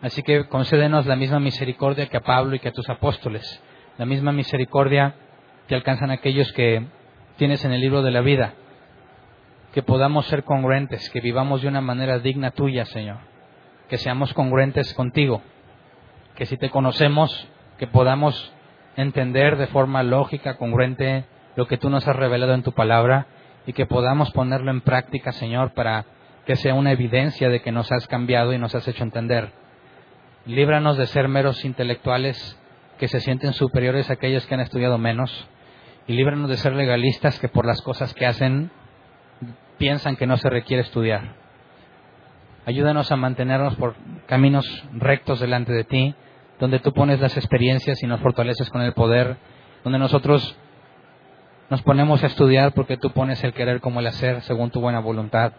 Así 0.00 0.22
que 0.22 0.46
concédenos 0.46 1.06
la 1.06 1.16
misma 1.16 1.40
misericordia 1.40 2.06
que 2.06 2.16
a 2.16 2.22
Pablo 2.22 2.54
y 2.54 2.60
que 2.60 2.68
a 2.68 2.72
tus 2.72 2.88
apóstoles, 2.88 3.62
la 3.96 4.06
misma 4.06 4.32
misericordia 4.32 5.14
que 5.66 5.74
alcanzan 5.74 6.10
aquellos 6.10 6.52
que 6.52 6.86
tienes 7.36 7.64
en 7.64 7.72
el 7.72 7.80
libro 7.80 8.02
de 8.02 8.10
la 8.10 8.20
vida. 8.20 8.54
Que 9.74 9.82
podamos 9.82 10.26
ser 10.26 10.44
congruentes, 10.44 11.10
que 11.10 11.20
vivamos 11.20 11.62
de 11.62 11.68
una 11.68 11.80
manera 11.80 12.18
digna 12.18 12.50
tuya, 12.52 12.86
Señor. 12.86 13.18
Que 13.88 13.98
seamos 13.98 14.32
congruentes 14.32 14.94
contigo. 14.94 15.42
Que 16.38 16.46
si 16.46 16.56
te 16.56 16.70
conocemos, 16.70 17.48
que 17.78 17.88
podamos 17.88 18.52
entender 18.94 19.56
de 19.56 19.66
forma 19.66 20.04
lógica, 20.04 20.56
congruente, 20.56 21.24
lo 21.56 21.66
que 21.66 21.78
tú 21.78 21.90
nos 21.90 22.06
has 22.06 22.14
revelado 22.14 22.54
en 22.54 22.62
tu 22.62 22.70
palabra 22.70 23.26
y 23.66 23.72
que 23.72 23.86
podamos 23.86 24.30
ponerlo 24.30 24.70
en 24.70 24.80
práctica, 24.80 25.32
Señor, 25.32 25.74
para 25.74 26.06
que 26.46 26.54
sea 26.54 26.74
una 26.74 26.92
evidencia 26.92 27.48
de 27.48 27.60
que 27.60 27.72
nos 27.72 27.90
has 27.90 28.06
cambiado 28.06 28.52
y 28.52 28.58
nos 28.58 28.72
has 28.76 28.86
hecho 28.86 29.02
entender. 29.02 29.50
Líbranos 30.46 30.96
de 30.96 31.08
ser 31.08 31.26
meros 31.26 31.64
intelectuales 31.64 32.56
que 32.98 33.08
se 33.08 33.18
sienten 33.18 33.52
superiores 33.52 34.08
a 34.08 34.12
aquellos 34.12 34.46
que 34.46 34.54
han 34.54 34.60
estudiado 34.60 34.96
menos 34.96 35.48
y 36.06 36.12
líbranos 36.12 36.48
de 36.48 36.56
ser 36.56 36.72
legalistas 36.72 37.40
que 37.40 37.48
por 37.48 37.66
las 37.66 37.82
cosas 37.82 38.14
que 38.14 38.26
hacen 38.26 38.70
piensan 39.76 40.14
que 40.14 40.28
no 40.28 40.36
se 40.36 40.48
requiere 40.48 40.84
estudiar. 40.84 41.34
Ayúdanos 42.64 43.10
a 43.10 43.16
mantenernos 43.16 43.74
por 43.74 43.96
caminos 44.26 44.84
rectos 44.92 45.40
delante 45.40 45.72
de 45.72 45.82
ti, 45.82 46.14
donde 46.58 46.78
tú 46.80 46.92
pones 46.92 47.20
las 47.20 47.36
experiencias 47.36 48.02
y 48.02 48.06
nos 48.06 48.20
fortaleces 48.20 48.68
con 48.70 48.82
el 48.82 48.92
poder, 48.92 49.36
donde 49.84 49.98
nosotros 49.98 50.56
nos 51.70 51.82
ponemos 51.82 52.22
a 52.22 52.26
estudiar 52.26 52.72
porque 52.72 52.96
tú 52.96 53.10
pones 53.10 53.42
el 53.44 53.52
querer 53.52 53.80
como 53.80 54.00
el 54.00 54.06
hacer 54.06 54.42
según 54.42 54.70
tu 54.70 54.80
buena 54.80 55.00
voluntad, 55.00 55.52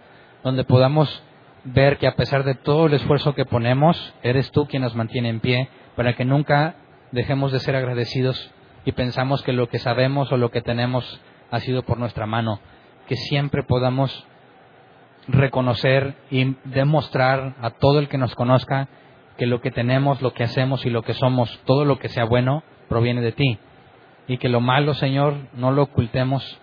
donde 0.43 0.63
podamos 0.63 1.23
ver 1.63 1.97
que 1.97 2.07
a 2.07 2.15
pesar 2.15 2.43
de 2.43 2.55
todo 2.55 2.87
el 2.87 2.93
esfuerzo 2.93 3.35
que 3.35 3.45
ponemos, 3.45 4.13
eres 4.23 4.51
tú 4.51 4.67
quien 4.67 4.81
nos 4.81 4.95
mantiene 4.95 5.29
en 5.29 5.39
pie, 5.39 5.69
para 5.95 6.15
que 6.15 6.25
nunca 6.25 6.75
dejemos 7.11 7.51
de 7.51 7.59
ser 7.59 7.75
agradecidos 7.75 8.51
y 8.85 8.91
pensamos 8.93 9.43
que 9.43 9.53
lo 9.53 9.67
que 9.67 9.79
sabemos 9.79 10.31
o 10.31 10.37
lo 10.37 10.51
que 10.51 10.61
tenemos 10.61 11.21
ha 11.51 11.59
sido 11.59 11.83
por 11.83 11.97
nuestra 11.97 12.25
mano, 12.25 12.59
que 13.07 13.15
siempre 13.15 13.63
podamos 13.63 14.25
reconocer 15.27 16.15
y 16.31 16.55
demostrar 16.65 17.55
a 17.61 17.71
todo 17.71 17.99
el 17.99 18.07
que 18.07 18.17
nos 18.17 18.33
conozca 18.35 18.87
que 19.39 19.45
lo 19.45 19.61
que 19.61 19.71
tenemos, 19.71 20.21
lo 20.21 20.33
que 20.33 20.43
hacemos 20.43 20.85
y 20.85 20.89
lo 20.89 21.01
que 21.01 21.13
somos, 21.13 21.61
todo 21.63 21.85
lo 21.85 21.97
que 21.97 22.09
sea 22.09 22.25
bueno, 22.25 22.61
proviene 22.89 23.21
de 23.21 23.31
ti. 23.31 23.57
Y 24.27 24.37
que 24.37 24.49
lo 24.49 24.59
malo, 24.59 24.93
Señor, 24.93 25.33
no 25.53 25.71
lo 25.71 25.83
ocultemos, 25.83 26.59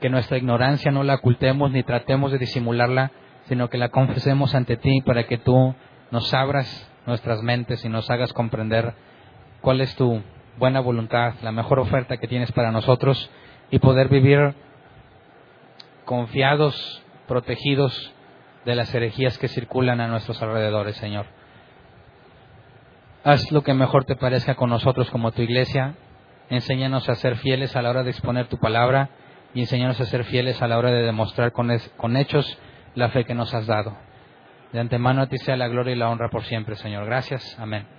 que 0.00 0.10
nuestra 0.10 0.36
ignorancia 0.36 0.90
no 0.90 1.04
la 1.04 1.14
ocultemos 1.14 1.70
ni 1.70 1.84
tratemos 1.84 2.32
de 2.32 2.38
disimularla, 2.38 3.12
sino 3.44 3.70
que 3.70 3.78
la 3.78 3.90
confesemos 3.90 4.56
ante 4.56 4.76
ti 4.76 5.00
para 5.02 5.28
que 5.28 5.38
tú 5.38 5.76
nos 6.10 6.34
abras 6.34 6.90
nuestras 7.06 7.40
mentes 7.42 7.84
y 7.84 7.88
nos 7.88 8.10
hagas 8.10 8.32
comprender 8.32 8.94
cuál 9.60 9.80
es 9.80 9.94
tu 9.94 10.20
buena 10.58 10.80
voluntad, 10.80 11.34
la 11.42 11.52
mejor 11.52 11.78
oferta 11.78 12.16
que 12.16 12.26
tienes 12.26 12.50
para 12.50 12.72
nosotros 12.72 13.30
y 13.70 13.78
poder 13.78 14.08
vivir 14.08 14.54
confiados, 16.04 17.00
protegidos 17.28 18.12
de 18.64 18.74
las 18.74 18.92
herejías 18.92 19.38
que 19.38 19.46
circulan 19.46 20.00
a 20.00 20.08
nuestros 20.08 20.42
alrededores, 20.42 20.96
Señor. 20.96 21.37
Haz 23.28 23.52
lo 23.52 23.62
que 23.62 23.74
mejor 23.74 24.06
te 24.06 24.16
parezca 24.16 24.54
con 24.54 24.70
nosotros 24.70 25.10
como 25.10 25.32
tu 25.32 25.42
iglesia. 25.42 25.96
Enséñanos 26.48 27.10
a 27.10 27.14
ser 27.14 27.36
fieles 27.36 27.76
a 27.76 27.82
la 27.82 27.90
hora 27.90 28.02
de 28.02 28.08
exponer 28.08 28.46
tu 28.46 28.56
palabra 28.56 29.10
y 29.52 29.60
enséñanos 29.60 30.00
a 30.00 30.06
ser 30.06 30.24
fieles 30.24 30.62
a 30.62 30.66
la 30.66 30.78
hora 30.78 30.90
de 30.90 31.02
demostrar 31.02 31.52
con, 31.52 31.70
con 31.98 32.16
hechos 32.16 32.58
la 32.94 33.10
fe 33.10 33.26
que 33.26 33.34
nos 33.34 33.52
has 33.52 33.66
dado. 33.66 33.94
De 34.72 34.80
antemano 34.80 35.20
a 35.20 35.26
ti 35.26 35.36
sea 35.36 35.58
la 35.58 35.68
gloria 35.68 35.92
y 35.92 35.98
la 35.98 36.08
honra 36.08 36.30
por 36.30 36.44
siempre, 36.44 36.76
Señor. 36.76 37.04
Gracias. 37.04 37.54
Amén. 37.60 37.97